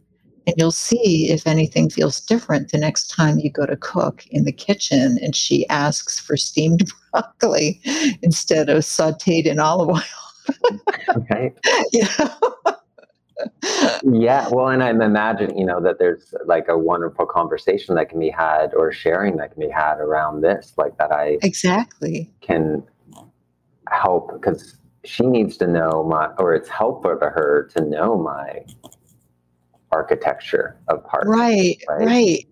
And 0.45 0.55
you'll 0.57 0.71
see 0.71 1.31
if 1.31 1.47
anything 1.47 1.89
feels 1.89 2.19
different 2.19 2.69
the 2.69 2.77
next 2.77 3.07
time 3.07 3.39
you 3.39 3.49
go 3.49 3.65
to 3.65 3.77
cook 3.77 4.27
in 4.31 4.43
the 4.43 4.51
kitchen 4.51 5.17
and 5.21 5.33
she 5.33 5.65
asks 5.69 6.19
for 6.19 6.35
steamed 6.35 6.91
broccoli 7.13 7.79
instead 8.21 8.67
of 8.67 8.79
sauteed 8.79 9.45
in 9.45 9.57
olive 9.57 9.87
oil. 9.87 10.49
Okay. 11.15 11.53
you 11.93 12.03
know? 12.19 12.75
Yeah, 14.03 14.47
well, 14.49 14.67
and 14.67 14.83
I'm 14.83 15.01
imagining, 15.01 15.57
you 15.57 15.65
know, 15.65 15.81
that 15.81 15.99
there's 15.99 16.33
like 16.45 16.67
a 16.67 16.77
wonderful 16.77 17.25
conversation 17.25 17.95
that 17.95 18.09
can 18.09 18.19
be 18.19 18.29
had 18.29 18.73
or 18.73 18.91
sharing 18.91 19.37
that 19.37 19.53
can 19.53 19.61
be 19.61 19.69
had 19.69 19.95
around 19.95 20.41
this, 20.41 20.73
like 20.77 20.97
that 20.97 21.11
I 21.11 21.37
exactly 21.41 22.29
can 22.41 22.83
help 23.89 24.33
because 24.33 24.77
she 25.03 25.25
needs 25.25 25.57
to 25.57 25.67
know 25.67 26.03
my, 26.03 26.27
or 26.37 26.53
it's 26.53 26.69
helpful 26.69 27.17
to 27.17 27.25
her 27.25 27.69
to 27.75 27.83
know 27.83 28.17
my 28.17 28.65
architecture 29.91 30.79
of 30.87 31.03
parts. 31.05 31.27
Right, 31.27 31.77
right, 31.89 32.05
right. 32.05 32.47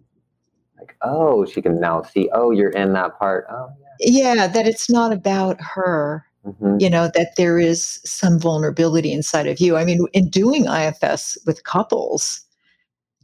Like, 0.77 0.95
oh, 1.01 1.45
she 1.45 1.61
can 1.61 1.79
now 1.79 2.01
see, 2.03 2.29
oh, 2.33 2.51
you're 2.51 2.71
in 2.71 2.93
that 2.93 3.19
part. 3.19 3.45
Oh, 3.49 3.69
yeah. 3.99 4.35
Yeah, 4.35 4.47
that 4.47 4.65
it's 4.65 4.89
not 4.89 5.11
about 5.11 5.57
her. 5.59 6.25
Mm-hmm. 6.45 6.77
You 6.79 6.89
know, 6.89 7.09
that 7.15 7.35
there 7.35 7.59
is 7.59 7.99
some 8.05 8.39
vulnerability 8.39 9.11
inside 9.11 9.47
of 9.47 9.59
you. 9.59 9.75
I 9.75 9.83
mean, 9.83 10.07
in 10.13 10.29
doing 10.29 10.65
IFS 10.65 11.37
with 11.45 11.65
couples, 11.65 12.41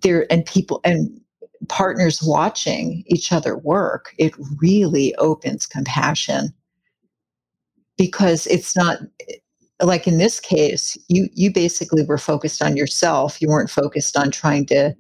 there 0.02 0.32
and 0.32 0.46
people 0.46 0.82
and 0.84 1.20
partners 1.70 2.22
watching 2.22 3.04
each 3.08 3.32
other 3.32 3.58
work, 3.58 4.14
it 4.18 4.34
really 4.62 5.16
opens 5.16 5.66
compassion 5.66 6.54
because 7.98 8.48
it's 8.48 8.76
not 8.76 9.00
like 9.82 10.08
in 10.08 10.18
this 10.18 10.40
case 10.40 10.98
you 11.10 11.28
you 11.34 11.52
basically 11.52 12.04
were 12.04 12.18
focused 12.18 12.62
on 12.62 12.78
yourself 12.78 13.42
you 13.42 13.48
weren't 13.48 13.70
focused 13.70 14.18
on 14.18 14.32
trying 14.32 14.66
to 14.66 14.96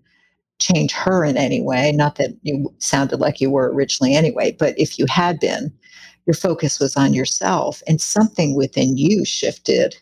change 0.59 0.91
her 0.91 1.23
in 1.23 1.37
any 1.37 1.61
way 1.61 1.91
not 1.91 2.15
that 2.15 2.31
you 2.41 2.73
sounded 2.79 3.19
like 3.19 3.39
you 3.39 3.49
were 3.49 3.71
originally 3.73 4.15
anyway 4.15 4.55
but 4.57 4.77
if 4.77 4.99
you 4.99 5.05
had 5.07 5.39
been 5.39 5.71
your 6.25 6.33
focus 6.33 6.79
was 6.79 6.95
on 6.95 7.13
yourself 7.13 7.81
and 7.87 8.01
something 8.01 8.55
within 8.55 8.97
you 8.97 9.25
shifted. 9.25 9.95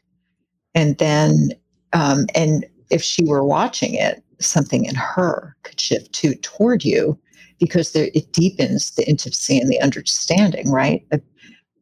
And 0.75 0.97
then 0.97 1.51
um, 1.93 2.25
and 2.33 2.65
if 2.89 3.03
she 3.03 3.25
were 3.25 3.43
watching 3.43 3.93
it 3.93 4.23
something 4.39 4.85
in 4.85 4.95
her 4.95 5.55
could 5.63 5.79
shift 5.79 6.11
too 6.13 6.35
toward 6.35 6.83
you 6.83 7.17
because 7.59 7.93
there, 7.93 8.09
it 8.13 8.31
deepens 8.33 8.91
the 8.91 9.07
intimacy 9.07 9.57
and 9.57 9.71
the 9.71 9.81
understanding 9.81 10.69
right? 10.69 11.05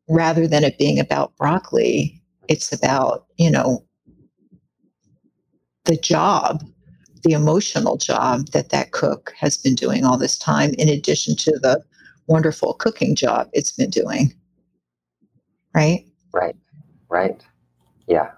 Rather 0.09 0.47
than 0.47 0.63
it 0.63 0.77
being 0.77 0.99
about 0.99 1.35
broccoli, 1.37 2.21
it's 2.47 2.71
about, 2.71 3.25
you 3.37 3.49
know, 3.49 3.83
the 5.85 5.95
job, 5.97 6.63
the 7.23 7.31
emotional 7.31 7.97
job 7.97 8.47
that 8.47 8.69
that 8.69 8.91
cook 8.91 9.33
has 9.37 9.57
been 9.57 9.75
doing 9.75 10.03
all 10.03 10.17
this 10.17 10.37
time, 10.37 10.73
in 10.77 10.89
addition 10.89 11.35
to 11.37 11.51
the 11.59 11.83
wonderful 12.27 12.73
cooking 12.75 13.15
job 13.15 13.49
it's 13.53 13.71
been 13.71 13.89
doing. 13.89 14.33
Right? 15.75 16.05
Right. 16.33 16.55
Right. 17.09 17.43
Yeah. 18.07 18.31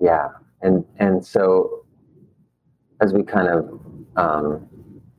Yeah. 0.00 0.28
And 0.62 0.84
and 0.98 1.24
so 1.24 1.84
as 3.00 3.12
we 3.12 3.22
kind 3.22 3.48
of 3.48 3.80
um, 4.16 4.68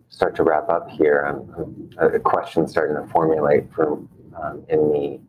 start 0.09 0.35
to 0.35 0.43
wrap 0.43 0.69
up 0.69 0.89
here, 0.89 1.43
a 1.99 2.19
question 2.19 2.67
starting 2.67 2.95
to 2.95 3.11
formulate 3.11 3.71
from 3.73 4.07
um, 4.41 4.63
in 4.69 4.91
me 4.91 5.21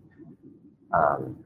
um, 0.93 1.37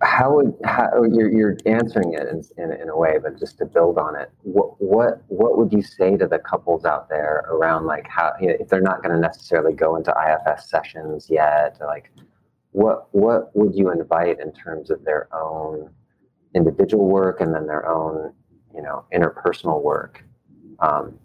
how 0.00 0.32
would 0.34 0.54
how 0.64 0.88
you're, 1.12 1.30
you're 1.30 1.56
answering 1.66 2.14
it 2.14 2.28
in, 2.28 2.42
in, 2.62 2.72
in, 2.80 2.88
a 2.88 2.96
way 2.96 3.18
but 3.20 3.38
just 3.38 3.58
to 3.58 3.66
build 3.66 3.98
on 3.98 4.14
it 4.14 4.30
what 4.42 4.80
what 4.80 5.22
what 5.26 5.58
would 5.58 5.72
you 5.72 5.82
say 5.82 6.16
to 6.16 6.26
the 6.26 6.38
couples 6.38 6.84
out 6.84 7.08
there 7.08 7.44
around 7.48 7.84
like 7.84 8.06
how 8.06 8.32
you 8.40 8.46
know, 8.46 8.54
if 8.60 8.68
they're 8.68 8.80
not 8.80 9.02
going 9.02 9.12
to 9.12 9.20
necessarily 9.20 9.72
go 9.72 9.96
into 9.96 10.14
ifs 10.46 10.70
sessions 10.70 11.26
yet 11.28 11.76
like 11.80 12.12
what 12.72 13.12
what 13.12 13.54
would 13.56 13.74
you 13.74 13.90
invite 13.90 14.38
in 14.40 14.52
terms 14.52 14.90
of 14.90 15.04
their 15.04 15.28
own 15.34 15.90
individual 16.54 17.08
work 17.08 17.40
and 17.40 17.54
then 17.54 17.66
their 17.66 17.88
own 17.88 18.32
you 18.74 18.82
know 18.82 19.04
interpersonal 19.12 19.82
work? 19.82 20.24
Um, 20.80 21.18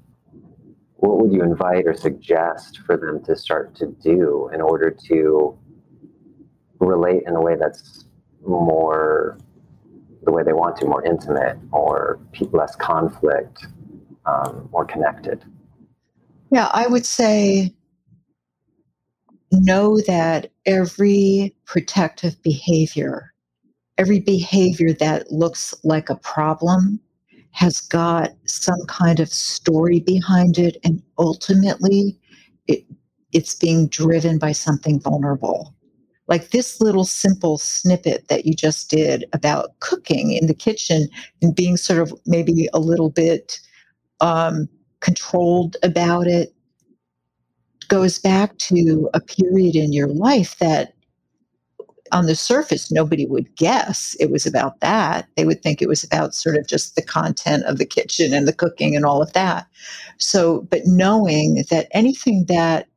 what 0.96 1.20
would 1.20 1.34
you 1.34 1.44
invite 1.44 1.86
or 1.86 1.94
suggest 1.94 2.80
for 2.86 2.96
them 2.98 3.24
to 3.26 3.36
start 3.36 3.76
to 3.76 3.88
do 4.02 4.50
in 4.54 4.62
order 4.62 4.90
to 5.10 5.58
relate 6.80 7.24
in 7.28 7.36
a 7.36 7.42
way 7.42 7.56
that's 7.56 8.06
more 8.46 9.38
the 10.24 10.32
way 10.32 10.44
they 10.44 10.54
want 10.54 10.78
to, 10.78 10.86
more 10.86 11.04
intimate 11.06 11.58
or 11.72 12.20
less 12.52 12.76
conflict, 12.76 13.68
um, 14.26 14.70
more 14.72 14.86
connected? 14.86 15.44
Yeah, 16.52 16.70
I 16.74 16.88
would 16.88 17.06
say 17.06 17.74
know 19.52 20.00
that 20.08 20.52
every 20.66 21.56
protective 21.66 22.42
behavior, 22.42 23.34
every 23.98 24.20
behavior 24.20 24.94
that 24.94 25.32
looks 25.32 25.74
like 25.84 26.10
a 26.10 26.16
problem, 26.16 27.00
has 27.52 27.82
got 27.82 28.32
some 28.46 28.84
kind 28.88 29.20
of 29.20 29.30
story 29.30 30.00
behind 30.00 30.58
it 30.58 30.78
and 30.84 31.04
ultimately 31.20 32.20
it, 32.68 32.84
it's 33.32 33.54
being 33.54 33.88
driven 33.88 34.40
by 34.40 34.52
something 34.52 35.00
vulnerable 35.00 35.76
like 36.28 36.52
this 36.52 36.80
little 36.80 37.04
simple 37.04 37.58
snippet 37.58 38.28
that 38.30 38.46
you 38.46 38.54
just 38.54 38.90
did 38.90 39.26
about 39.34 39.78
cooking 39.80 40.32
in 40.32 40.48
the 40.48 40.54
kitchen 40.54 41.08
and 41.42 41.56
being 41.56 41.78
sort 41.78 42.00
of 42.00 42.14
maybe 42.26 42.70
a 42.74 42.80
little 42.80 43.10
bit 43.10 43.60
um, 44.22 44.70
controlled 45.02 45.76
about 45.84 46.28
it 46.28 46.54
goes 47.90 48.18
back 48.18 48.58
to 48.58 49.10
a 49.14 49.20
period 49.20 49.76
in 49.76 49.92
your 49.92 50.08
life 50.08 50.58
that 50.60 50.94
on 52.14 52.28
the 52.28 52.36
surface, 52.36 52.92
nobody 52.92 53.26
would 53.26 53.54
guess 53.56 54.16
it 54.20 54.30
was 54.30 54.46
about 54.46 54.80
that. 54.82 55.28
They 55.36 55.46
would 55.46 55.64
think 55.64 55.82
it 55.82 55.90
was 55.90 56.04
about 56.04 56.36
sort 56.36 56.56
of 56.56 56.68
just 56.68 56.96
the 56.96 57.02
content 57.02 57.64
of 57.66 57.80
the 57.80 57.86
kitchen 57.86 58.34
and 58.34 58.48
the 58.48 58.54
cooking 58.54 58.96
and 58.96 59.04
all 59.04 59.22
of 59.22 59.34
that. 59.34 59.68
So, 60.20 60.62
but 60.70 60.82
knowing 60.86 61.66
that 61.72 61.88
anything 61.92 62.46
that 62.48 62.88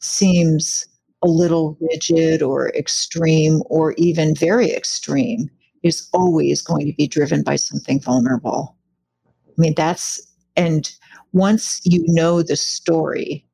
seems 0.00 0.86
a 1.26 1.28
little 1.28 1.76
rigid 1.80 2.40
or 2.40 2.68
extreme 2.76 3.60
or 3.66 3.94
even 3.94 4.32
very 4.32 4.70
extreme 4.70 5.50
is 5.82 6.08
always 6.12 6.62
going 6.62 6.86
to 6.86 6.92
be 6.92 7.08
driven 7.08 7.42
by 7.42 7.56
something 7.56 8.00
vulnerable. 8.00 8.76
I 9.26 9.60
mean, 9.60 9.74
that's, 9.76 10.22
and 10.56 10.88
once 11.32 11.80
you 11.84 12.04
know 12.06 12.42
the 12.42 12.54
story 12.54 13.44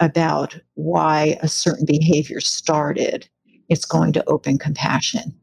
about 0.00 0.58
why 0.72 1.38
a 1.42 1.48
certain 1.48 1.84
behavior 1.84 2.40
started, 2.40 3.28
it's 3.68 3.84
going 3.84 4.14
to 4.14 4.24
open 4.26 4.56
compassion. 4.56 5.38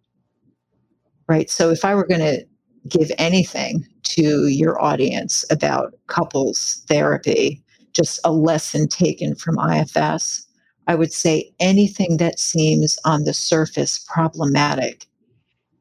Right. 1.28 1.52
So 1.52 1.70
if 1.70 1.86
I 1.86 1.94
were 1.94 2.08
going 2.08 2.22
to 2.22 2.44
give 2.88 3.12
anything 3.20 3.86
to 4.06 4.48
your 4.48 4.82
audience 4.82 5.46
about 5.52 5.94
couples 6.08 6.84
therapy, 6.88 7.64
just 7.94 8.20
a 8.24 8.32
lesson 8.32 8.88
taken 8.88 9.36
from 9.36 9.60
IFS, 9.60 10.48
I 10.92 10.96
would 10.96 11.14
say 11.14 11.54
anything 11.62 12.18
that 12.18 12.38
seems 12.38 13.00
on 13.06 13.24
the 13.24 13.34
surface 13.34 14.06
problematic 14.14 15.06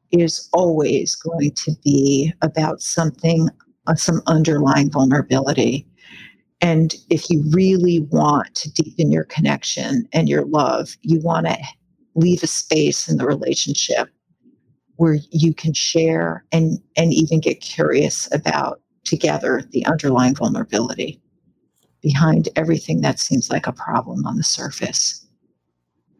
is 0.09 0.47
always 0.53 1.15
going 1.15 1.51
to 1.51 1.73
be 1.83 2.31
about 2.41 2.81
something, 2.81 3.49
uh, 3.87 3.95
some 3.95 4.21
underlying 4.27 4.89
vulnerability. 4.89 5.85
And 6.61 6.95
if 7.09 7.29
you 7.29 7.43
really 7.51 8.07
want 8.09 8.55
to 8.55 8.71
deepen 8.71 9.11
your 9.11 9.25
connection 9.25 10.07
and 10.13 10.29
your 10.29 10.45
love, 10.45 10.95
you 11.01 11.19
want 11.19 11.47
to 11.47 11.57
leave 12.15 12.41
a 12.41 12.47
space 12.47 13.09
in 13.09 13.17
the 13.17 13.25
relationship 13.25 14.07
where 14.95 15.17
you 15.31 15.53
can 15.53 15.73
share 15.73 16.45
and 16.53 16.79
and 16.95 17.11
even 17.13 17.41
get 17.41 17.59
curious 17.59 18.33
about 18.33 18.79
together 19.03 19.61
the 19.71 19.85
underlying 19.87 20.35
vulnerability 20.35 21.19
behind 22.01 22.49
everything 22.55 23.01
that 23.01 23.19
seems 23.19 23.49
like 23.49 23.67
a 23.67 23.73
problem 23.73 24.25
on 24.25 24.37
the 24.37 24.43
surface 24.43 25.25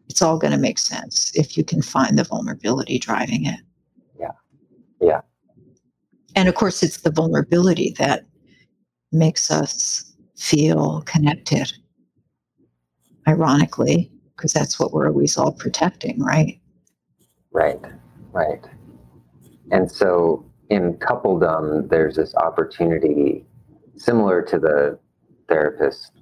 it's 0.08 0.22
all 0.22 0.38
going 0.38 0.52
to 0.52 0.58
make 0.58 0.78
sense 0.78 1.32
if 1.34 1.56
you 1.56 1.64
can 1.64 1.82
find 1.82 2.18
the 2.18 2.24
vulnerability 2.24 2.98
driving 2.98 3.46
it 3.46 3.60
yeah 4.18 4.28
yeah 5.00 5.20
and 6.36 6.48
of 6.48 6.54
course 6.54 6.82
it's 6.82 6.98
the 6.98 7.10
vulnerability 7.10 7.94
that 7.98 8.24
makes 9.12 9.50
us 9.50 10.14
feel 10.36 11.02
connected 11.02 11.72
ironically 13.28 14.10
because 14.42 14.52
that's 14.52 14.80
what 14.80 14.92
we're 14.92 15.06
always 15.06 15.36
all 15.36 15.52
protecting, 15.52 16.20
right? 16.20 16.58
Right, 17.52 17.80
right. 18.32 18.64
And 19.70 19.90
so 19.90 20.44
in 20.68 20.94
coupledom, 20.94 21.82
um, 21.82 21.88
there's 21.88 22.16
this 22.16 22.34
opportunity 22.34 23.46
similar 23.96 24.42
to 24.42 24.58
the 24.58 24.98
therapist 25.52 26.12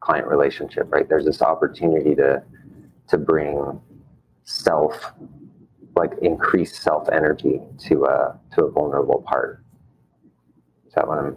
client 0.00 0.26
relationship, 0.26 0.92
right? 0.92 1.08
There's 1.08 1.24
this 1.24 1.42
opportunity 1.42 2.14
to 2.16 2.42
to 3.08 3.18
bring 3.18 3.80
self, 4.44 5.12
like 5.94 6.12
increase 6.22 6.78
self 6.78 7.08
energy 7.10 7.60
to 7.86 8.04
a 8.04 8.38
to 8.54 8.64
a 8.64 8.70
vulnerable 8.70 9.22
part. 9.26 9.64
Is 10.86 10.94
that 10.94 11.06
what 11.06 11.18
I'm 11.18 11.36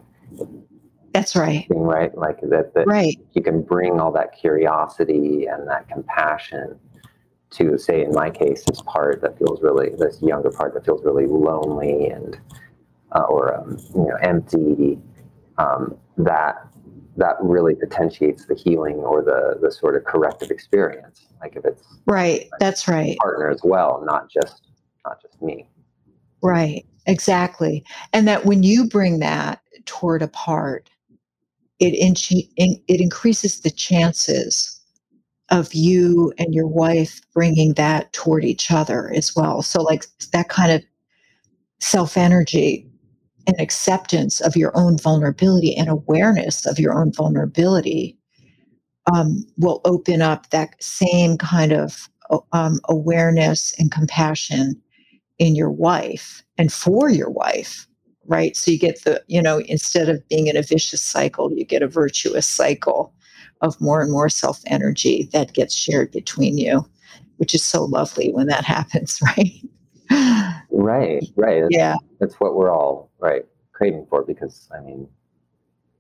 that's 1.14 1.36
right. 1.36 1.66
Right? 1.70 2.16
Like 2.16 2.40
that, 2.42 2.74
that 2.76 2.86
right. 2.86 3.18
you 3.34 3.42
can 3.42 3.64
bring 3.64 4.00
all 4.00 4.12
that 4.12 4.38
curiosity 4.40 5.48
and 5.48 5.68
that 5.68 5.88
compassion 5.90 6.80
to 7.52 7.78
say 7.80 8.04
in 8.04 8.14
my 8.14 8.30
case 8.30 8.64
this 8.66 8.82
part 8.84 9.22
that 9.22 9.38
feels 9.40 9.60
really 9.64 9.90
this 9.98 10.22
younger 10.22 10.52
part 10.52 10.76
that 10.76 10.86
feels 10.86 11.04
really 11.04 11.26
lonely 11.26 12.08
and 12.10 12.40
uh, 13.14 13.22
or 13.22 13.56
um, 13.56 13.76
you 13.96 14.06
know 14.06 14.16
empty 14.22 15.00
um, 15.58 15.98
that 16.18 16.68
that 17.20 17.36
really 17.41 17.76
potentiates 17.76 18.45
the 18.45 18.55
healing 18.55 18.95
or 18.95 19.22
the 19.22 19.59
the 19.61 19.72
sort 19.72 19.95
of 19.95 20.03
corrective 20.03 20.51
experience 20.51 21.28
like 21.41 21.55
if 21.55 21.65
it's 21.65 21.84
right 22.05 22.49
that's 22.59 22.88
right. 22.88 23.17
partner 23.17 23.49
as 23.49 23.61
well 23.63 24.01
not 24.05 24.30
just 24.30 24.67
not 25.05 25.22
just 25.22 25.41
me. 25.41 25.67
Right 26.41 26.86
exactly. 27.05 27.84
And 28.13 28.28
that 28.28 28.45
when 28.45 28.63
you 28.63 28.88
bring 28.88 29.20
that 29.20 29.61
toward 29.86 30.22
a 30.22 30.28
part 30.28 30.89
it 31.80 31.93
in, 31.93 32.13
it 32.88 33.01
increases 33.01 33.61
the 33.61 33.72
chances 33.72 34.80
of 35.49 35.74
you 35.74 36.32
and 36.38 36.53
your 36.53 36.67
wife 36.67 37.22
bringing 37.34 37.74
that 37.74 38.11
toward 38.13 38.43
each 38.43 38.70
other 38.70 39.11
as 39.13 39.36
well. 39.36 39.61
So, 39.61 39.82
like 39.82 40.05
that 40.34 40.49
kind 40.49 40.72
of 40.72 40.84
self 41.80 42.17
energy 42.17 42.89
and 43.50 43.60
acceptance 43.60 44.39
of 44.41 44.56
your 44.56 44.72
own 44.76 44.97
vulnerability 44.97 45.76
and 45.76 45.89
awareness 45.89 46.66
of 46.66 46.80
your 46.80 47.00
own 47.00 47.12
vulnerability 47.12 48.18
um, 49.14 49.45
will 49.58 49.82
open 49.86 50.22
up 50.22 50.50
that 50.50 50.82
same 50.82 51.38
kind 51.38 51.72
of 51.72 52.10
um, 52.54 52.80
awareness 52.88 53.74
and 53.80 53.91
compassion 53.91 54.80
in 55.39 55.56
your 55.56 55.72
wife 55.72 56.43
and 56.58 56.72
for 56.72 57.10
your 57.10 57.30
wife 57.30 57.88
right 58.26 58.56
so 58.56 58.70
you 58.70 58.78
get 58.78 59.04
the 59.04 59.24
you 59.28 59.41
know 59.41 59.60
instead 59.62 60.10
of 60.10 60.28
being 60.28 60.47
in 60.47 60.58
a 60.58 60.62
vicious 60.62 61.02
cycle 61.02 61.52
you 61.52 61.66
get 61.66 61.82
a 61.82 61.88
virtuous 61.88 62.47
cycle 62.47 63.14
of 63.62 63.80
more 63.82 64.02
and 64.02 64.12
more 64.12 64.30
self 64.30 64.62
energy 64.68 65.30
that 65.34 65.54
gets 65.54 65.76
shared 65.76 66.12
between 66.12 66.58
you, 66.58 66.86
which 67.38 67.54
is 67.54 67.64
so 67.64 67.86
lovely 67.86 68.32
when 68.32 68.47
that 68.47 68.66
happens, 68.66 69.20
right? 69.22 70.59
Right, 70.72 71.24
right. 71.36 71.61
That's, 71.61 71.76
yeah. 71.76 71.95
That's 72.20 72.36
what 72.36 72.55
we're 72.55 72.72
all, 72.72 73.09
right, 73.20 73.45
craving 73.72 74.07
for 74.09 74.24
because, 74.24 74.70
I 74.76 74.82
mean, 74.82 75.07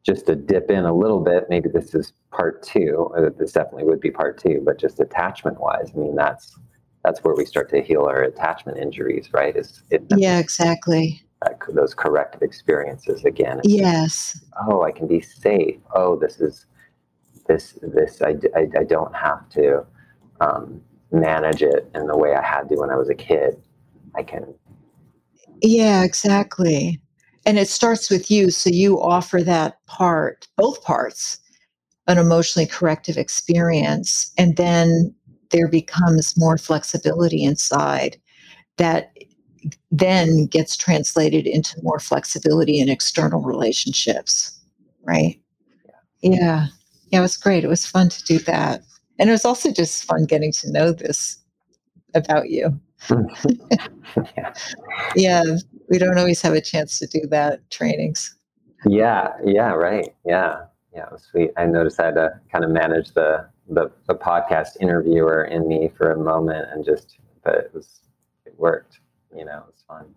just 0.03 0.25
to 0.27 0.35
dip 0.35 0.71
in 0.71 0.85
a 0.85 0.93
little 0.93 1.19
bit, 1.19 1.45
maybe 1.49 1.69
this 1.69 1.93
is 1.93 2.13
part 2.31 2.63
two. 2.63 3.11
Uh, 3.17 3.29
this 3.37 3.51
definitely 3.51 3.83
would 3.83 3.99
be 3.99 4.11
part 4.11 4.39
two, 4.39 4.61
but 4.63 4.79
just 4.79 4.99
attachment 4.99 5.59
wise, 5.59 5.91
I 5.93 5.97
mean, 5.97 6.15
that's 6.15 6.57
that's 7.03 7.23
where 7.23 7.35
we 7.35 7.45
start 7.45 7.69
to 7.69 7.81
heal 7.81 8.03
our 8.03 8.23
attachment 8.23 8.77
injuries, 8.77 9.29
right? 9.33 9.55
Is 9.55 9.83
it? 9.89 10.03
Yeah, 10.15 10.39
exactly. 10.39 11.21
those 11.73 11.93
corrective 11.93 12.41
experiences 12.41 13.23
again. 13.23 13.61
Yes. 13.63 14.43
Oh, 14.67 14.83
I 14.83 14.91
can 14.91 15.07
be 15.07 15.21
safe. 15.21 15.77
Oh, 15.95 16.17
this 16.17 16.41
is 16.41 16.65
this 17.47 17.79
this 17.81 18.21
I, 18.21 18.35
I, 18.55 18.67
I 18.79 18.83
don't 18.83 19.15
have 19.15 19.47
to 19.51 19.85
um, 20.41 20.81
manage 21.11 21.63
it 21.63 21.89
in 21.95 22.07
the 22.07 22.17
way 22.17 22.35
I 22.35 22.45
had 22.45 22.67
to 22.69 22.75
when 22.75 22.89
I 22.89 22.95
was 22.95 23.09
a 23.09 23.15
kid. 23.15 23.61
I 24.15 24.23
can. 24.23 24.53
Yeah, 25.61 26.03
exactly. 26.03 26.99
And 27.45 27.57
it 27.57 27.67
starts 27.67 28.09
with 28.09 28.29
you. 28.29 28.51
So 28.51 28.69
you 28.69 29.01
offer 29.01 29.41
that 29.43 29.83
part, 29.85 30.47
both 30.57 30.81
parts, 30.83 31.39
an 32.07 32.17
emotionally 32.17 32.67
corrective 32.67 33.17
experience. 33.17 34.31
And 34.37 34.57
then 34.57 35.13
there 35.51 35.67
becomes 35.67 36.37
more 36.37 36.57
flexibility 36.57 37.43
inside 37.43 38.17
that 38.77 39.13
then 39.91 40.47
gets 40.47 40.77
translated 40.77 41.47
into 41.47 41.81
more 41.83 41.99
flexibility 41.99 42.79
in 42.79 42.89
external 42.89 43.41
relationships. 43.41 44.59
Right. 45.03 45.41
Yeah. 46.21 46.31
yeah 46.39 46.67
yeah, 47.11 47.19
it 47.19 47.23
was 47.23 47.37
great. 47.37 47.63
It 47.63 47.69
was 47.69 47.85
fun 47.85 48.09
to 48.09 48.23
do 48.25 48.39
that. 48.39 48.83
And 49.19 49.29
it 49.29 49.33
was 49.33 49.45
also 49.45 49.71
just 49.71 50.05
fun 50.05 50.25
getting 50.25 50.51
to 50.53 50.71
know 50.71 50.91
this 50.93 51.39
about 52.15 52.49
you. 52.49 52.79
Yeah. 53.09 54.53
yeah, 55.15 55.43
we 55.89 55.97
don't 55.97 56.17
always 56.17 56.41
have 56.41 56.53
a 56.53 56.61
chance 56.61 56.99
to 56.99 57.07
do 57.07 57.27
that 57.27 57.69
trainings. 57.69 58.35
Yeah, 58.85 59.33
yeah, 59.43 59.71
right. 59.71 60.13
Yeah, 60.25 60.65
yeah, 60.93 61.05
it 61.05 61.11
was 61.11 61.23
sweet. 61.23 61.51
I 61.57 61.65
noticed 61.65 61.99
I 61.99 62.05
had 62.05 62.15
to 62.15 62.39
kind 62.51 62.63
of 62.63 62.71
manage 62.71 63.13
the, 63.13 63.47
the, 63.69 63.91
the 64.07 64.15
podcast 64.15 64.77
interviewer 64.79 65.45
in 65.45 65.67
me 65.67 65.89
for 65.97 66.11
a 66.11 66.17
moment 66.17 66.67
and 66.71 66.85
just, 66.85 67.17
but 67.43 67.55
it 67.55 67.71
was, 67.73 68.01
it 68.45 68.53
worked, 68.57 68.99
you 69.35 69.45
know, 69.45 69.57
it 69.57 69.73
was 69.73 69.83
fun. 69.87 70.15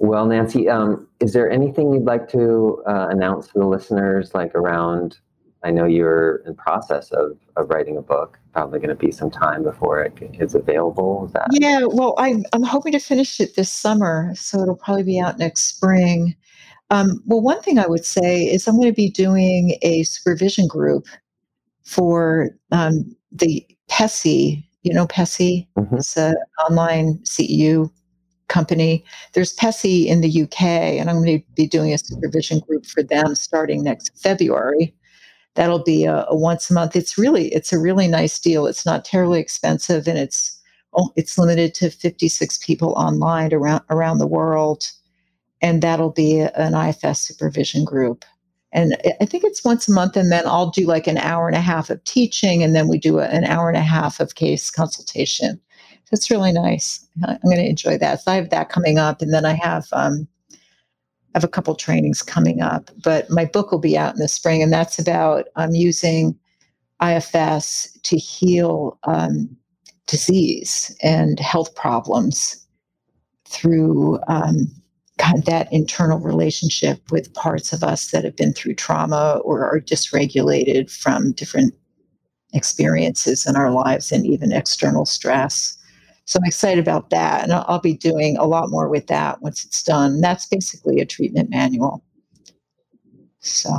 Well, 0.00 0.26
Nancy, 0.26 0.68
um, 0.68 1.08
is 1.20 1.32
there 1.32 1.50
anything 1.50 1.92
you'd 1.92 2.04
like 2.04 2.28
to 2.30 2.82
uh, 2.86 3.08
announce 3.10 3.48
to 3.48 3.58
the 3.58 3.66
listeners, 3.66 4.32
like 4.34 4.54
around? 4.54 5.18
I 5.64 5.70
know 5.72 5.86
you're 5.86 6.36
in 6.46 6.54
process 6.54 7.10
of, 7.10 7.36
of 7.56 7.68
writing 7.68 7.96
a 7.96 8.02
book. 8.02 8.38
Probably 8.58 8.80
going 8.80 8.88
to 8.88 8.96
be 8.96 9.12
some 9.12 9.30
time 9.30 9.62
before 9.62 10.02
it 10.02 10.18
is 10.40 10.56
available. 10.56 11.30
That? 11.32 11.46
Yeah, 11.52 11.84
well, 11.84 12.16
I'm 12.18 12.44
I'm 12.52 12.64
hoping 12.64 12.90
to 12.90 12.98
finish 12.98 13.38
it 13.38 13.54
this 13.54 13.72
summer, 13.72 14.32
so 14.34 14.60
it'll 14.60 14.74
probably 14.74 15.04
be 15.04 15.20
out 15.20 15.38
next 15.38 15.76
spring. 15.76 16.34
Um, 16.90 17.22
well, 17.24 17.40
one 17.40 17.62
thing 17.62 17.78
I 17.78 17.86
would 17.86 18.04
say 18.04 18.42
is 18.42 18.66
I'm 18.66 18.74
going 18.74 18.88
to 18.88 18.92
be 18.92 19.10
doing 19.10 19.78
a 19.82 20.02
supervision 20.02 20.66
group 20.66 21.06
for 21.84 22.50
um, 22.72 23.14
the 23.30 23.64
PESI. 23.88 24.64
You 24.82 24.92
know 24.92 25.06
PESI? 25.06 25.68
Mm-hmm. 25.78 25.94
It's 25.94 26.16
an 26.16 26.34
online 26.68 27.18
CEU 27.18 27.92
company. 28.48 29.04
There's 29.34 29.54
PESI 29.54 30.06
in 30.06 30.20
the 30.20 30.42
UK, 30.42 30.62
and 30.98 31.08
I'm 31.08 31.22
going 31.22 31.38
to 31.38 31.44
be 31.54 31.68
doing 31.68 31.94
a 31.94 31.98
supervision 31.98 32.58
group 32.58 32.86
for 32.86 33.04
them 33.04 33.36
starting 33.36 33.84
next 33.84 34.20
February. 34.20 34.96
That'll 35.58 35.82
be 35.82 36.04
a, 36.04 36.24
a 36.28 36.36
once 36.36 36.70
a 36.70 36.74
month. 36.74 36.94
It's 36.94 37.18
really 37.18 37.48
it's 37.48 37.72
a 37.72 37.80
really 37.80 38.06
nice 38.06 38.38
deal. 38.38 38.66
It's 38.66 38.86
not 38.86 39.04
terribly 39.04 39.40
expensive, 39.40 40.06
and 40.06 40.16
it's 40.16 40.56
oh, 40.94 41.10
it's 41.16 41.36
limited 41.36 41.74
to 41.74 41.90
56 41.90 42.58
people 42.58 42.92
online 42.96 43.52
around 43.52 43.82
around 43.90 44.18
the 44.18 44.26
world, 44.26 44.84
and 45.60 45.82
that'll 45.82 46.12
be 46.12 46.38
an 46.40 46.74
IFS 46.74 47.20
supervision 47.20 47.84
group. 47.84 48.24
And 48.70 48.96
I 49.20 49.24
think 49.24 49.42
it's 49.44 49.64
once 49.64 49.88
a 49.88 49.92
month, 49.92 50.16
and 50.16 50.30
then 50.30 50.46
I'll 50.46 50.70
do 50.70 50.86
like 50.86 51.08
an 51.08 51.18
hour 51.18 51.48
and 51.48 51.56
a 51.56 51.60
half 51.60 51.90
of 51.90 52.04
teaching, 52.04 52.62
and 52.62 52.76
then 52.76 52.86
we 52.86 52.96
do 52.96 53.18
a, 53.18 53.24
an 53.24 53.44
hour 53.44 53.68
and 53.68 53.76
a 53.76 53.82
half 53.82 54.20
of 54.20 54.36
case 54.36 54.70
consultation 54.70 55.60
it's 56.12 56.30
really 56.30 56.52
nice. 56.52 57.06
I'm 57.26 57.38
going 57.44 57.56
to 57.56 57.68
enjoy 57.68 57.98
that. 57.98 58.22
So 58.22 58.32
I 58.32 58.36
have 58.36 58.50
that 58.50 58.70
coming 58.70 58.98
up, 58.98 59.20
and 59.20 59.32
then 59.32 59.44
I 59.44 59.54
have 59.54 59.86
um, 59.92 60.26
have 61.38 61.44
a 61.44 61.48
couple 61.48 61.74
trainings 61.76 62.20
coming 62.20 62.60
up. 62.60 62.90
But 63.04 63.30
my 63.30 63.44
book 63.44 63.70
will 63.70 63.78
be 63.78 63.96
out 63.96 64.14
in 64.14 64.20
the 64.20 64.26
spring, 64.26 64.60
and 64.60 64.72
that's 64.72 64.98
about 64.98 65.46
um, 65.54 65.72
using 65.72 66.36
IFS 67.00 67.96
to 68.02 68.16
heal 68.16 68.98
um, 69.04 69.56
disease 70.08 70.96
and 71.00 71.38
health 71.38 71.76
problems 71.76 72.66
through 73.44 74.18
um, 74.26 74.66
that 75.46 75.68
internal 75.72 76.18
relationship 76.18 77.00
with 77.12 77.32
parts 77.34 77.72
of 77.72 77.84
us 77.84 78.10
that 78.10 78.24
have 78.24 78.34
been 78.34 78.52
through 78.52 78.74
trauma 78.74 79.40
or 79.44 79.64
are 79.64 79.80
dysregulated 79.80 80.90
from 80.90 81.32
different 81.32 81.72
experiences 82.52 83.46
in 83.46 83.54
our 83.54 83.70
lives 83.70 84.10
and 84.10 84.26
even 84.26 84.52
external 84.52 85.04
stress. 85.04 85.77
So 86.28 86.38
I'm 86.38 86.44
excited 86.44 86.78
about 86.78 87.08
that. 87.08 87.42
And 87.42 87.54
I'll, 87.54 87.80
be 87.80 87.94
doing 87.94 88.36
a 88.36 88.44
lot 88.44 88.68
more 88.68 88.86
with 88.90 89.06
that 89.06 89.40
once 89.40 89.64
it's 89.64 89.82
done. 89.82 90.20
That's 90.20 90.44
basically 90.44 91.00
a 91.00 91.06
treatment 91.06 91.48
manual. 91.48 92.04
So 93.40 93.70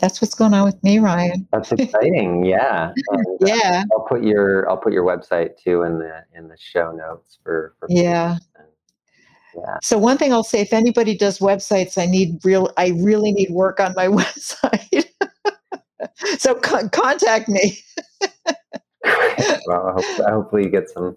that's 0.00 0.20
what's 0.20 0.34
going 0.34 0.52
on 0.52 0.64
with 0.64 0.82
me, 0.82 0.98
Ryan. 0.98 1.46
That's 1.52 1.70
exciting. 1.78 2.44
yeah. 2.44 2.92
And, 3.10 3.26
uh, 3.26 3.46
yeah. 3.46 3.84
Uh, 3.84 3.94
I'll 3.94 4.06
put 4.08 4.24
your 4.24 4.68
I'll 4.68 4.76
put 4.76 4.92
your 4.92 5.04
website 5.04 5.56
too 5.62 5.82
in 5.82 6.00
the 6.00 6.24
in 6.34 6.48
the 6.48 6.56
show 6.58 6.90
notes 6.90 7.38
for, 7.44 7.76
for 7.78 7.86
yeah. 7.88 8.38
Yeah. 9.56 9.76
So 9.80 9.96
one 9.96 10.18
thing 10.18 10.32
I'll 10.32 10.42
say, 10.42 10.60
if 10.60 10.72
anybody 10.72 11.16
does 11.16 11.38
websites, 11.38 11.96
I 11.96 12.06
need 12.06 12.44
real, 12.44 12.72
I 12.76 12.88
really 12.96 13.30
need 13.30 13.50
work 13.50 13.78
on 13.78 13.94
my 13.94 14.06
website. 14.08 15.04
so 16.36 16.56
con- 16.56 16.90
contact 16.90 17.48
me. 17.48 17.78
well, 19.66 19.96
hopefully 20.26 20.64
you 20.64 20.68
get 20.68 20.90
some 20.90 21.16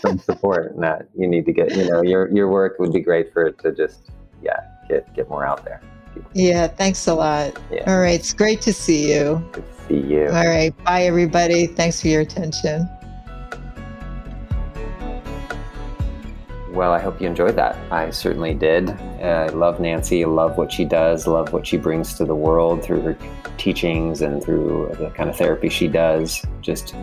some 0.00 0.18
support 0.18 0.72
and 0.72 0.82
that 0.82 1.06
you 1.16 1.26
need 1.26 1.44
to 1.46 1.52
get 1.52 1.74
you 1.76 1.88
know 1.88 2.02
your 2.02 2.30
your 2.30 2.48
work 2.48 2.78
would 2.78 2.92
be 2.92 3.00
great 3.00 3.32
for 3.32 3.46
it 3.46 3.58
to 3.58 3.72
just 3.72 4.10
yeah 4.42 4.60
get 4.88 5.12
get 5.14 5.28
more 5.28 5.44
out 5.44 5.64
there. 5.64 5.80
Yeah 6.34 6.68
thanks 6.68 7.06
a 7.06 7.14
lot. 7.14 7.58
Yeah. 7.70 7.90
all 7.90 8.00
right 8.00 8.18
it's 8.18 8.32
great 8.32 8.60
to 8.62 8.72
see 8.72 9.12
you. 9.12 9.42
Good 9.52 9.64
to 9.66 9.84
see 9.86 10.14
you. 10.14 10.26
All 10.26 10.46
right 10.46 10.72
bye 10.84 11.04
everybody. 11.04 11.66
Thanks 11.66 12.00
for 12.00 12.08
your 12.08 12.22
attention. 12.22 12.88
Well 16.72 16.92
i 16.92 17.00
hope 17.00 17.20
you 17.20 17.26
enjoyed 17.26 17.56
that. 17.56 17.76
I 17.92 18.10
certainly 18.10 18.54
did. 18.54 18.90
Uh, 18.90 19.22
i 19.22 19.48
love 19.48 19.80
nancy 19.80 20.24
love 20.24 20.56
what 20.56 20.72
she 20.72 20.84
does 20.84 21.26
love 21.26 21.52
what 21.52 21.66
she 21.66 21.76
brings 21.76 22.14
to 22.14 22.24
the 22.24 22.34
world 22.34 22.82
through 22.82 23.02
her 23.02 23.16
teachings 23.60 24.22
and 24.22 24.42
through 24.42 24.90
the 24.98 25.10
kind 25.10 25.28
of 25.28 25.36
therapy 25.36 25.68
she 25.68 25.86
does. 25.86 26.44
Just 26.62 26.94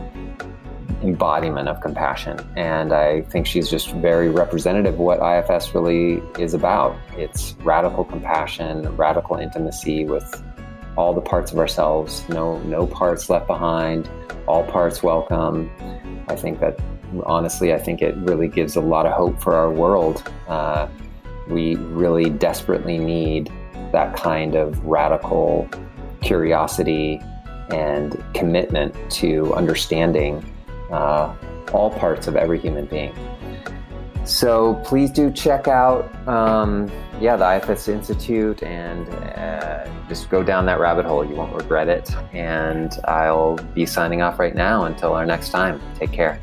embodiment 1.01 1.67
of 1.69 1.81
compassion. 1.81 2.39
And 2.55 2.93
I 2.93 3.21
think 3.21 3.45
she's 3.45 3.69
just 3.69 3.91
very 3.93 4.29
representative 4.29 4.95
of 4.95 4.99
what 4.99 5.19
IFS 5.19 5.73
really 5.75 6.21
is 6.39 6.53
about. 6.53 6.97
It's 7.17 7.55
radical 7.63 8.03
compassion, 8.03 8.95
radical 8.95 9.37
intimacy 9.37 10.05
with 10.05 10.43
all 10.97 11.13
the 11.13 11.21
parts 11.21 11.51
of 11.51 11.59
ourselves, 11.59 12.27
no 12.27 12.57
no 12.61 12.87
parts 12.87 13.29
left 13.29 13.45
behind, 13.45 14.09
all 14.47 14.63
parts 14.63 15.03
welcome. 15.03 15.69
I 16.27 16.35
think 16.35 16.59
that 16.59 16.79
honestly, 17.25 17.73
I 17.73 17.77
think 17.77 18.01
it 18.01 18.15
really 18.17 18.47
gives 18.47 18.75
a 18.75 18.81
lot 18.81 19.05
of 19.05 19.13
hope 19.13 19.39
for 19.39 19.53
our 19.53 19.71
world. 19.71 20.23
Uh, 20.47 20.87
we 21.47 21.75
really 21.75 22.29
desperately 22.29 22.97
need 22.97 23.51
that 23.91 24.15
kind 24.17 24.55
of 24.55 24.83
radical 24.83 25.69
curiosity 26.21 27.21
and 27.69 28.21
commitment 28.33 28.95
to 29.11 29.53
understanding 29.53 30.43
uh, 30.91 31.35
all 31.73 31.91
parts 31.91 32.27
of 32.27 32.35
every 32.35 32.59
human 32.59 32.85
being. 32.85 33.13
So 34.27 34.75
please 34.83 35.09
do 35.09 35.31
check 35.31 35.69
out, 35.69 36.13
um, 36.27 36.91
yeah, 37.21 37.37
the 37.37 37.55
IFS 37.55 37.87
Institute 37.87 38.61
and 38.61 39.07
uh, 39.09 39.89
just 40.09 40.29
go 40.29 40.43
down 40.43 40.65
that 40.65 40.81
rabbit 40.81 41.05
hole. 41.05 41.23
You 41.25 41.35
won't 41.35 41.55
regret 41.55 41.87
it. 41.87 42.13
And 42.33 42.91
I'll 43.05 43.55
be 43.73 43.85
signing 43.85 44.21
off 44.21 44.37
right 44.37 44.53
now 44.53 44.83
until 44.83 45.13
our 45.13 45.25
next 45.25 45.49
time. 45.49 45.81
Take 45.95 46.11
care. 46.11 46.41